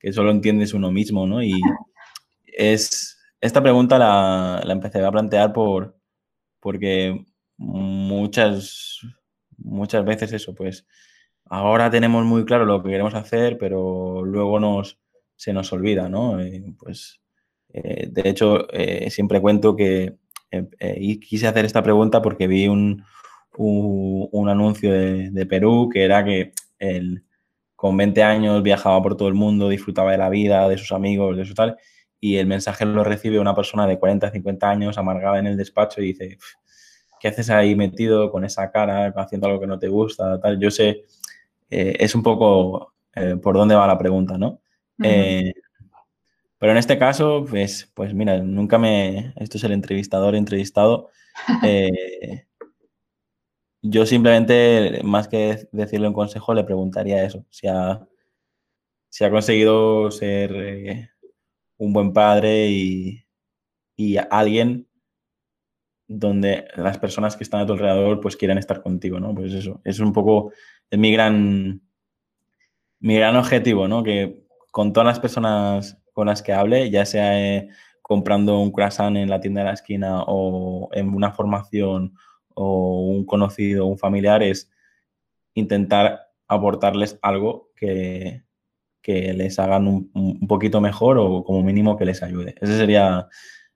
que 0.00 0.12
solo 0.12 0.30
entiendes 0.30 0.74
uno 0.74 0.90
mismo, 0.90 1.26
¿no? 1.26 1.42
Y 1.42 1.60
es, 2.46 3.18
esta 3.40 3.62
pregunta 3.62 3.98
la, 3.98 4.62
la 4.64 4.72
empecé 4.72 5.04
a 5.04 5.10
plantear 5.10 5.52
por, 5.52 5.96
porque 6.60 7.24
muchas, 7.56 9.00
muchas 9.68 10.04
veces 10.04 10.32
eso, 10.32 10.54
pues 10.54 10.86
ahora 11.46 11.90
tenemos 11.90 12.24
muy 12.24 12.44
claro 12.44 12.64
lo 12.64 12.82
que 12.82 12.90
queremos 12.90 13.14
hacer, 13.14 13.58
pero 13.58 14.24
luego 14.24 14.60
nos, 14.60 14.98
se 15.36 15.52
nos 15.52 15.72
olvida, 15.72 16.08
¿no? 16.08 16.40
Eh, 16.40 16.74
pues, 16.78 17.20
eh, 17.72 18.08
de 18.10 18.28
hecho, 18.28 18.70
eh, 18.72 19.10
siempre 19.10 19.40
cuento 19.40 19.76
que 19.76 20.16
y 20.80 21.20
quise 21.20 21.46
hacer 21.46 21.66
esta 21.66 21.82
pregunta 21.82 22.22
porque 22.22 22.46
vi 22.46 22.68
un, 22.68 23.04
un, 23.58 24.28
un 24.32 24.48
anuncio 24.48 24.90
de, 24.90 25.30
de, 25.30 25.46
Perú 25.46 25.90
que 25.92 26.04
era 26.04 26.24
que 26.24 26.52
el, 26.78 27.24
con 27.78 27.96
20 27.96 28.22
años 28.24 28.62
viajaba 28.62 29.00
por 29.02 29.16
todo 29.16 29.28
el 29.28 29.34
mundo, 29.34 29.68
disfrutaba 29.68 30.10
de 30.10 30.18
la 30.18 30.30
vida, 30.30 30.68
de 30.68 30.78
sus 30.78 30.90
amigos, 30.90 31.36
de 31.36 31.44
su 31.44 31.54
tal, 31.54 31.76
y 32.18 32.36
el 32.36 32.46
mensaje 32.48 32.84
lo 32.84 33.04
recibe 33.04 33.38
una 33.38 33.54
persona 33.54 33.86
de 33.86 34.00
40, 34.00 34.32
50 34.32 34.68
años, 34.68 34.98
amargada 34.98 35.38
en 35.38 35.46
el 35.46 35.56
despacho, 35.56 36.00
y 36.02 36.06
dice, 36.08 36.38
¿qué 37.20 37.28
haces 37.28 37.50
ahí 37.50 37.74
metido 37.76 38.30
con 38.30 38.44
esa 38.44 38.70
cara, 38.70 39.12
haciendo 39.16 39.46
algo 39.46 39.60
que 39.60 39.66
no 39.66 39.78
te 39.78 39.88
gusta? 39.88 40.40
Tal? 40.40 40.58
Yo 40.60 40.70
sé, 40.70 41.04
eh, 41.70 41.96
es 41.98 42.14
un 42.14 42.22
poco 42.22 42.94
eh, 43.14 43.36
por 43.36 43.56
dónde 43.56 43.74
va 43.74 43.86
la 43.86 43.98
pregunta, 43.98 44.38
¿no? 44.38 44.60
Uh 44.98 45.02
-huh. 45.02 45.06
eh, 45.06 45.54
pero 46.58 46.72
en 46.72 46.78
este 46.78 46.98
caso, 46.98 47.44
pues, 47.48 47.90
pues 47.94 48.14
mira, 48.14 48.38
nunca 48.38 48.78
me, 48.78 49.32
esto 49.36 49.58
es 49.58 49.64
el 49.64 49.72
entrevistador 49.72 50.34
entrevistado, 50.34 51.10
yo 53.82 54.06
simplemente, 54.06 55.00
más 55.04 55.28
que 55.28 55.68
decirle 55.72 56.08
un 56.08 56.14
consejo, 56.14 56.52
le 56.54 56.64
preguntaría 56.64 57.22
eso, 57.24 57.44
si 57.50 57.68
ha, 57.68 58.06
si 59.08 59.24
ha 59.24 59.30
conseguido 59.30 60.10
ser 60.10 61.10
un 61.78 61.92
buen 61.92 62.12
padre 62.12 62.68
y, 62.68 63.24
y, 63.96 64.16
alguien 64.30 64.87
donde 66.08 66.66
las 66.74 66.98
personas 66.98 67.36
que 67.36 67.44
están 67.44 67.60
a 67.60 67.66
tu 67.66 67.74
alrededor 67.74 68.20
pues 68.20 68.36
quieran 68.36 68.56
estar 68.58 68.82
contigo, 68.82 69.20
¿no? 69.20 69.34
Pues 69.34 69.52
eso, 69.52 69.80
es 69.84 70.00
un 70.00 70.12
poco, 70.12 70.52
es 70.90 70.98
mi 70.98 71.12
gran, 71.12 71.82
mi 72.98 73.16
gran 73.16 73.36
objetivo, 73.36 73.86
¿no? 73.86 74.02
Que 74.02 74.46
con 74.72 74.92
todas 74.92 75.06
las 75.06 75.20
personas 75.20 75.98
con 76.14 76.26
las 76.26 76.42
que 76.42 76.54
hable, 76.54 76.90
ya 76.90 77.04
sea 77.04 77.38
eh, 77.38 77.68
comprando 78.00 78.58
un 78.58 78.72
croissant 78.72 79.16
en 79.16 79.28
la 79.28 79.40
tienda 79.40 79.60
de 79.60 79.66
la 79.66 79.74
esquina 79.74 80.22
o 80.26 80.88
en 80.92 81.14
una 81.14 81.30
formación 81.30 82.14
o 82.54 83.06
un 83.06 83.24
conocido 83.24 83.86
un 83.86 83.98
familiar 83.98 84.42
es 84.42 84.70
intentar 85.54 86.28
aportarles 86.48 87.18
algo 87.22 87.70
que, 87.76 88.44
que 89.02 89.34
les 89.34 89.58
hagan 89.58 89.86
un, 89.86 90.10
un, 90.14 90.48
poquito 90.48 90.80
mejor 90.80 91.18
o 91.18 91.44
como 91.44 91.62
mínimo 91.62 91.96
que 91.96 92.06
les 92.06 92.22
ayude. 92.22 92.54
Ese 92.60 92.78
sería 92.78 93.28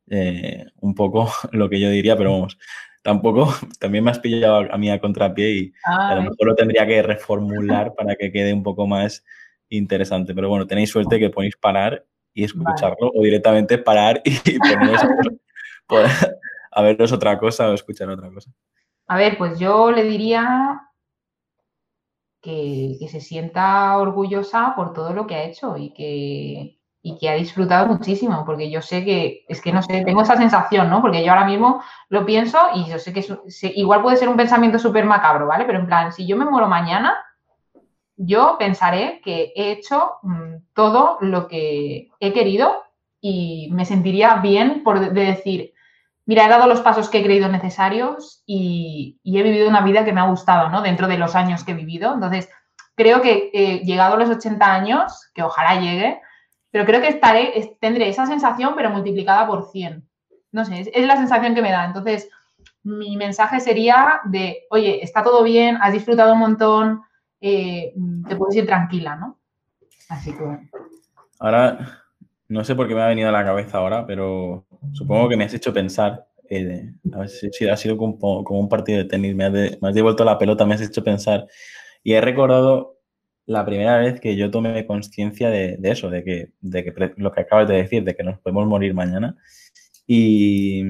eh, 0.08 0.66
un 0.80 0.94
poco 0.94 1.28
lo 1.52 1.68
que 1.68 1.80
yo 1.80 1.90
diría, 1.90 2.16
pero 2.16 2.32
vamos, 2.32 2.58
tampoco, 3.02 3.48
también 3.80 4.04
me 4.04 4.10
has 4.10 4.18
pillado 4.18 4.72
a 4.72 4.78
mí 4.78 4.90
a 4.90 5.00
contrapié 5.00 5.50
y 5.50 5.72
a 5.84 6.14
lo 6.14 6.22
mejor 6.22 6.46
lo 6.46 6.54
tendría 6.54 6.86
que 6.86 7.02
reformular 7.02 7.94
para 7.94 8.16
que 8.16 8.32
quede 8.32 8.52
un 8.52 8.62
poco 8.62 8.86
más 8.86 9.24
interesante. 9.68 10.34
Pero 10.34 10.48
bueno, 10.48 10.66
tenéis 10.66 10.90
suerte 10.90 11.18
que 11.18 11.30
ponéis 11.30 11.56
parar 11.56 12.04
y 12.34 12.44
escucharlo 12.44 13.08
vale. 13.08 13.12
o 13.18 13.22
directamente 13.22 13.78
parar 13.78 14.22
y 14.24 14.58
poneros 14.58 15.02
a, 15.02 16.28
a 16.72 16.82
veros 16.82 17.12
otra 17.12 17.38
cosa 17.38 17.68
o 17.68 17.74
escuchar 17.74 18.08
otra 18.08 18.30
cosa. 18.30 18.50
A 19.06 19.16
ver, 19.16 19.36
pues 19.36 19.58
yo 19.58 19.90
le 19.90 20.04
diría 20.04 20.80
que, 22.40 22.96
que, 22.98 23.08
se 23.08 23.20
sienta 23.20 23.96
orgullosa 23.98 24.74
por 24.74 24.92
todo 24.92 25.12
lo 25.12 25.26
que 25.26 25.34
ha 25.34 25.44
hecho 25.44 25.76
y 25.76 25.92
que, 25.92 26.81
y 27.02 27.18
que 27.18 27.28
ha 27.28 27.34
disfrutado 27.34 27.86
muchísimo, 27.86 28.44
porque 28.46 28.70
yo 28.70 28.80
sé 28.80 29.04
que, 29.04 29.44
es 29.48 29.60
que 29.60 29.72
no 29.72 29.82
sé, 29.82 30.04
tengo 30.04 30.22
esa 30.22 30.36
sensación, 30.36 30.88
¿no? 30.88 31.02
Porque 31.02 31.24
yo 31.24 31.32
ahora 31.32 31.44
mismo 31.44 31.82
lo 32.08 32.24
pienso 32.24 32.58
y 32.74 32.88
yo 32.88 32.98
sé 32.98 33.12
que 33.12 33.20
es, 33.20 33.34
igual 33.74 34.02
puede 34.02 34.16
ser 34.16 34.28
un 34.28 34.36
pensamiento 34.36 34.78
súper 34.78 35.04
macabro, 35.04 35.48
¿vale? 35.48 35.64
Pero 35.64 35.80
en 35.80 35.86
plan, 35.86 36.12
si 36.12 36.26
yo 36.26 36.36
me 36.36 36.44
muero 36.44 36.68
mañana, 36.68 37.16
yo 38.16 38.56
pensaré 38.56 39.20
que 39.24 39.52
he 39.56 39.72
hecho 39.72 40.12
mmm, 40.22 40.58
todo 40.74 41.18
lo 41.20 41.48
que 41.48 42.08
he 42.20 42.32
querido 42.32 42.84
y 43.20 43.68
me 43.72 43.84
sentiría 43.84 44.36
bien 44.36 44.84
por 44.84 45.00
de 45.00 45.24
decir, 45.24 45.72
mira, 46.24 46.46
he 46.46 46.48
dado 46.48 46.68
los 46.68 46.82
pasos 46.82 47.08
que 47.08 47.18
he 47.18 47.24
creído 47.24 47.48
necesarios 47.48 48.44
y, 48.46 49.18
y, 49.24 49.38
he 49.38 49.42
vivido 49.42 49.68
una 49.68 49.80
vida 49.80 50.04
que 50.04 50.12
me 50.12 50.20
ha 50.20 50.28
gustado, 50.28 50.68
¿no? 50.68 50.82
Dentro 50.82 51.08
de 51.08 51.18
los 51.18 51.34
años 51.34 51.64
que 51.64 51.72
he 51.72 51.74
vivido. 51.74 52.14
Entonces, 52.14 52.48
creo 52.94 53.20
que 53.22 53.50
eh, 53.52 53.78
llegado 53.84 54.14
a 54.14 54.18
los 54.18 54.30
80 54.30 54.72
años, 54.72 55.30
que 55.34 55.42
ojalá 55.42 55.80
llegue, 55.80 56.20
pero 56.72 56.86
creo 56.86 57.02
que 57.02 57.08
estaré, 57.08 57.76
tendré 57.80 58.08
esa 58.08 58.26
sensación, 58.26 58.72
pero 58.74 58.90
multiplicada 58.90 59.46
por 59.46 59.70
100. 59.70 60.08
No 60.52 60.64
sé, 60.64 60.90
es, 60.92 61.06
la 61.06 61.16
sensación 61.16 61.54
que 61.54 61.60
me 61.60 61.70
da. 61.70 61.84
Entonces, 61.84 62.30
mi 62.82 63.16
mensaje 63.16 63.60
sería 63.60 64.20
de, 64.24 64.62
oye, 64.70 65.04
está 65.04 65.22
todo 65.22 65.44
bien, 65.44 65.76
has 65.80 65.92
disfrutado 65.92 66.32
un 66.32 66.40
montón, 66.40 67.02
eh, 67.42 67.92
te 68.26 68.36
puedes 68.36 68.56
ir 68.56 68.66
tranquila, 68.66 69.16
¿no? 69.16 69.38
Así 70.08 70.32
que. 70.32 70.44
Ahora, 71.38 72.00
no 72.48 72.64
sé 72.64 72.74
por 72.74 72.88
qué 72.88 72.94
me 72.94 73.02
ha 73.02 73.08
venido 73.08 73.28
a 73.28 73.32
la 73.32 73.44
cabeza 73.44 73.76
ahora, 73.78 74.06
pero 74.06 74.64
supongo 74.92 75.28
que 75.28 75.36
me 75.36 75.44
has 75.44 75.54
hecho 75.54 75.74
pensar. 75.74 76.26
Eh, 76.48 76.90
a 77.12 77.18
ver 77.18 77.28
si, 77.28 77.68
ha 77.68 77.76
sido 77.76 77.98
como, 77.98 78.40
un 78.40 78.68
partido 78.68 78.98
de 78.98 79.04
tenis, 79.04 79.34
me 79.34 79.44
has, 79.44 79.52
me 79.52 79.88
has, 79.88 79.94
devuelto 79.94 80.24
la 80.24 80.38
pelota, 80.38 80.64
me 80.64 80.74
has 80.74 80.80
hecho 80.80 81.04
pensar. 81.04 81.46
Y 82.02 82.14
he 82.14 82.20
recordado 82.22 82.96
la 83.46 83.64
primera 83.64 83.98
vez 83.98 84.20
que 84.20 84.36
yo 84.36 84.50
tomé 84.50 84.86
conciencia 84.86 85.50
de, 85.50 85.78
eso, 85.82 86.10
de 86.10 86.24
que, 86.24 86.52
de 86.60 86.84
que 86.84 87.12
lo 87.16 87.32
que 87.32 87.40
acabas 87.40 87.68
de 87.68 87.76
decir, 87.76 88.04
de 88.04 88.14
que 88.14 88.22
nos 88.22 88.38
podemos 88.40 88.66
morir 88.66 88.94
mañana. 88.94 89.36
Y, 90.06 90.82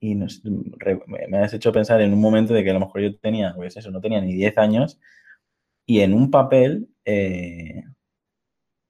y 0.00 0.14
me 0.14 1.38
has 1.38 1.54
hecho 1.54 1.72
pensar 1.72 2.00
en 2.00 2.12
un 2.12 2.20
momento 2.20 2.54
de 2.54 2.64
que 2.64 2.70
a 2.70 2.74
lo 2.74 2.80
mejor 2.80 3.00
yo 3.02 3.16
tenía, 3.18 3.54
pues 3.54 3.76
eso, 3.76 3.90
no 3.90 4.00
tenía 4.00 4.20
ni 4.20 4.34
10 4.34 4.58
años, 4.58 5.00
y 5.86 6.00
en 6.00 6.14
un 6.14 6.30
papel 6.30 6.88
eh, 7.04 7.82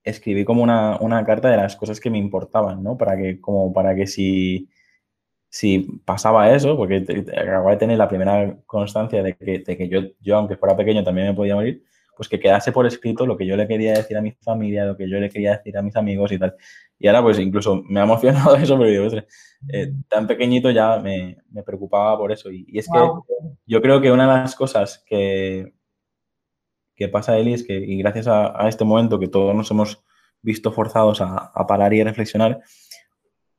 escribí 0.04 0.44
como 0.44 0.62
una, 0.62 0.98
una, 1.00 1.24
carta 1.24 1.48
de 1.50 1.56
las 1.56 1.76
cosas 1.76 2.00
que 2.00 2.10
me 2.10 2.18
importaban, 2.18 2.82
¿no? 2.82 2.96
Para 2.98 3.16
que, 3.16 3.40
como 3.40 3.72
para 3.72 3.94
que 3.94 4.06
si, 4.06 4.68
si 5.48 6.00
pasaba 6.04 6.52
eso, 6.54 6.76
porque 6.76 7.04
acabo 7.36 7.70
de 7.70 7.76
tener 7.76 7.98
la 7.98 8.08
primera 8.08 8.58
constancia 8.66 9.22
de 9.22 9.36
que, 9.36 9.60
de 9.60 9.76
que 9.76 9.88
yo, 9.88 10.00
yo, 10.20 10.36
aunque 10.36 10.56
fuera 10.56 10.76
pequeño, 10.76 11.04
también 11.04 11.28
me 11.28 11.34
podía 11.34 11.54
morir, 11.54 11.84
pues 12.18 12.28
que 12.28 12.40
quedase 12.40 12.72
por 12.72 12.84
escrito 12.84 13.24
lo 13.24 13.36
que 13.36 13.46
yo 13.46 13.56
le 13.56 13.68
quería 13.68 13.92
decir 13.92 14.16
a 14.16 14.20
mi 14.20 14.32
familia, 14.32 14.84
lo 14.84 14.96
que 14.96 15.08
yo 15.08 15.20
le 15.20 15.30
quería 15.30 15.56
decir 15.56 15.78
a 15.78 15.82
mis 15.82 15.94
amigos 15.94 16.32
y 16.32 16.38
tal. 16.40 16.56
Y 16.98 17.06
ahora, 17.06 17.22
pues 17.22 17.38
incluso 17.38 17.80
me 17.88 18.00
ha 18.00 18.02
emocionado 18.02 18.56
eso, 18.56 18.76
pero 18.76 18.90
digo, 18.90 19.22
eh, 19.72 19.92
tan 20.08 20.26
pequeñito 20.26 20.68
ya 20.72 20.98
me, 20.98 21.38
me, 21.52 21.62
preocupaba 21.62 22.18
por 22.18 22.32
eso. 22.32 22.50
Y, 22.50 22.66
y 22.66 22.80
es 22.80 22.88
wow. 22.88 23.24
que 23.24 23.34
yo 23.66 23.80
creo 23.80 24.00
que 24.00 24.10
una 24.10 24.24
de 24.24 24.40
las 24.40 24.56
cosas 24.56 25.04
que, 25.06 25.74
que 26.96 27.06
pasa, 27.06 27.38
Eli, 27.38 27.52
es 27.52 27.64
que, 27.64 27.74
y 27.74 27.98
gracias 27.98 28.26
a, 28.26 28.64
a, 28.64 28.68
este 28.68 28.84
momento 28.84 29.20
que 29.20 29.28
todos 29.28 29.54
nos 29.54 29.70
hemos 29.70 30.02
visto 30.42 30.72
forzados 30.72 31.20
a, 31.20 31.52
a, 31.54 31.66
parar 31.68 31.94
y 31.94 32.00
a 32.00 32.04
reflexionar, 32.04 32.62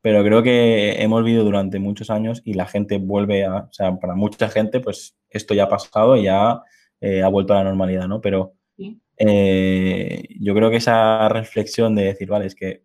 pero 0.01 0.22
creo 0.22 0.43
que 0.43 1.01
hemos 1.01 1.24
vivido 1.24 1.45
durante 1.45 1.80
muchos 1.80 2.10
años 2.10 2.41
y 2.43 2.55
la 2.55 2.66
gente 2.66 2.97
vuelve 2.97 3.45
a, 3.45 3.55
o 3.55 3.72
sea, 3.72 3.95
para 3.95 4.16
mucha 4.16 4.49
gente, 4.49 4.82
pues 4.82 5.18
esto 5.30 5.53
ya 5.53 5.64
ha 5.64 5.70
pasado 5.70 6.18
y 6.18 6.24
ya 6.24 6.62
eh, 7.02 7.24
ha 7.24 7.28
vuelto 7.28 7.54
a 7.54 7.58
la 7.58 7.64
normalidad, 7.66 8.08
¿no? 8.08 8.22
Pero 8.22 8.54
eh, 9.18 10.24
yo 10.39 10.56
creo 10.56 10.70
que 10.70 10.78
esa 10.78 11.28
reflexión 11.30 11.95
de 11.95 12.06
decir, 12.06 12.30
vale, 12.30 12.45
es 12.45 12.56
que 12.56 12.84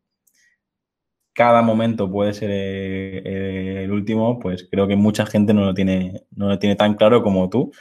cada 1.32 1.62
momento 1.62 2.10
puede 2.10 2.32
ser 2.32 2.50
eh, 2.52 3.84
el 3.84 3.90
último, 3.90 4.38
pues 4.38 4.68
creo 4.70 4.86
que 4.86 4.96
mucha 4.96 5.26
gente 5.26 5.52
no 5.52 5.64
lo 5.64 5.74
tiene, 5.74 6.22
no 6.30 6.48
lo 6.48 6.58
tiene 6.58 6.76
tan 6.76 6.94
claro 6.94 7.22
como 7.22 7.48
tú 7.50 7.72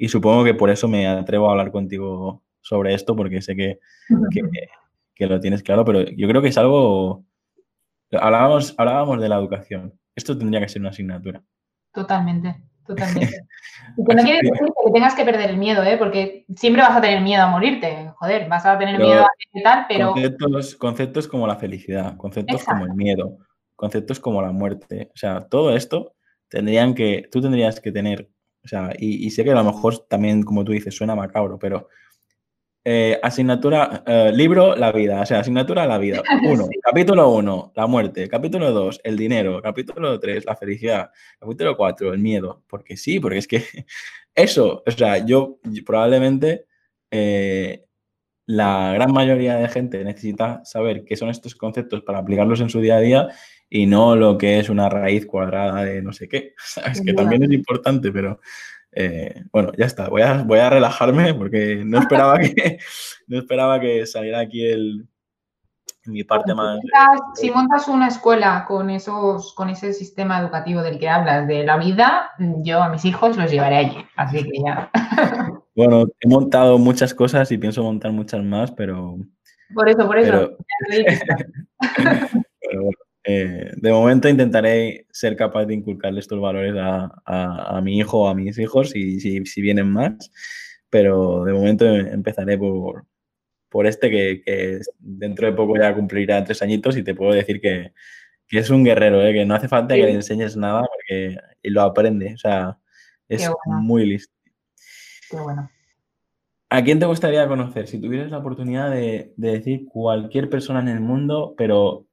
y 0.00 0.08
supongo 0.08 0.44
que 0.44 0.54
por 0.54 0.70
eso 0.70 0.88
me 0.88 1.06
atrevo 1.06 1.48
a 1.48 1.52
hablar 1.52 1.70
contigo 1.72 2.42
sobre 2.62 2.94
esto, 2.94 3.14
porque 3.14 3.42
sé 3.42 3.54
que, 3.54 3.80
que, 4.32 4.42
que, 5.14 5.26
lo 5.26 5.40
tienes 5.40 5.62
claro, 5.62 5.84
pero 5.84 6.02
yo 6.04 6.26
creo 6.28 6.40
que 6.40 6.48
es 6.48 6.58
algo... 6.58 7.24
Hablábamos, 8.12 8.74
hablábamos 8.78 9.20
de 9.20 9.28
la 9.28 9.36
educación. 9.36 9.94
Esto 10.16 10.36
tendría 10.36 10.60
que 10.60 10.68
ser 10.68 10.80
una 10.80 10.88
asignatura. 10.90 11.42
Totalmente, 11.92 12.62
totalmente. 12.90 13.40
Y 13.96 14.04
que 14.04 14.14
no 14.14 14.22
quiere 14.22 14.38
decir 14.40 14.68
que 14.84 14.92
tengas 14.92 15.14
que 15.16 15.24
perder 15.24 15.50
el 15.50 15.56
miedo, 15.56 15.82
¿eh? 15.82 15.96
porque 15.98 16.44
siempre 16.54 16.80
vas 16.80 16.96
a 16.96 17.00
tener 17.00 17.20
miedo 17.22 17.42
a 17.42 17.48
morirte. 17.48 18.12
Joder, 18.18 18.48
vas 18.48 18.64
a 18.64 18.78
tener 18.78 18.98
miedo 18.98 19.22
a 19.22 19.28
tal, 19.64 19.86
pero. 19.88 20.12
Conceptos, 20.12 20.76
conceptos 20.76 21.28
como 21.28 21.46
la 21.48 21.56
felicidad, 21.56 22.16
conceptos 22.16 22.62
como 22.62 22.84
el 22.84 22.94
miedo, 22.94 23.38
conceptos 23.74 24.20
como 24.20 24.42
la 24.42 24.52
muerte. 24.52 25.10
O 25.12 25.16
sea, 25.16 25.40
todo 25.40 25.74
esto 25.74 26.14
tendrían 26.48 26.94
que. 26.94 27.28
Tú 27.32 27.40
tendrías 27.40 27.80
que 27.80 27.90
tener. 27.90 28.30
O 28.64 28.68
sea, 28.68 28.92
y, 28.96 29.26
y 29.26 29.30
sé 29.30 29.42
que 29.42 29.50
a 29.50 29.54
lo 29.54 29.64
mejor 29.64 30.06
también, 30.06 30.44
como 30.44 30.64
tú 30.64 30.70
dices, 30.70 30.94
suena 30.94 31.16
macabro, 31.16 31.58
pero 31.58 31.88
eh, 32.84 33.18
asignatura, 33.22 34.02
eh, 34.06 34.32
libro, 34.34 34.74
la 34.74 34.90
vida. 34.92 35.20
O 35.20 35.26
sea, 35.26 35.40
asignatura, 35.40 35.86
la 35.86 35.98
vida. 35.98 36.22
Uno, 36.44 36.68
capítulo 36.82 37.30
uno, 37.30 37.72
la 37.74 37.86
muerte. 37.86 38.28
Capítulo 38.28 38.70
dos, 38.72 39.00
el 39.04 39.16
dinero. 39.16 39.60
Capítulo 39.62 40.18
tres, 40.18 40.44
la 40.46 40.56
felicidad. 40.56 41.10
Capítulo 41.38 41.76
cuatro, 41.76 42.12
el 42.12 42.20
miedo. 42.20 42.62
Porque 42.66 42.96
sí, 42.96 43.20
porque 43.20 43.38
es 43.38 43.46
que 43.46 43.64
eso, 44.34 44.82
o 44.86 44.90
sea, 44.90 45.24
yo 45.24 45.58
probablemente 45.84 46.66
eh, 47.10 47.84
la 48.46 48.92
gran 48.94 49.12
mayoría 49.12 49.56
de 49.56 49.68
gente 49.68 50.02
necesita 50.02 50.64
saber 50.64 51.04
qué 51.04 51.16
son 51.16 51.28
estos 51.28 51.54
conceptos 51.54 52.02
para 52.02 52.18
aplicarlos 52.18 52.60
en 52.60 52.70
su 52.70 52.80
día 52.80 52.96
a 52.96 53.00
día 53.00 53.28
y 53.68 53.86
no 53.86 54.16
lo 54.16 54.36
que 54.36 54.58
es 54.58 54.68
una 54.68 54.88
raíz 54.88 55.26
cuadrada 55.26 55.84
de 55.84 56.02
no 56.02 56.12
sé 56.12 56.28
qué. 56.28 56.54
Es 56.90 57.00
que 57.02 57.12
también 57.12 57.42
es 57.44 57.52
importante, 57.52 58.10
pero 58.10 58.40
eh, 58.92 59.44
bueno, 59.52 59.72
ya 59.76 59.86
está, 59.86 60.08
voy 60.08 60.22
a, 60.22 60.42
voy 60.42 60.58
a 60.58 60.70
relajarme 60.70 61.34
porque 61.34 61.82
no 61.84 61.98
esperaba 61.98 62.38
que, 62.38 62.78
no 63.26 63.38
esperaba 63.38 63.80
que 63.80 64.06
saliera 64.06 64.40
aquí 64.40 64.66
el, 64.66 65.08
mi 66.06 66.24
parte 66.24 66.54
más... 66.54 66.78
Si 67.34 67.50
montas 67.50 67.88
una 67.88 68.08
escuela 68.08 68.64
con, 68.66 68.90
esos, 68.90 69.54
con 69.54 69.68
ese 69.70 69.92
sistema 69.92 70.40
educativo 70.40 70.82
del 70.82 70.98
que 70.98 71.08
hablas, 71.08 71.46
de 71.46 71.64
la 71.64 71.76
vida, 71.76 72.30
yo 72.38 72.82
a 72.82 72.88
mis 72.88 73.04
hijos 73.04 73.36
los 73.36 73.50
llevaré 73.50 73.76
allí, 73.76 74.06
así 74.16 74.44
que 74.44 74.62
ya. 74.64 74.90
Bueno, 75.76 76.04
he 76.20 76.28
montado 76.28 76.78
muchas 76.78 77.14
cosas 77.14 77.50
y 77.52 77.56
pienso 77.56 77.82
montar 77.82 78.12
muchas 78.12 78.42
más, 78.42 78.70
pero... 78.72 79.16
Por 79.72 79.88
eso, 79.88 80.06
por 80.06 80.18
eso. 80.18 80.58
pero 80.90 81.22
bueno, 82.82 82.98
eh, 83.30 83.70
de 83.76 83.92
momento 83.92 84.28
intentaré 84.28 85.06
ser 85.10 85.36
capaz 85.36 85.66
de 85.66 85.74
inculcarle 85.74 86.20
estos 86.20 86.40
valores 86.40 86.74
a, 86.76 87.80
mi 87.82 87.98
hijo 87.98 88.22
o 88.22 88.28
a 88.28 88.34
mis 88.34 88.58
hijos 88.58 88.94
y 88.96 89.20
si, 89.20 89.62
vienen 89.62 89.92
más, 89.92 90.30
pero 90.88 91.44
de 91.44 91.52
momento 91.52 91.86
empezaré 91.86 92.58
por, 92.58 93.06
por 93.68 93.86
este 93.86 94.10
que, 94.10 94.80
dentro 94.98 95.46
de 95.46 95.52
poco 95.52 95.76
ya 95.78 95.94
cumplirá 95.94 96.44
tres 96.44 96.62
añitos 96.62 96.96
y 96.96 97.04
te 97.04 97.14
puedo 97.14 97.32
decir 97.32 97.60
que, 97.60 97.92
es 98.50 98.70
un 98.70 98.82
guerrero, 98.84 99.24
¿eh? 99.24 99.32
que 99.32 99.46
no 99.46 99.54
hace 99.54 99.68
falta 99.68 99.94
que 99.94 100.02
le 100.02 100.12
enseñes 100.12 100.56
nada 100.56 100.82
porque 100.82 101.36
lo 101.62 101.82
aprende, 101.82 102.34
o 102.34 102.38
sea, 102.38 102.78
es 103.28 103.48
muy 103.64 104.06
listo. 104.06 104.34
Qué 105.30 105.36
bueno. 105.36 105.70
¿A 106.68 106.82
quién 106.82 106.98
te 106.98 107.06
gustaría 107.06 107.46
conocer? 107.46 107.86
Si 107.86 108.00
tuvieras 108.00 108.30
la 108.30 108.38
oportunidad 108.38 108.90
de, 108.90 109.32
de 109.36 109.52
decir 109.52 109.86
cualquier 109.86 110.50
persona 110.50 110.80
en 110.80 110.88
el 110.88 111.00
mundo, 111.00 111.54
pero 111.56 112.06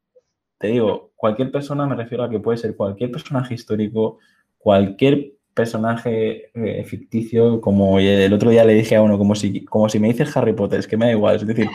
te 0.59 0.67
digo, 0.67 1.06
cualquier 1.17 1.51
persona 1.51 1.85
me 1.85 1.95
refiero 1.95 2.23
a 2.23 2.29
que 2.29 2.39
puede 2.39 2.57
ser 2.57 2.77
cualquier 2.77 3.11
personaje 3.11 3.55
histórico, 3.55 4.19
cualquier 4.57 5.33
personaje 5.53 6.51
eh, 6.53 6.83
ficticio, 6.85 7.59
como 7.59 7.99
el 7.99 8.31
otro 8.31 8.51
día 8.51 8.63
le 8.63 8.75
dije 8.75 8.95
a 8.95 9.01
uno, 9.01 9.17
como 9.17 9.35
si, 9.35 9.65
como 9.65 9.89
si 9.89 9.99
me 9.99 10.07
dices 10.07 10.37
Harry 10.37 10.53
Potter, 10.53 10.79
es 10.79 10.87
que 10.87 10.95
me 10.95 11.07
da 11.07 11.11
igual, 11.11 11.35
es 11.35 11.45
decir, 11.45 11.67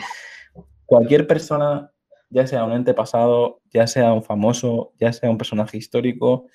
cualquier 0.85 1.27
persona, 1.27 1.91
ya 2.29 2.47
sea 2.47 2.63
un 2.63 2.71
ente 2.71 2.93
pasado, 2.93 3.59
ya 3.71 3.85
sea 3.85 4.13
un 4.13 4.23
famoso, 4.23 4.93
ya 4.97 5.11
sea 5.11 5.29
un 5.29 5.37
personaje 5.37 5.77
histórico, 5.77 6.47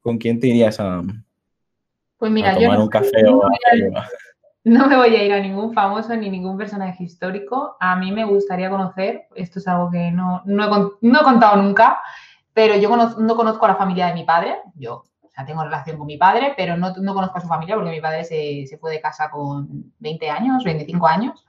¿con 0.00 0.18
quién 0.18 0.38
te 0.38 0.48
irías 0.48 0.78
a, 0.78 1.02
pues 2.18 2.30
mira, 2.30 2.54
tomar 2.54 2.78
un 2.78 2.88
café 2.88 3.26
o 3.26 3.42
no 4.64 4.86
me 4.86 4.96
voy 4.96 5.14
a 5.14 5.22
ir 5.22 5.32
a 5.32 5.40
ningún 5.40 5.74
famoso 5.74 6.16
ni 6.16 6.30
ningún 6.30 6.56
personaje 6.56 7.04
histórico. 7.04 7.76
A 7.80 7.96
mí 7.96 8.12
me 8.12 8.24
gustaría 8.24 8.70
conocer, 8.70 9.26
esto 9.34 9.58
es 9.58 9.68
algo 9.68 9.90
que 9.90 10.10
no, 10.10 10.42
he, 10.46 11.22
contado 11.22 11.62
nunca, 11.62 12.00
pero 12.54 12.76
yo 12.76 12.96
no 12.96 13.36
conozco 13.36 13.64
a 13.66 13.68
la 13.68 13.76
familia 13.76 14.06
de 14.06 14.14
mi 14.14 14.24
padre. 14.24 14.56
Yo 14.74 15.04
tengo 15.46 15.64
relación 15.64 15.98
con 15.98 16.06
mi 16.06 16.16
padre, 16.16 16.54
pero 16.56 16.76
no, 16.76 16.94
conozco 16.94 17.38
a 17.38 17.40
su 17.40 17.48
familia 17.48 17.74
porque 17.74 17.90
mi 17.90 18.00
padre 18.00 18.24
se, 18.24 18.78
fue 18.78 18.92
de 18.92 19.00
casa 19.00 19.28
con 19.30 19.92
20 19.98 20.30
años, 20.30 20.64
25 20.64 21.06
años. 21.06 21.44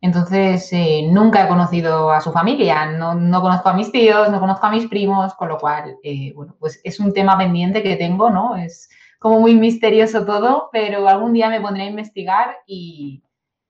Entonces, 0.00 0.68
eh, 0.72 1.08
nunca 1.08 1.44
he 1.44 1.48
conocido 1.48 2.10
a 2.10 2.20
su 2.20 2.32
familia, 2.32 2.86
no, 2.86 3.40
conozco 3.40 3.68
a 3.68 3.74
mis 3.74 3.92
tíos, 3.92 4.30
no 4.30 4.40
conozco 4.40 4.66
a 4.66 4.72
mis 4.72 4.88
primos, 4.88 5.32
con 5.34 5.48
lo 5.48 5.58
cual, 5.58 5.96
eh, 6.02 6.32
bueno, 6.34 6.56
pues 6.58 6.80
es 6.82 6.98
un 6.98 7.14
tema 7.14 7.38
pendiente 7.38 7.84
que 7.84 7.94
tengo, 7.94 8.28
¿no? 8.28 8.56
Es, 8.56 8.90
como 9.22 9.38
muy 9.38 9.54
misterioso 9.54 10.26
todo, 10.26 10.68
pero 10.72 11.08
algún 11.08 11.32
día 11.32 11.48
me 11.48 11.60
pondré 11.60 11.84
a 11.84 11.86
investigar 11.86 12.56
y, 12.66 13.22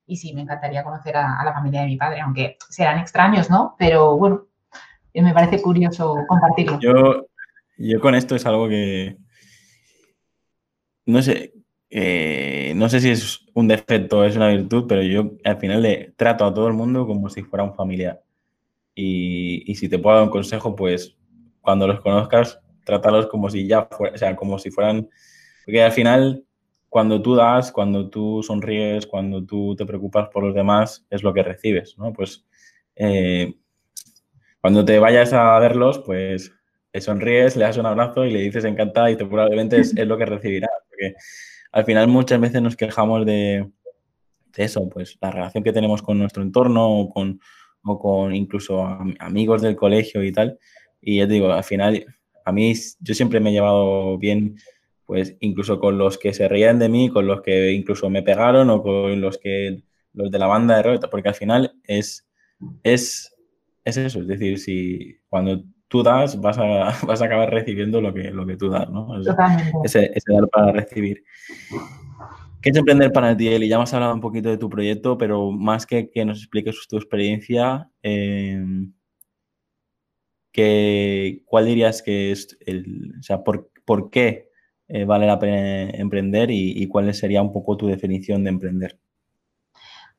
y 0.07 0.17
sí, 0.17 0.33
me 0.33 0.41
encantaría 0.41 0.83
conocer 0.83 1.15
a, 1.15 1.43
la 1.45 1.53
familia 1.53 1.81
de 1.81 1.87
mi 1.87 1.97
padre, 1.97 2.21
aunque 2.21 2.57
serán 2.69 2.97
extraños, 2.97 3.51
¿no? 3.51 3.75
Pero 3.77 4.17
bueno, 4.17 4.47
me 5.21 5.33
parece 5.33 5.61
curioso 5.61 6.15
compartirlo. 6.27 6.79
Yo, 6.79 7.27
yo 7.77 7.99
con 7.99 8.15
esto 8.15 8.35
es 8.35 8.45
algo 8.45 8.67
que, 8.67 9.17
no 11.05 11.21
sé, 11.21 11.53
eh, 11.89 12.73
no 12.75 12.89
sé 12.89 12.99
si 12.99 13.09
es 13.09 13.45
un 13.53 13.67
defecto 13.67 14.19
o 14.19 14.23
es 14.23 14.35
una 14.35 14.49
virtud, 14.49 14.85
pero 14.87 15.03
yo 15.03 15.33
al 15.43 15.57
final 15.57 15.81
le 15.81 16.13
trato 16.15 16.45
a 16.45 16.53
todo 16.53 16.67
el 16.67 16.73
mundo 16.73 17.05
como 17.05 17.29
si 17.29 17.43
fuera 17.43 17.63
un 17.63 17.75
familiar. 17.75 18.21
Y, 18.95 19.69
y 19.71 19.75
si 19.75 19.89
te 19.89 19.99
puedo 19.99 20.15
dar 20.15 20.25
un 20.25 20.31
consejo, 20.31 20.75
pues 20.75 21.15
cuando 21.61 21.87
los 21.87 22.01
conozcas, 22.01 22.59
trátalos 22.83 23.27
como 23.27 23.49
si 23.49 23.67
ya 23.67 23.87
fuera, 23.89 24.15
o 24.15 24.17
sea, 24.17 24.35
como 24.35 24.59
si 24.59 24.71
fueran 24.71 25.09
porque 25.65 25.81
al 25.81 25.91
final, 25.91 26.45
cuando 26.89 27.21
tú 27.21 27.35
das, 27.35 27.71
cuando 27.71 28.09
tú 28.09 28.43
sonríes, 28.43 29.07
cuando 29.07 29.43
tú 29.45 29.75
te 29.75 29.85
preocupas 29.85 30.29
por 30.29 30.43
los 30.43 30.53
demás, 30.53 31.05
es 31.09 31.23
lo 31.23 31.33
que 31.33 31.43
recibes, 31.43 31.97
¿no? 31.97 32.11
Pues 32.13 32.45
eh, 32.95 33.53
cuando 34.63 34.85
te 34.85 34.97
vayas 34.97 35.33
a 35.33 35.59
verlos, 35.59 35.99
pues 35.99 36.53
te 36.89 37.01
sonríes, 37.01 37.57
le 37.57 37.65
das 37.65 37.75
un 37.75 37.85
abrazo 37.85 38.23
y 38.23 38.31
le 38.31 38.39
dices 38.39 38.63
encantada 38.63 39.11
y 39.11 39.17
te, 39.17 39.25
probablemente 39.25 39.77
es, 39.81 39.93
lo 39.93 40.17
que 40.17 40.25
recibirás. 40.25 40.71
Porque 40.87 41.15
al 41.73 41.83
final 41.83 42.07
muchas 42.07 42.39
veces 42.39 42.61
nos 42.61 42.77
quejamos 42.77 43.25
de, 43.25 43.69
eso, 44.55 44.87
pues 44.87 45.17
la 45.19 45.31
relación 45.31 45.65
que 45.65 45.73
tenemos 45.73 46.01
con 46.01 46.17
nuestro 46.17 46.43
entorno 46.43 46.87
o 46.87 47.09
con, 47.09 47.41
o 47.83 47.99
con 47.99 48.33
incluso 48.33 48.85
amigos 49.19 49.61
del 49.61 49.75
colegio 49.75 50.23
y 50.23 50.31
tal. 50.31 50.57
Y 51.01 51.17
ya 51.17 51.27
te 51.27 51.33
digo, 51.33 51.51
al 51.51 51.65
final, 51.65 52.05
a 52.45 52.53
mí 52.53 52.73
yo 53.01 53.13
siempre 53.13 53.41
me 53.41 53.49
he 53.49 53.53
llevado 53.53 54.17
bien 54.17 54.55
pues 55.05 55.35
incluso 55.41 55.77
con 55.81 55.97
los 55.97 56.17
que 56.17 56.33
se 56.33 56.47
reían 56.47 56.79
de 56.79 56.87
mí, 56.87 57.09
con 57.09 57.27
los 57.27 57.41
que 57.41 57.73
incluso 57.73 58.09
me 58.09 58.23
pegaron 58.23 58.69
o 58.69 58.81
con 58.81 59.19
los 59.19 59.39
que 59.39 59.83
los 60.13 60.31
de 60.31 60.39
la 60.39 60.47
banda 60.47 60.77
de 60.77 60.83
rock, 60.83 61.09
porque 61.11 61.27
al 61.27 61.35
final 61.35 61.75
es, 61.83 62.25
es, 62.83 63.32
es 63.83 63.97
eso, 63.97 64.21
es 64.21 64.27
decir, 64.27 64.59
si 64.59 65.17
cuando 65.27 65.63
tú 65.87 66.03
das 66.03 66.39
vas 66.39 66.57
a, 66.57 66.93
vas 67.07 67.21
a 67.21 67.25
acabar 67.25 67.51
recibiendo 67.51 68.01
lo 68.01 68.13
que, 68.13 68.31
lo 68.31 68.45
que 68.45 68.57
tú 68.57 68.69
das, 68.69 68.89
¿no? 68.89 69.07
ese, 69.83 70.11
ese, 70.13 70.33
dar 70.33 70.47
para 70.49 70.71
recibir. 70.71 71.23
¿Qué 72.61 72.69
es 72.69 72.77
emprender 72.77 73.11
para 73.11 73.35
ti, 73.35 73.49
Eli? 73.49 73.67
Ya 73.67 73.75
hemos 73.75 73.93
hablado 73.93 74.13
un 74.13 74.21
poquito 74.21 74.49
de 74.49 74.57
tu 74.57 74.69
proyecto, 74.69 75.17
pero 75.17 75.51
más 75.51 75.85
que 75.85 76.09
que 76.09 76.23
nos 76.23 76.39
expliques 76.39 76.87
tu 76.87 76.95
experiencia, 76.95 77.89
eh, 78.01 78.63
¿cuál 81.45 81.65
dirías 81.65 82.01
que 82.01 82.31
es 82.31 82.57
el, 82.65 83.15
o 83.19 83.23
sea, 83.23 83.43
por, 83.43 83.69
por 83.85 84.09
qué 84.09 84.49
eh, 84.87 85.05
vale 85.05 85.25
la 85.25 85.39
pena 85.39 85.89
emprender 85.89 86.51
y, 86.51 86.87
cuál 86.87 87.13
sería 87.13 87.41
un 87.41 87.51
poco 87.51 87.77
tu 87.77 87.87
definición 87.87 88.43
de 88.43 88.49
emprender? 88.51 88.99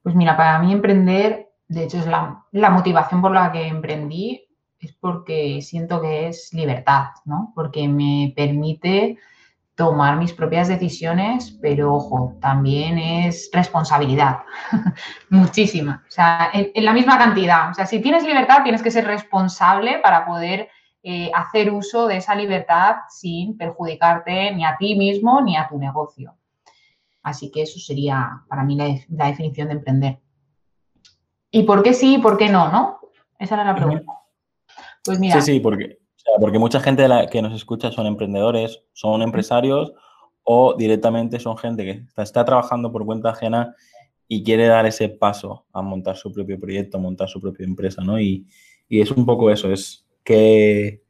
Pues 0.03 0.15
mira, 0.15 0.37
para 0.37 0.59
mí 0.61 0.73
emprender, 0.73 1.49
de 1.75 1.85
hecho 1.85 1.99
es 1.99 2.07
la, 2.07 2.71
motivación 2.71 3.21
por 3.21 3.33
la 3.33 3.53
que 3.53 3.67
emprendí, 3.67 4.47
es 4.79 4.93
porque 4.93 5.61
siento 5.63 6.01
que 6.01 6.29
es 6.29 6.51
libertad, 6.53 7.07
¿no? 7.25 7.53
Porque 7.55 7.89
me 7.89 8.33
permite 8.37 9.19
tomar 9.75 10.17
mis 10.17 10.33
propias 10.33 10.69
decisiones, 10.69 11.59
pero 11.61 11.95
ojo, 11.95 12.37
también 12.41 12.99
es 12.99 13.51
responsabilidad, 13.53 14.39
muchísima. 15.31 16.05
O 16.07 16.11
sea, 16.11 16.51
en, 16.53 16.85
la 16.85 16.93
misma 16.93 17.19
cantidad. 17.19 17.71
O 17.71 17.75
sea, 17.75 17.87
si 17.87 18.01
tienes 18.01 18.25
libertad, 18.25 18.63
tienes 18.63 18.83
que 18.83 18.91
ser 18.91 19.05
responsable 19.05 19.99
para 19.99 20.27
poder 20.27 20.69
eh, 21.03 21.31
hacer 21.35 21.73
uso 21.73 22.07
de 22.07 22.19
esa 22.19 22.35
libertad 22.35 22.97
sin 23.09 23.57
perjudicarte 23.57 24.55
ni 24.55 24.65
a 24.65 24.77
ti 24.79 24.95
mismo 24.95 25.41
ni 25.41 25.57
a 25.57 25.67
tu 25.69 25.79
negocio. 25.79 26.37
Así 27.25 27.51
que 27.51 27.63
eso 27.63 27.81
sería 27.81 28.43
para 28.49 28.63
mí 28.63 28.77
la, 28.77 29.27
definición 29.27 29.69
de 29.69 29.75
emprender. 29.75 30.21
¿Y 31.55 31.63
por 31.63 31.83
qué 31.83 31.95
sí 31.95 32.17
y 32.17 32.19
por 32.19 32.37
qué 32.37 32.49
no? 32.49 32.71
¿no? 32.71 32.99
Esa 33.39 33.55
era 33.55 33.65
la 33.65 33.77
pregunta. 33.77 34.05
Pues 35.05 35.21
mira. 35.21 35.41
Sí, 35.41 35.53
sí, 35.53 35.61
porque, 35.61 35.99
porque 36.41 36.59
mucha 36.59 36.81
gente 36.81 37.07
que 37.31 37.43
nos 37.43 37.55
escucha 37.55 37.93
son 37.93 38.07
emprendedores, 38.07 38.83
son 38.93 39.23
empresarios 39.23 39.93
o 40.43 40.75
directamente 40.77 41.39
son 41.39 41.57
gente 41.57 41.85
que 41.85 42.23
está, 42.23 42.45
trabajando 42.45 42.91
por 42.91 43.07
cuenta 43.07 43.31
ajena 43.31 43.75
y 44.27 44.43
quiere 44.43 44.67
dar 44.67 44.85
ese 44.85 45.09
paso 45.09 45.67
a 45.73 45.81
montar 45.81 46.17
su 46.17 46.33
propio 46.33 46.59
proyecto, 46.59 46.99
a 46.99 47.01
montar 47.01 47.29
su 47.29 47.41
propia 47.41 47.65
empresa, 47.65 48.03
¿no? 48.03 48.19
Y, 48.19 48.47
y 48.89 49.01
es 49.01 49.11
un 49.13 49.25
poco 49.25 49.51
eso, 49.51 49.73
es 49.73 50.05
¿Qué, 50.25 51.03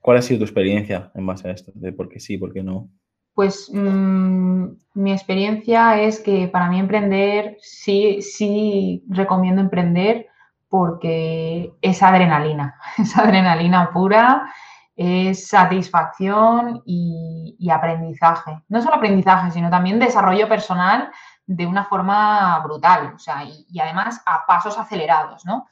¿Cuál 0.00 0.18
ha 0.18 0.22
sido 0.22 0.38
tu 0.38 0.44
experiencia 0.44 1.10
en 1.14 1.26
base 1.26 1.48
a 1.48 1.52
esto? 1.52 1.72
De 1.74 1.92
por 1.92 2.08
qué 2.08 2.20
sí, 2.20 2.38
por 2.38 2.52
qué 2.52 2.62
no. 2.62 2.90
Pues 3.34 3.70
mm, 3.72 4.64
mi 4.94 5.12
experiencia 5.12 6.00
es 6.00 6.20
que 6.20 6.48
para 6.48 6.68
mí 6.68 6.78
emprender, 6.78 7.56
sí, 7.60 8.22
sí 8.22 9.04
recomiendo 9.08 9.60
emprender 9.60 10.26
porque 10.68 11.74
es 11.82 12.02
adrenalina, 12.02 12.76
es 12.98 13.16
adrenalina 13.16 13.90
pura, 13.92 14.52
es 14.96 15.48
satisfacción 15.48 16.82
y, 16.84 17.68
aprendizaje. 17.72 18.62
No 18.68 18.82
solo 18.82 18.96
aprendizaje, 18.96 19.50
sino 19.50 19.70
también 19.70 19.98
desarrollo 19.98 20.48
personal 20.48 21.10
de 21.46 21.66
una 21.66 21.84
forma 21.84 22.58
brutal, 22.60 23.12
o 23.14 23.18
sea, 23.18 23.44
y, 23.44 23.80
además 23.80 24.22
a 24.26 24.44
pasos 24.46 24.76
acelerados, 24.78 25.44
¿no? 25.46 25.66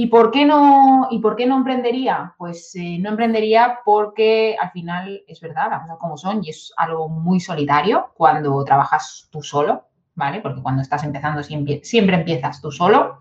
¿Y 0.00 0.06
por 0.06 0.30
qué 0.30 0.44
no, 0.44 1.08
y 1.10 1.18
por 1.18 1.34
qué 1.34 1.44
no 1.44 1.56
emprendería? 1.56 2.32
Pues 2.38 2.72
eh, 2.76 2.98
no 3.00 3.10
emprendería 3.10 3.80
porque 3.84 4.56
al 4.56 4.70
final 4.70 5.24
es 5.26 5.40
verdad, 5.40 5.70
las 5.70 5.80
cosas 5.80 5.98
como 5.98 6.16
son, 6.16 6.44
y 6.44 6.50
es 6.50 6.72
algo 6.76 7.08
muy 7.08 7.40
solitario 7.40 8.12
cuando 8.14 8.62
trabajas 8.62 9.26
tú 9.32 9.42
solo, 9.42 9.88
¿vale? 10.14 10.40
Porque 10.40 10.62
cuando 10.62 10.82
estás 10.82 11.02
empezando 11.02 11.42
siempre, 11.42 11.80
siempre 11.82 12.14
empiezas 12.14 12.62
tú 12.62 12.70
solo. 12.70 13.18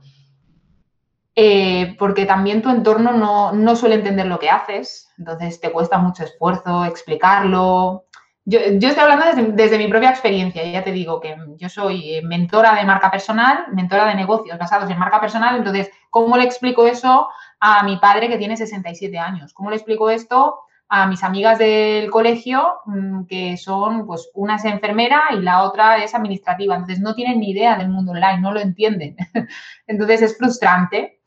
Eh, 1.35 1.95
porque 1.97 2.27
también 2.27 2.61
tu 2.61 2.69
entorno 2.69 3.11
no, 3.53 3.75
suele 3.75 3.95
entender 3.95 4.27
lo 4.27 4.37
que 4.37 4.51
haces, 4.51 5.09
entonces 5.17 5.59
te 5.59 5.71
cuesta 5.71 5.97
mucho 5.97 6.25
esfuerzo 6.25 6.85
explicarlo. 6.85 8.05
Yo, 8.49 8.59
estoy 8.59 9.03
hablando 9.03 9.25
desde, 9.55 9.77
mi 9.77 9.89
propia 9.89 10.09
experiencia, 10.09 10.63
ya 10.63 10.81
te 10.81 10.93
digo 10.93 11.19
que 11.19 11.35
yo 11.57 11.67
soy 11.67 12.15
eh, 12.15 12.21
mentora 12.21 12.75
de 12.75 12.85
marca 12.85 13.11
personal, 13.11 13.65
mentora 13.73 14.07
de 14.07 14.15
negocios 14.15 14.57
basados 14.57 14.89
en 14.89 14.97
marca 14.97 15.19
personal, 15.19 15.57
entonces, 15.57 15.91
¿cómo 16.09 16.37
le 16.37 16.45
explico 16.45 16.87
eso 16.87 17.27
a 17.59 17.83
mi 17.83 17.97
padre 17.97 18.29
que 18.29 18.37
tiene 18.37 18.55
67 18.55 19.19
años? 19.19 19.53
¿Cómo 19.53 19.69
le 19.69 19.75
explico 19.75 20.09
esto 20.09 20.59
a 20.87 21.07
mis 21.07 21.25
amigas 21.25 21.59
del 21.59 22.09
colegio, 22.09 22.75
mm, 22.85 23.25
que 23.25 23.57
son, 23.57 24.07
pues, 24.07 24.29
una 24.33 24.55
es 24.55 24.63
enfermera 24.63 25.23
y 25.33 25.41
la 25.41 25.63
otra 25.63 26.01
es 26.01 26.15
administrativa. 26.15 26.73
Entonces, 26.73 27.01
no 27.01 27.15
tienen 27.15 27.41
ni 27.41 27.51
idea 27.51 27.77
del 27.77 27.89
mundo 27.89 28.13
online, 28.13 28.39
no 28.39 28.53
lo 28.53 28.61
entienden. 28.61 29.17
Entonces, 29.87 30.21
es 30.21 30.37
frustrante. 30.37 31.19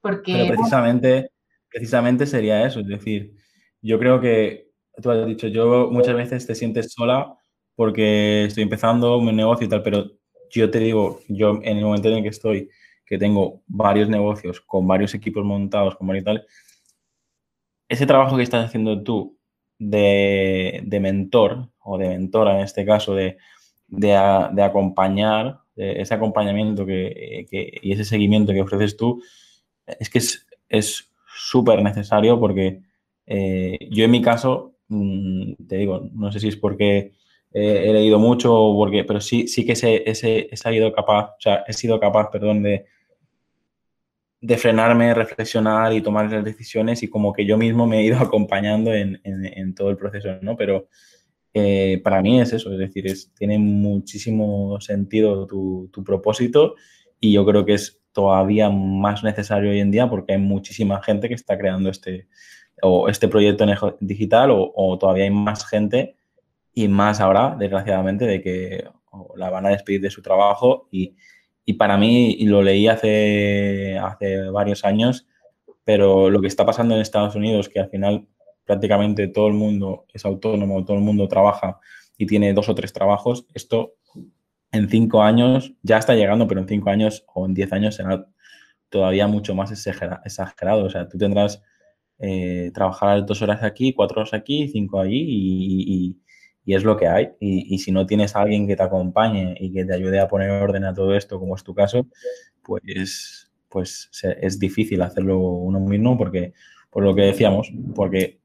Porque, 0.00 0.32
Pero 0.32 0.56
precisamente, 0.56 1.30
precisamente 1.70 2.26
sería 2.26 2.66
eso, 2.66 2.80
es 2.80 2.88
decir, 2.88 3.36
yo 3.80 4.00
creo 4.00 4.20
que 4.20 4.67
tú 5.00 5.10
has 5.10 5.26
dicho, 5.26 5.48
yo 5.48 5.90
muchas 5.90 6.14
veces 6.14 6.46
te 6.46 6.54
sientes 6.54 6.92
sola 6.92 7.34
porque 7.74 8.44
estoy 8.44 8.64
empezando 8.64 9.16
un 9.18 9.34
negocio 9.34 9.66
y 9.66 9.70
tal, 9.70 9.82
pero 9.82 10.10
yo 10.50 10.70
te 10.70 10.80
digo, 10.80 11.20
yo 11.28 11.60
en 11.62 11.78
el 11.78 11.84
momento 11.84 12.08
en 12.08 12.16
el 12.16 12.22
que 12.22 12.30
estoy, 12.30 12.70
que 13.06 13.18
tengo 13.18 13.62
varios 13.66 14.08
negocios 14.08 14.60
con 14.60 14.86
varios 14.86 15.14
equipos 15.14 15.44
montados, 15.44 15.96
como 15.96 16.14
y 16.14 16.22
tal, 16.22 16.44
ese 17.88 18.06
trabajo 18.06 18.36
que 18.36 18.42
estás 18.42 18.66
haciendo 18.66 19.02
tú 19.02 19.38
de, 19.78 20.84
mentor 21.00 21.70
o 21.80 21.98
de 21.98 22.08
mentora 22.08 22.56
en 22.56 22.64
este 22.64 22.84
caso, 22.84 23.14
de, 23.14 23.38
de, 23.86 24.14
acompañar, 24.16 25.60
ese 25.76 26.14
acompañamiento 26.14 26.84
que, 26.84 27.46
y 27.82 27.92
ese 27.92 28.04
seguimiento 28.04 28.52
que 28.52 28.62
ofreces 28.62 28.96
tú, 28.96 29.22
es 29.86 30.10
que 30.10 30.18
es 30.68 31.12
súper 31.26 31.82
necesario 31.82 32.38
porque 32.40 32.82
eh, 33.30 33.78
yo 33.90 34.04
en 34.04 34.10
mi 34.10 34.22
caso, 34.22 34.77
te 34.88 35.76
digo, 35.76 36.08
no 36.12 36.32
sé 36.32 36.40
si 36.40 36.48
es 36.48 36.56
porque 36.56 37.12
he 37.52 37.92
leído 37.92 38.18
mucho 38.18 38.54
o 38.54 38.76
porque, 38.76 39.04
pero 39.04 39.20
sí, 39.20 39.48
sí 39.48 39.64
que 39.64 39.72
he, 39.72 40.14
sido 40.14 40.92
capaz, 40.92 41.30
o 41.30 41.40
sea, 41.40 41.64
he 41.66 41.72
sido 41.72 41.98
capaz, 41.98 42.30
perdón, 42.30 42.62
de, 42.62 42.86
de 44.40 44.56
frenarme, 44.56 45.14
reflexionar 45.14 45.92
y 45.92 46.00
tomar 46.00 46.30
las 46.30 46.44
decisiones 46.44 47.02
y 47.02 47.08
como 47.08 47.32
que 47.32 47.44
yo 47.44 47.58
mismo 47.58 47.86
me 47.86 48.00
he 48.00 48.04
ido 48.04 48.18
acompañando 48.20 48.92
en, 48.94 49.74
todo 49.74 49.90
el 49.90 49.96
proceso, 49.96 50.28
¿no? 50.42 50.56
Pero 50.56 50.88
eh, 51.54 52.00
para 52.04 52.22
mí 52.22 52.40
es 52.40 52.52
eso, 52.52 52.72
es 52.72 52.78
decir, 52.78 53.06
es, 53.06 53.32
tiene 53.34 53.58
muchísimo 53.58 54.80
sentido 54.80 55.46
tu, 55.46 55.88
tu 55.92 56.04
propósito 56.04 56.76
y 57.20 57.32
yo 57.32 57.44
creo 57.44 57.64
que 57.64 57.74
es 57.74 58.00
todavía 58.12 58.70
más 58.70 59.24
necesario 59.24 59.70
hoy 59.70 59.80
en 59.80 59.90
día 59.90 60.08
porque 60.08 60.34
hay 60.34 60.38
muchísima 60.38 61.02
gente 61.02 61.28
que 61.28 61.34
está 61.34 61.58
creando 61.58 61.90
este, 61.90 62.28
o 62.82 63.08
este 63.08 63.28
proyecto 63.28 63.66
digital 64.00 64.50
o, 64.52 64.98
todavía 64.98 65.24
hay 65.24 65.30
más 65.30 65.66
gente 65.66 66.16
y 66.74 66.88
más 66.88 67.20
ahora, 67.20 67.56
desgraciadamente, 67.58 68.24
de 68.24 68.40
que 68.40 68.84
la 69.36 69.50
van 69.50 69.66
a 69.66 69.70
despedir 69.70 70.00
de 70.00 70.10
su 70.10 70.22
trabajo 70.22 70.88
y, 70.90 71.16
y 71.64 71.74
para 71.74 71.96
mí, 71.96 72.32
y 72.38 72.46
lo 72.46 72.62
leí 72.62 72.88
hace, 72.88 73.98
hace 73.98 74.50
varios 74.50 74.84
años, 74.84 75.26
pero 75.84 76.30
lo 76.30 76.40
que 76.40 76.46
está 76.46 76.64
pasando 76.64 76.94
en 76.94 77.00
Estados 77.00 77.34
Unidos, 77.34 77.68
que 77.68 77.80
al 77.80 77.90
final 77.90 78.26
prácticamente 78.64 79.28
todo 79.28 79.48
el 79.48 79.54
mundo 79.54 80.04
es 80.12 80.24
autónomo, 80.24 80.84
todo 80.84 80.98
el 80.98 81.02
mundo 81.02 81.26
trabaja 81.26 81.80
y 82.16 82.26
tiene 82.26 82.52
dos 82.52 82.68
o 82.68 82.74
tres 82.74 82.92
trabajos, 82.92 83.46
esto 83.54 83.94
en 84.72 84.88
cinco 84.88 85.22
años 85.22 85.72
ya 85.82 85.98
está 85.98 86.14
llegando, 86.14 86.46
pero 86.46 86.60
en 86.60 86.68
cinco 86.68 86.90
años 86.90 87.24
o 87.34 87.46
en 87.46 87.54
diez 87.54 87.72
años 87.72 87.94
será 87.94 88.26
todavía 88.88 89.26
mucho 89.26 89.54
más 89.54 89.70
exagerado. 89.72 90.84
O 90.84 90.90
sea, 90.90 91.08
tú 91.08 91.18
tendrás 91.18 91.62
eh, 92.18 92.70
trabajar 92.74 93.24
dos 93.24 93.42
horas 93.42 93.62
aquí, 93.62 93.92
cuatro 93.92 94.20
horas 94.20 94.34
aquí, 94.34 94.68
cinco 94.68 95.00
allí 95.00 95.24
y, 95.28 96.16
es 96.66 96.84
lo 96.84 96.98
que 96.98 97.06
hay. 97.08 97.30
Y, 97.40 97.78
si 97.78 97.92
no 97.92 98.04
tienes 98.04 98.36
a 98.36 98.42
alguien 98.42 98.66
que 98.66 98.76
te 98.76 98.82
acompañe 98.82 99.54
y 99.58 99.72
que 99.72 99.86
te 99.86 99.94
ayude 99.94 100.20
a 100.20 100.28
poner 100.28 100.50
orden 100.50 100.84
a 100.84 100.92
todo 100.92 101.16
esto, 101.16 101.38
como 101.38 101.56
es 101.56 101.64
tu 101.64 101.74
caso, 101.74 102.06
pues, 102.62 103.50
pues 103.70 104.10
es 104.40 104.58
difícil 104.58 105.00
hacerlo 105.00 105.38
uno 105.38 105.80
mismo 105.80 106.18
porque, 106.18 106.52
por 106.90 107.04
lo 107.04 107.14
que 107.14 107.22
decíamos, 107.22 107.72
porque 107.94 108.40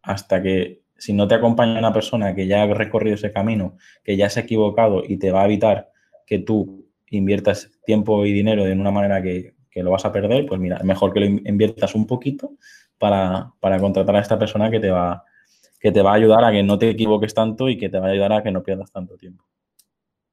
hasta 0.00 0.40
que 0.42 0.80
si 0.96 1.12
no 1.12 1.28
te 1.28 1.34
acompaña 1.34 1.78
una 1.78 1.92
persona 1.92 2.34
que 2.34 2.46
ya 2.46 2.62
ha 2.62 2.66
recorrido 2.66 3.16
ese 3.16 3.32
camino, 3.32 3.76
que 4.02 4.16
ya 4.16 4.30
se 4.30 4.40
ha 4.40 4.42
equivocado 4.44 5.02
y 5.06 5.18
te 5.18 5.30
va 5.30 5.42
a 5.42 5.46
evitar 5.46 5.90
que 6.26 6.38
tú 6.38 6.88
inviertas 7.10 7.70
tiempo 7.84 8.24
y 8.24 8.32
dinero 8.32 8.64
de 8.64 8.72
una 8.72 8.90
manera 8.90 9.22
que, 9.22 9.54
lo 9.76 9.90
vas 9.90 10.06
a 10.06 10.12
perder, 10.12 10.46
pues 10.46 10.58
mira, 10.58 10.80
mejor 10.84 11.12
que 11.12 11.20
lo 11.20 11.26
inviertas 11.26 11.94
un 11.94 12.06
poquito 12.06 12.56
para, 12.98 13.52
contratar 13.80 14.16
a 14.16 14.20
esta 14.20 14.38
persona 14.38 14.70
que 14.70 14.80
te, 14.80 14.90
va, 14.90 15.24
que 15.80 15.92
te 15.92 16.02
va 16.02 16.12
a 16.12 16.14
ayudar 16.14 16.44
a 16.44 16.52
que 16.52 16.62
no 16.62 16.78
te 16.78 16.90
equivoques 16.90 17.34
tanto 17.34 17.68
y 17.68 17.76
que 17.76 17.88
te 17.88 17.98
va 17.98 18.06
a 18.06 18.10
ayudar 18.10 18.32
a 18.32 18.42
que 18.42 18.52
no 18.52 18.62
pierdas 18.62 18.90
tanto 18.92 19.16
tiempo. 19.16 19.44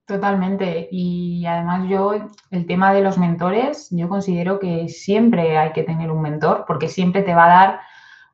Totalmente. 0.06 0.90
Y 0.92 1.46
además 1.46 1.90
yo, 1.90 2.14
el 2.52 2.68
tema 2.68 2.94
de 2.94 3.02
los 3.02 3.18
mentores, 3.18 3.88
yo 3.92 4.10
considero 4.10 4.60
que 4.60 4.90
siempre 4.90 5.58
hay 5.58 5.72
que 5.72 5.84
tener 5.84 6.12
un 6.12 6.22
mentor 6.22 6.66
porque 6.68 6.90
siempre 6.90 7.24
te 7.24 7.34
va 7.34 7.46
a 7.46 7.66
dar 7.66 7.80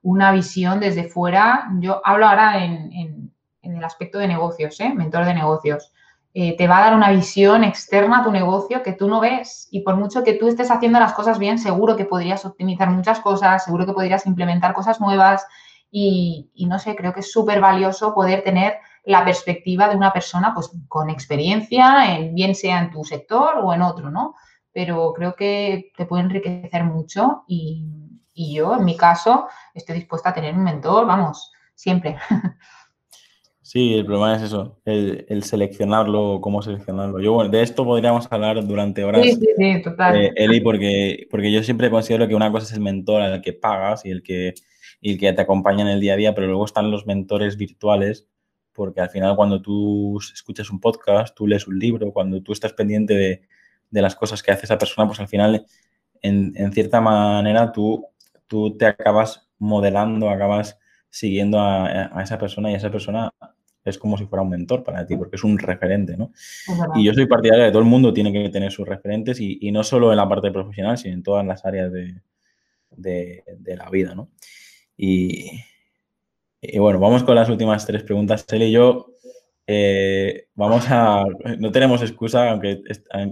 una 0.01 0.31
visión 0.31 0.79
desde 0.79 1.09
fuera. 1.09 1.69
Yo 1.79 2.01
hablo 2.03 2.27
ahora 2.27 2.63
en, 2.63 3.31
el 3.61 3.83
aspecto 3.83 4.17
de 4.17 4.27
negocios, 4.27 4.79
¿eh? 4.79 4.91
mentor 4.93 5.25
de 5.25 5.33
negocios. 5.35 5.93
Eh, 6.33 6.55
te 6.57 6.67
va 6.67 6.77
a 6.77 6.81
dar 6.81 6.95
una 6.95 7.09
visión 7.09 7.63
externa 7.63 8.19
a 8.19 8.23
tu 8.23 8.31
negocio 8.31 8.83
que 8.83 8.93
tú 8.93 9.07
no 9.07 9.19
ves. 9.19 9.67
Y 9.71 9.81
por 9.81 9.95
mucho 9.95 10.23
que 10.23 10.33
tú 10.33 10.47
estés 10.47 10.69
haciendo 10.69 10.99
las 10.99 11.13
cosas 11.13 11.39
bien, 11.39 11.57
seguro 11.57 11.95
que 11.95 12.05
podrías 12.05 12.45
optimizar 12.45 12.89
muchas 12.89 13.19
cosas, 13.19 13.63
seguro 13.65 13.85
que 13.85 13.93
podrías 13.93 14.25
implementar 14.25 14.73
cosas 14.73 15.01
nuevas. 15.01 15.45
Y, 15.91 16.51
no 16.67 16.77
sé, 16.77 16.95
creo 16.95 17.13
que 17.13 17.21
es 17.21 17.31
súper 17.31 17.59
valioso 17.61 18.13
poder 18.13 18.43
tener 18.43 18.77
la 19.05 19.25
perspectiva 19.25 19.89
de 19.89 19.95
una 19.95 20.13
persona 20.13 20.53
pues, 20.53 20.69
con 20.87 21.09
experiencia, 21.09 22.15
en, 22.15 22.35
bien 22.35 22.53
sea 22.53 22.79
en 22.79 22.91
tu 22.91 23.03
sector 23.03 23.55
o 23.63 23.73
en 23.73 23.81
otro, 23.81 24.11
¿no? 24.11 24.35
Pero 24.71 25.13
creo 25.13 25.35
que 25.35 25.91
te 25.97 26.05
puede 26.05 26.23
enriquecer 26.23 26.83
mucho 26.83 27.43
y, 27.47 27.87
y 28.35 28.53
yo, 28.53 28.75
en 28.75 28.85
mi 28.85 28.95
caso, 28.95 29.47
estoy 29.73 29.95
dispuesta 29.95 30.29
a 30.29 30.33
tener 30.33 30.53
un 30.53 30.63
mentor, 30.63 31.07
vamos, 31.07 31.51
siempre. 31.73 32.17
Sí, 33.69 33.93
el 33.93 34.03
problema 34.03 34.35
es 34.35 34.41
eso, 34.41 34.81
el, 34.83 35.43
seleccionarlo, 35.43 36.39
cómo 36.41 36.63
seleccionarlo. 36.63 37.19
Yo, 37.19 37.33
bueno, 37.33 37.51
de 37.51 37.61
esto 37.61 37.85
podríamos 37.85 38.27
hablar 38.31 38.65
durante 38.65 39.03
horas, 39.03 39.21
sí, 39.21 39.33
sí, 39.35 39.47
sí, 39.55 39.81
total. 39.83 40.15
Eh, 40.15 40.33
Eli, 40.37 40.59
porque, 40.59 41.27
porque 41.29 41.51
yo 41.51 41.61
siempre 41.61 41.91
considero 41.91 42.27
que 42.27 42.33
una 42.33 42.51
cosa 42.51 42.65
es 42.65 42.73
el 42.73 42.79
mentor 42.79 43.21
al 43.21 43.41
que 43.41 43.53
pagas 43.53 44.05
y 44.05 44.09
el 44.09 44.23
que, 44.23 44.55
y 44.99 45.11
el 45.11 45.19
que 45.19 45.31
te 45.33 45.41
acompaña 45.41 45.83
en 45.83 45.89
el 45.89 45.99
día 45.99 46.13
a 46.13 46.17
día, 46.17 46.33
pero 46.33 46.47
luego 46.47 46.65
están 46.65 46.89
los 46.89 47.05
mentores 47.05 47.57
virtuales, 47.57 48.27
porque 48.73 49.01
al 49.01 49.11
final 49.11 49.35
cuando 49.35 49.61
tú 49.61 50.17
escuchas 50.17 50.71
un 50.71 50.79
podcast, 50.79 51.37
tú 51.37 51.45
lees 51.45 51.67
un 51.67 51.77
libro, 51.77 52.11
cuando 52.11 52.41
tú 52.41 52.53
estás 52.53 52.73
pendiente 52.73 53.13
de, 53.13 53.41
de 53.91 54.01
las 54.01 54.15
cosas 54.15 54.41
que 54.41 54.51
hace 54.51 54.65
esa 54.65 54.79
persona, 54.79 55.07
pues 55.07 55.19
al 55.19 55.27
final, 55.27 55.65
en, 56.23 56.53
en 56.55 56.73
cierta 56.73 57.01
manera, 57.01 57.71
tú 57.71 58.03
tú 58.49 58.75
te 58.75 58.85
acabas 58.85 59.47
modelando, 59.59 60.29
acabas 60.29 60.77
siguiendo 61.09 61.59
a, 61.61 62.21
esa 62.21 62.37
persona 62.37 62.71
y 62.71 62.75
esa 62.75 62.91
persona 62.91 63.31
es 63.89 63.97
como 63.97 64.17
si 64.17 64.25
fuera 64.25 64.43
un 64.43 64.49
mentor 64.49 64.83
para 64.83 65.05
ti, 65.05 65.15
porque 65.15 65.35
es 65.35 65.43
un 65.43 65.57
referente, 65.57 66.17
¿no? 66.17 66.31
Y 66.95 67.03
yo 67.03 67.13
soy 67.13 67.25
partidario 67.25 67.63
de 67.63 67.69
que 67.69 67.73
todo 67.73 67.81
el 67.81 67.89
mundo 67.89 68.13
tiene 68.13 68.31
que 68.31 68.49
tener 68.49 68.71
sus 68.71 68.87
referentes 68.87 69.39
y, 69.39 69.71
no 69.71 69.83
solo 69.83 70.11
en 70.11 70.17
la 70.17 70.27
parte 70.27 70.51
profesional, 70.51 70.97
sino 70.97 71.15
en 71.15 71.23
todas 71.23 71.45
las 71.45 71.65
áreas 71.65 71.91
de, 71.91 73.43
la 73.65 73.89
vida, 73.89 74.15
¿no? 74.15 74.29
Y, 74.97 75.51
bueno, 76.77 76.99
vamos 76.99 77.23
con 77.23 77.35
las 77.35 77.49
últimas 77.49 77.85
tres 77.85 78.03
preguntas. 78.03 78.45
Él 78.51 78.63
y 78.63 78.71
yo 78.71 79.13
eh, 79.67 80.47
vamos 80.55 80.85
a... 80.89 81.23
No 81.57 81.71
tenemos 81.71 82.01
excusa, 82.01 82.49
aunque, 82.49 82.81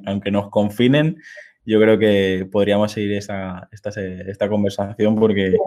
aunque 0.05 0.31
nos 0.31 0.49
confinen, 0.49 1.17
yo 1.65 1.81
creo 1.81 1.99
que 1.99 2.47
podríamos 2.49 2.91
seguir 2.93 3.13
esta, 3.13 3.69
esta 3.71 4.47
conversación 4.47 5.15
porque 5.15 5.57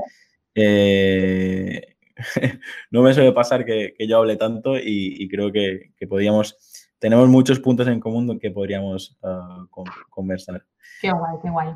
eh, 0.55 1.97
no 2.90 3.02
me 3.02 3.14
suele 3.14 3.32
pasar 3.32 3.64
que, 3.64 3.94
yo 3.98 4.18
hable 4.18 4.36
tanto 4.36 4.76
y, 4.76 5.28
creo 5.28 5.52
que, 5.52 5.92
podríamos, 6.08 6.56
tenemos 6.98 7.28
muchos 7.28 7.60
puntos 7.60 7.88
en 7.88 8.00
común 8.00 8.38
que 8.38 8.50
podríamos 8.50 9.18
ah, 9.22 9.66
conversar. 10.08 10.64
Qué 11.00 11.10
guay, 11.10 11.36
qué 11.42 11.50
guay. 11.50 11.68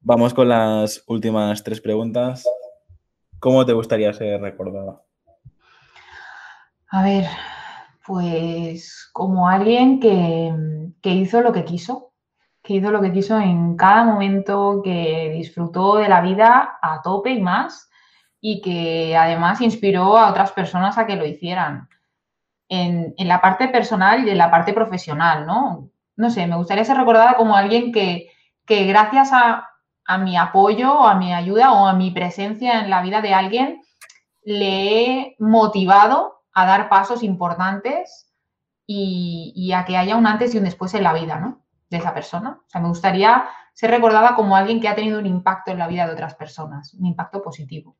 Vamos 0.00 0.34
con 0.34 0.48
las 0.48 1.04
últimas 1.06 1.62
tres 1.62 1.80
preguntas. 1.80 2.44
¿Cómo 3.38 3.64
te 3.64 3.72
gustaría 3.72 4.12
ser 4.12 4.40
recordada? 4.40 5.02
A 6.88 7.02
ver, 7.02 7.24
pues 8.06 9.08
como 9.12 9.48
alguien 9.48 10.00
que, 10.00 10.52
que 11.00 11.10
hizo 11.10 11.40
lo 11.40 11.52
que 11.52 11.64
quiso, 11.64 12.12
que 12.62 12.74
hizo 12.74 12.90
lo 12.90 13.00
que 13.00 13.12
quiso 13.12 13.38
en 13.38 13.76
cada 13.76 14.04
momento, 14.04 14.80
que 14.82 15.30
disfrutó 15.34 15.96
de 15.96 16.08
la 16.08 16.20
vida 16.20 16.78
a 16.80 17.00
tope 17.02 17.30
y 17.30 17.40
más, 17.40 17.90
y 18.42 18.60
que 18.60 19.16
además 19.16 19.62
inspiró 19.62 20.18
a 20.18 20.28
otras 20.28 20.52
personas 20.52 20.98
a 20.98 21.06
que 21.06 21.16
lo 21.16 21.24
hicieran. 21.24 21.88
En, 22.68 23.14
la 23.16 23.40
parte 23.40 23.68
personal 23.68 24.26
y 24.26 24.30
en 24.30 24.38
la 24.38 24.50
parte 24.50 24.74
profesional, 24.74 25.46
¿no? 25.46 25.90
No 26.16 26.30
sé, 26.30 26.46
me 26.46 26.56
gustaría 26.56 26.84
ser 26.84 26.98
recordada 26.98 27.34
como 27.34 27.56
alguien 27.56 27.92
que, 27.92 28.30
que 28.66 28.84
gracias 28.84 29.32
a, 29.32 29.68
a 30.04 30.18
mi 30.18 30.36
apoyo 30.36 31.04
a 31.06 31.14
mi 31.14 31.32
ayuda 31.32 31.72
o 31.72 31.86
a 31.86 31.94
mi 31.94 32.10
presencia 32.10 32.80
en 32.80 32.90
la 32.90 33.02
vida 33.02 33.20
de 33.20 33.34
alguien, 33.34 33.82
le 34.44 35.04
he 35.04 35.36
motivado 35.38 36.42
a 36.52 36.66
dar 36.66 36.88
pasos 36.88 37.22
importantes 37.22 38.32
y, 38.86 39.72
a 39.72 39.84
que 39.84 39.96
haya 39.96 40.16
un 40.16 40.26
antes 40.26 40.54
y 40.54 40.58
un 40.58 40.64
después 40.64 40.92
en 40.94 41.04
la 41.04 41.14
vida, 41.14 41.38
¿no? 41.38 41.64
De 41.88 41.98
esa 41.98 42.12
persona. 42.12 42.60
O 42.66 42.68
sea, 42.68 42.80
me 42.80 42.88
gustaría 42.88 43.44
ser 43.72 43.90
recordada 43.90 44.34
como 44.34 44.56
alguien 44.56 44.80
que 44.80 44.88
ha 44.88 44.94
tenido 44.94 45.18
un 45.18 45.26
impacto 45.26 45.70
en 45.70 45.78
la 45.78 45.86
vida 45.86 46.06
de 46.06 46.12
otras 46.12 46.34
personas, 46.34 46.92
un 46.94 47.06
impacto 47.06 47.42
positivo. 47.42 47.96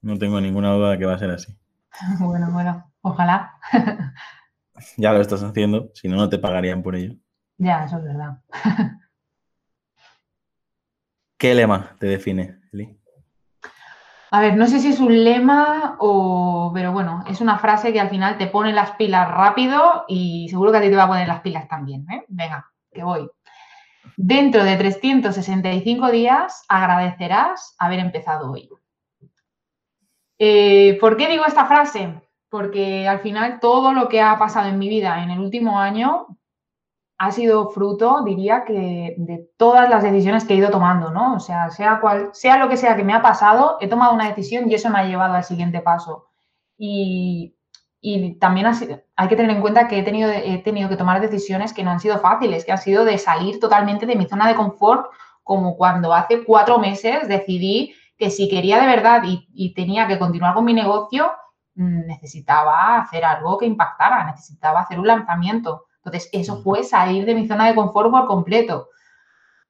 No 0.00 0.16
tengo 0.16 0.40
ninguna 0.40 0.72
duda 0.72 0.90
de 0.92 0.98
que 0.98 1.06
va 1.06 1.14
a 1.14 1.18
ser 1.18 1.30
así. 1.30 1.56
bueno, 2.20 2.50
bueno, 2.52 2.90
ojalá. 3.02 3.54
ya 4.96 5.12
lo 5.12 5.20
estás 5.20 5.42
haciendo, 5.42 5.90
si 5.94 6.08
no, 6.08 6.16
no 6.16 6.28
te 6.28 6.38
pagarían 6.38 6.82
por 6.82 6.94
ello. 6.94 7.14
Ya, 7.56 7.84
eso 7.84 7.98
es 7.98 8.04
verdad. 8.04 8.38
¿Qué 11.36 11.54
lema 11.54 11.96
te 11.98 12.06
define, 12.06 12.60
Eli? 12.72 12.98
A 14.30 14.40
ver, 14.40 14.56
no 14.56 14.66
sé 14.66 14.80
si 14.80 14.88
es 14.88 15.00
un 15.00 15.24
lema 15.24 15.96
o, 16.00 16.70
pero 16.74 16.92
bueno, 16.92 17.24
es 17.28 17.40
una 17.40 17.58
frase 17.58 17.92
que 17.92 18.00
al 18.00 18.10
final 18.10 18.36
te 18.36 18.46
pone 18.46 18.72
las 18.72 18.90
pilas 18.92 19.30
rápido 19.30 20.04
y 20.06 20.48
seguro 20.50 20.70
que 20.70 20.78
a 20.78 20.80
ti 20.82 20.90
te 20.90 20.96
va 20.96 21.04
a 21.04 21.08
poner 21.08 21.26
las 21.26 21.40
pilas 21.40 21.66
también. 21.66 22.06
¿eh? 22.10 22.24
Venga, 22.28 22.70
que 22.92 23.02
voy. 23.02 23.30
Dentro 24.16 24.64
de 24.64 24.76
365 24.76 26.10
días 26.10 26.64
agradecerás 26.68 27.74
haber 27.78 28.00
empezado 28.00 28.50
hoy. 28.50 28.68
Eh, 30.38 30.96
¿Por 31.00 31.16
qué 31.16 31.28
digo 31.28 31.44
esta 31.46 31.66
frase? 31.66 32.20
Porque 32.48 33.08
al 33.08 33.20
final 33.20 33.60
todo 33.60 33.92
lo 33.92 34.08
que 34.08 34.20
ha 34.20 34.38
pasado 34.38 34.68
en 34.68 34.78
mi 34.78 34.88
vida 34.88 35.22
en 35.22 35.30
el 35.30 35.40
último 35.40 35.78
año 35.78 36.28
ha 37.18 37.32
sido 37.32 37.70
fruto, 37.70 38.22
diría 38.24 38.64
que, 38.64 39.16
de 39.18 39.50
todas 39.56 39.90
las 39.90 40.04
decisiones 40.04 40.44
que 40.44 40.54
he 40.54 40.56
ido 40.56 40.70
tomando, 40.70 41.10
¿no? 41.10 41.34
O 41.34 41.40
sea, 41.40 41.68
sea, 41.70 42.00
cual, 42.00 42.30
sea 42.32 42.58
lo 42.58 42.68
que 42.68 42.76
sea 42.76 42.96
que 42.96 43.02
me 43.02 43.12
ha 43.12 43.20
pasado, 43.22 43.76
he 43.80 43.88
tomado 43.88 44.14
una 44.14 44.28
decisión 44.28 44.70
y 44.70 44.74
eso 44.74 44.88
me 44.88 45.00
ha 45.00 45.04
llevado 45.04 45.34
al 45.34 45.42
siguiente 45.44 45.80
paso. 45.80 46.28
Y, 46.76 47.54
también 48.40 48.66
hay 49.16 49.28
que 49.28 49.36
tener 49.36 49.50
en 49.50 49.60
cuenta 49.60 49.88
que 49.88 49.98
he 49.98 50.02
tenido, 50.04 50.30
he 50.30 50.58
tenido 50.58 50.88
que 50.88 50.96
tomar 50.96 51.20
decisiones 51.20 51.72
que 51.72 51.82
no 51.82 51.90
han 51.90 51.98
sido 51.98 52.18
fáciles, 52.20 52.64
que 52.64 52.70
han 52.70 52.78
sido 52.78 53.04
de 53.04 53.18
salir 53.18 53.58
totalmente 53.58 54.06
de 54.06 54.14
mi 54.14 54.26
zona 54.26 54.46
de 54.46 54.54
confort, 54.54 55.10
como 55.42 55.76
cuando 55.76 56.14
hace 56.14 56.44
cuatro 56.44 56.78
meses 56.78 57.26
decidí 57.26 57.94
que 58.18 58.30
si 58.30 58.48
quería 58.48 58.80
de 58.80 58.86
verdad 58.86 59.22
y, 59.24 59.48
y 59.54 59.74
tenía 59.74 60.06
que 60.08 60.18
continuar 60.18 60.54
con 60.54 60.64
mi 60.64 60.74
negocio, 60.74 61.32
mm, 61.76 62.06
necesitaba 62.06 62.98
hacer 63.00 63.24
algo 63.24 63.58
que 63.58 63.66
impactara, 63.66 64.24
necesitaba 64.24 64.80
hacer 64.80 64.98
un 64.98 65.06
lanzamiento 65.06 65.84
entonces, 66.04 66.30
eso 66.32 66.62
fue 66.62 66.84
salir 66.84 67.24
de 67.24 67.34
mi 67.34 67.46
zona 67.46 67.66
de 67.66 67.74
confort 67.74 68.10
por 68.10 68.26
completo. 68.26 68.88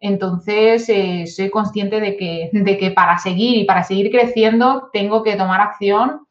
Entonces, 0.00 0.88
eh, 0.88 1.26
soy 1.26 1.50
consciente 1.50 2.00
de 2.00 2.16
que, 2.16 2.50
de 2.52 2.78
que 2.78 2.90
para 2.92 3.18
seguir 3.18 3.58
y 3.58 3.64
para 3.64 3.84
seguir 3.84 4.10
creciendo 4.10 4.90
tengo 4.92 5.22
que 5.22 5.36
tomar 5.36 5.60
acción 5.60 6.26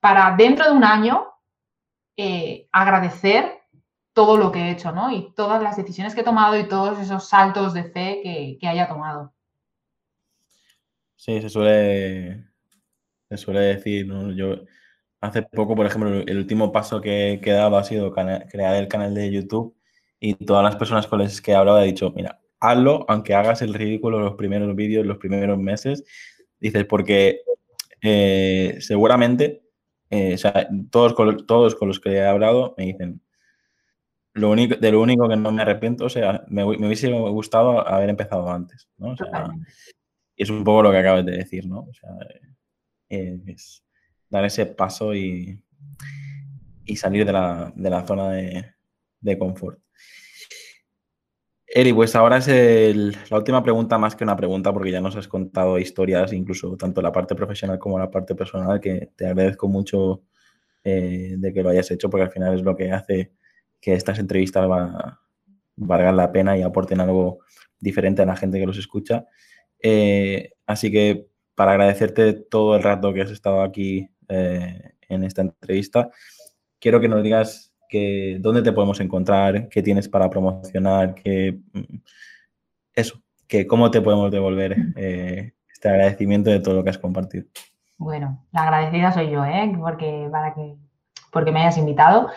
para 0.00 0.36
dentro 0.36 0.66
de 0.66 0.72
un 0.72 0.84
año 0.84 1.28
eh, 2.16 2.68
agradecer 2.72 3.60
todo 4.12 4.36
lo 4.36 4.52
que 4.52 4.60
he 4.60 4.70
hecho, 4.72 4.92
¿no? 4.92 5.10
Y 5.10 5.32
todas 5.34 5.62
las 5.62 5.76
decisiones 5.76 6.14
que 6.14 6.20
he 6.22 6.24
tomado 6.24 6.58
y 6.58 6.68
todos 6.68 6.98
esos 6.98 7.28
saltos 7.28 7.72
de 7.72 7.84
fe 7.84 8.20
que, 8.22 8.58
que 8.60 8.68
haya 8.68 8.88
tomado. 8.88 9.32
Sí, 11.24 11.40
se 11.40 11.48
suele, 11.48 12.46
se 13.30 13.36
suele 13.36 13.60
decir, 13.60 14.08
¿no? 14.08 14.32
Yo 14.32 14.56
Hace 15.20 15.42
poco, 15.42 15.76
por 15.76 15.86
ejemplo, 15.86 16.10
el 16.26 16.36
último 16.36 16.72
paso 16.72 17.00
que 17.00 17.34
he 17.34 17.50
dado 17.52 17.76
ha 17.78 17.84
sido 17.84 18.12
crear 18.12 18.74
el 18.76 18.88
canal 18.88 19.14
de 19.14 19.30
YouTube 19.30 19.76
y 20.18 20.34
todas 20.34 20.64
las 20.64 20.74
personas 20.74 21.06
con 21.06 21.20
las 21.20 21.40
que 21.40 21.52
he 21.52 21.54
hablado 21.54 21.80
he 21.80 21.86
dicho, 21.86 22.12
mira, 22.16 22.40
hazlo 22.58 23.06
aunque 23.08 23.34
hagas 23.34 23.62
el 23.62 23.74
ridículo 23.74 24.18
los 24.20 24.34
primeros 24.34 24.74
vídeos, 24.74 25.06
los 25.06 25.18
primeros 25.18 25.58
meses. 25.58 26.04
Dices, 26.58 26.86
porque 26.86 27.42
eh, 28.00 28.78
seguramente, 28.80 29.62
eh, 30.10 30.34
o 30.34 30.38
sea, 30.38 30.68
todos 30.90 31.14
con, 31.14 31.46
todos 31.46 31.76
con 31.76 31.88
los 31.88 32.00
que 32.00 32.14
he 32.14 32.26
hablado 32.26 32.74
me 32.76 32.86
dicen, 32.86 33.22
lo 34.34 34.50
único, 34.50 34.74
de 34.76 34.90
lo 34.90 35.00
único 35.00 35.28
que 35.28 35.36
no 35.36 35.52
me 35.52 35.62
arrepiento, 35.62 36.06
o 36.06 36.10
sea, 36.10 36.44
me, 36.48 36.64
hubiese 36.64 37.12
gustado 37.12 37.86
haber 37.86 38.10
empezado 38.10 38.50
antes, 38.50 38.88
¿no? 38.98 39.12
O 39.12 39.16
sea, 39.16 39.50
y 40.36 40.42
es 40.42 40.50
un 40.50 40.64
poco 40.64 40.82
lo 40.82 40.90
que 40.90 40.98
acabas 40.98 41.24
de 41.24 41.32
decir, 41.32 41.66
¿no? 41.66 41.80
O 41.80 41.92
sea, 41.94 42.10
eh, 43.08 43.40
es, 43.46 43.84
dar 44.28 44.44
ese 44.44 44.66
paso 44.66 45.14
y, 45.14 45.62
y 46.84 46.96
salir 46.96 47.24
de 47.24 47.32
la, 47.32 48.04
zona 48.06 48.30
de, 48.30 49.38
confort. 49.38 49.78
Eri, 51.66 51.92
pues 51.92 52.14
ahora 52.16 52.38
es 52.38 52.48
la 53.30 53.36
última 53.38 53.62
pregunta 53.62 53.96
más 53.98 54.14
que 54.14 54.24
una 54.24 54.36
pregunta 54.36 54.72
porque 54.72 54.90
ya 54.90 55.00
nos 55.00 55.16
has 55.16 55.28
contado 55.28 55.78
historias, 55.78 56.32
incluso 56.32 56.76
tanto 56.76 57.00
la 57.00 57.12
parte 57.12 57.34
profesional 57.34 57.78
como 57.78 57.98
la 57.98 58.10
parte 58.10 58.34
personal, 58.34 58.80
que 58.80 59.10
te 59.16 59.26
agradezco 59.26 59.68
mucho 59.68 60.22
eh, 60.84 61.36
de 61.38 61.52
que 61.52 61.62
lo 61.62 61.70
hayas 61.70 61.90
hecho 61.90 62.10
porque 62.10 62.24
al 62.24 62.32
final 62.32 62.54
es 62.54 62.62
lo 62.62 62.76
que 62.76 62.90
hace 62.90 63.32
que 63.80 63.94
estas 63.94 64.18
entrevistas 64.18 64.68
valgan 65.76 66.16
la 66.16 66.30
pena 66.30 66.56
y 66.58 66.62
aporten 66.62 67.00
algo 67.00 67.40
diferente 67.80 68.22
a 68.22 68.26
la 68.26 68.36
gente 68.36 68.58
que 68.58 68.66
los 68.66 68.78
escucha. 68.78 69.26
Eh, 69.82 70.52
así 70.66 70.90
que 70.90 71.26
para 71.54 71.72
agradecerte 71.72 72.32
todo 72.32 72.76
el 72.76 72.82
rato 72.82 73.12
que 73.12 73.22
has 73.22 73.30
estado 73.30 73.62
aquí 73.62 74.08
eh, 74.28 74.92
en 75.08 75.24
esta 75.24 75.42
entrevista. 75.42 76.10
Quiero 76.78 77.00
que 77.00 77.08
nos 77.08 77.22
digas 77.22 77.72
que, 77.88 78.38
dónde 78.40 78.62
te 78.62 78.72
podemos 78.72 79.00
encontrar, 79.00 79.68
qué 79.68 79.82
tienes 79.82 80.08
para 80.08 80.30
promocionar, 80.30 81.14
que, 81.14 81.58
mm, 81.72 81.96
eso, 82.94 83.22
que 83.46 83.66
cómo 83.66 83.90
te 83.90 84.00
podemos 84.00 84.30
devolver 84.30 84.76
eh, 84.96 85.52
este 85.72 85.88
agradecimiento 85.88 86.50
de 86.50 86.60
todo 86.60 86.74
lo 86.74 86.84
que 86.84 86.90
has 86.90 86.98
compartido. 86.98 87.44
Bueno, 87.98 88.44
la 88.52 88.62
agradecida 88.62 89.12
soy 89.12 89.30
yo, 89.30 89.44
¿eh? 89.44 89.70
porque, 89.78 90.28
para 90.32 90.54
que, 90.54 90.74
porque 91.30 91.52
me 91.52 91.60
hayas 91.60 91.78
invitado. 91.78 92.30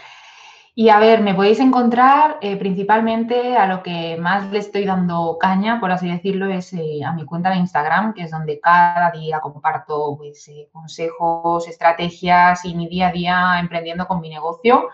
Y 0.78 0.90
a 0.90 1.00
ver, 1.00 1.22
me 1.22 1.34
podéis 1.34 1.62
encontrar 1.62 2.38
eh, 2.42 2.58
principalmente 2.58 3.56
a 3.56 3.66
lo 3.66 3.82
que 3.82 4.18
más 4.18 4.52
le 4.52 4.60
estoy 4.60 4.84
dando 4.84 5.38
caña, 5.40 5.80
por 5.80 5.90
así 5.90 6.10
decirlo, 6.10 6.48
es 6.48 6.74
eh, 6.74 7.00
a 7.06 7.14
mi 7.14 7.24
cuenta 7.24 7.50
de 7.50 7.56
Instagram, 7.56 8.14
que 8.14 8.24
es 8.24 8.32
donde 8.32 8.60
cada 8.60 9.10
día 9.12 9.40
comparto 9.40 10.18
pues, 10.18 10.46
eh, 10.50 10.68
consejos, 10.74 11.66
estrategias 11.70 12.66
y 12.66 12.76
mi 12.76 12.90
día 12.90 13.08
a 13.08 13.12
día 13.14 13.60
emprendiendo 13.62 14.06
con 14.06 14.20
mi 14.20 14.30
negocio. 14.30 14.90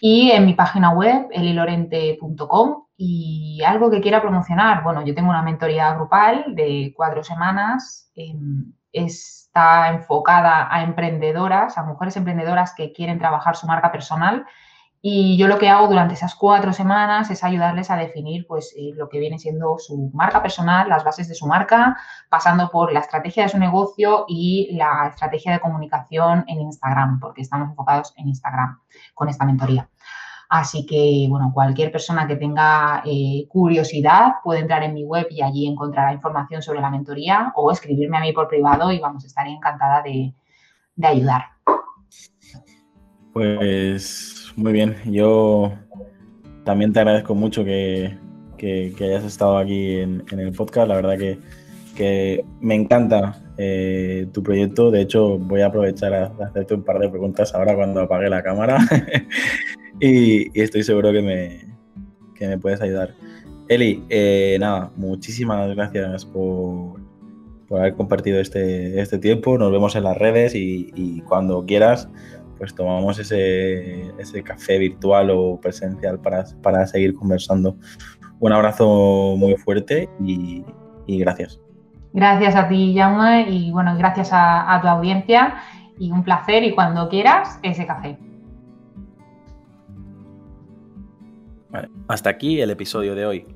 Y 0.00 0.32
en 0.32 0.44
mi 0.44 0.54
página 0.54 0.90
web, 0.90 1.28
elilorente.com. 1.30 2.86
Y 2.96 3.62
algo 3.64 3.90
que 3.90 4.00
quiera 4.00 4.20
promocionar, 4.20 4.82
bueno, 4.82 5.04
yo 5.04 5.14
tengo 5.14 5.30
una 5.30 5.42
mentoría 5.42 5.94
grupal 5.94 6.46
de 6.56 6.92
cuatro 6.96 7.22
semanas. 7.22 8.10
Em, 8.16 8.72
está 8.92 9.88
enfocada 9.90 10.66
a 10.74 10.82
emprendedoras, 10.82 11.78
a 11.78 11.84
mujeres 11.84 12.16
emprendedoras 12.16 12.74
que 12.74 12.92
quieren 12.92 13.18
trabajar 13.20 13.54
su 13.54 13.68
marca 13.68 13.92
personal 13.92 14.44
y 15.08 15.36
yo 15.36 15.46
lo 15.46 15.56
que 15.56 15.68
hago 15.68 15.86
durante 15.86 16.14
esas 16.14 16.34
cuatro 16.34 16.72
semanas 16.72 17.30
es 17.30 17.44
ayudarles 17.44 17.92
a 17.92 17.96
definir 17.96 18.44
pues, 18.44 18.74
eh, 18.76 18.90
lo 18.96 19.08
que 19.08 19.20
viene 19.20 19.38
siendo 19.38 19.78
su 19.78 20.10
marca 20.12 20.42
personal, 20.42 20.88
las 20.88 21.04
bases 21.04 21.28
de 21.28 21.36
su 21.36 21.46
marca, 21.46 21.96
pasando 22.28 22.68
por 22.70 22.92
la 22.92 22.98
estrategia 22.98 23.44
de 23.44 23.48
su 23.50 23.56
negocio 23.56 24.24
y 24.26 24.74
la 24.76 25.06
estrategia 25.08 25.52
de 25.52 25.60
comunicación 25.60 26.44
en 26.48 26.60
Instagram, 26.60 27.20
porque 27.20 27.42
estamos 27.42 27.68
enfocados 27.68 28.14
en 28.16 28.26
Instagram 28.26 28.80
con 29.14 29.28
esta 29.28 29.44
mentoría. 29.44 29.88
Así 30.48 30.84
que, 30.84 31.26
bueno, 31.28 31.52
cualquier 31.54 31.92
persona 31.92 32.26
que 32.26 32.34
tenga 32.34 33.04
eh, 33.06 33.46
curiosidad 33.48 34.38
puede 34.42 34.58
entrar 34.58 34.82
en 34.82 34.92
mi 34.92 35.04
web 35.04 35.28
y 35.30 35.40
allí 35.40 35.68
encontrará 35.68 36.12
información 36.12 36.62
sobre 36.62 36.80
la 36.80 36.90
mentoría 36.90 37.52
o 37.54 37.70
escribirme 37.70 38.16
a 38.16 38.22
mí 38.22 38.32
por 38.32 38.48
privado 38.48 38.90
y 38.90 38.98
vamos, 38.98 39.24
estaré 39.24 39.50
encantada 39.50 40.02
de, 40.02 40.34
de 40.96 41.06
ayudar. 41.06 41.44
Pues 43.32 44.45
muy 44.56 44.72
bien. 44.72 44.96
Yo 45.04 45.72
también 46.64 46.92
te 46.92 47.00
agradezco 47.00 47.34
mucho 47.34 47.64
que, 47.64 48.16
hayas 49.00 49.24
estado 49.24 49.58
aquí 49.58 49.96
en, 49.98 50.24
el 50.30 50.52
podcast. 50.52 50.88
La 50.88 50.96
verdad 50.96 51.16
que, 51.18 52.44
me 52.60 52.74
encanta 52.74 53.40
eh, 53.56 54.26
tu 54.32 54.42
proyecto. 54.42 54.90
De 54.90 55.02
hecho, 55.02 55.38
voy 55.38 55.60
a 55.60 55.66
aprovechar 55.66 56.12
a 56.12 56.32
hacerte 56.44 56.74
un 56.74 56.82
par 56.82 56.98
de 56.98 57.08
preguntas 57.08 57.54
ahora 57.54 57.74
cuando 57.74 58.00
apague 58.00 58.28
la 58.28 58.42
cámara 58.42 58.78
y, 60.00 60.60
estoy 60.60 60.82
seguro 60.82 61.12
que 61.12 61.22
me, 61.22 61.74
que 62.34 62.48
me 62.48 62.58
puedes 62.58 62.80
ayudar. 62.80 63.14
Eli, 63.68 64.04
eh, 64.10 64.56
nada, 64.60 64.92
muchísimas 64.96 65.74
gracias 65.74 66.24
por, 66.24 67.00
por, 67.66 67.80
haber 67.80 67.94
compartido 67.94 68.40
este, 68.40 69.00
este 69.00 69.18
tiempo. 69.18 69.58
Nos 69.58 69.72
vemos 69.72 69.96
en 69.96 70.04
las 70.04 70.16
redes 70.16 70.54
y, 70.54 71.22
cuando 71.28 71.64
quieras, 71.66 72.08
pues 72.58 72.74
tomamos 72.74 73.18
ese, 73.18 74.12
ese, 74.18 74.42
café 74.42 74.78
virtual 74.78 75.30
o 75.30 75.60
presencial 75.60 76.20
para, 76.20 76.44
para 76.62 76.86
seguir 76.86 77.14
conversando. 77.14 77.76
Un 78.40 78.52
abrazo 78.52 79.34
muy 79.36 79.56
fuerte 79.56 80.08
y, 80.24 80.64
y 81.06 81.18
gracias. 81.18 81.60
Gracias 82.12 82.56
a 82.56 82.66
ti, 82.68 82.94
Jaume, 82.96 83.50
y 83.50 83.70
bueno, 83.70 83.94
gracias 83.98 84.30
a, 84.32 84.78
tu 84.80 84.88
audiencia 84.88 85.56
y 85.98 86.10
un 86.10 86.24
placer 86.24 86.64
y 86.64 86.74
cuando 86.74 87.08
quieras 87.08 87.58
ese 87.62 87.86
café. 87.86 88.18
hasta 92.08 92.30
aquí 92.30 92.60
el 92.60 92.70
episodio 92.70 93.14
de 93.14 93.26
hoy. 93.26 93.55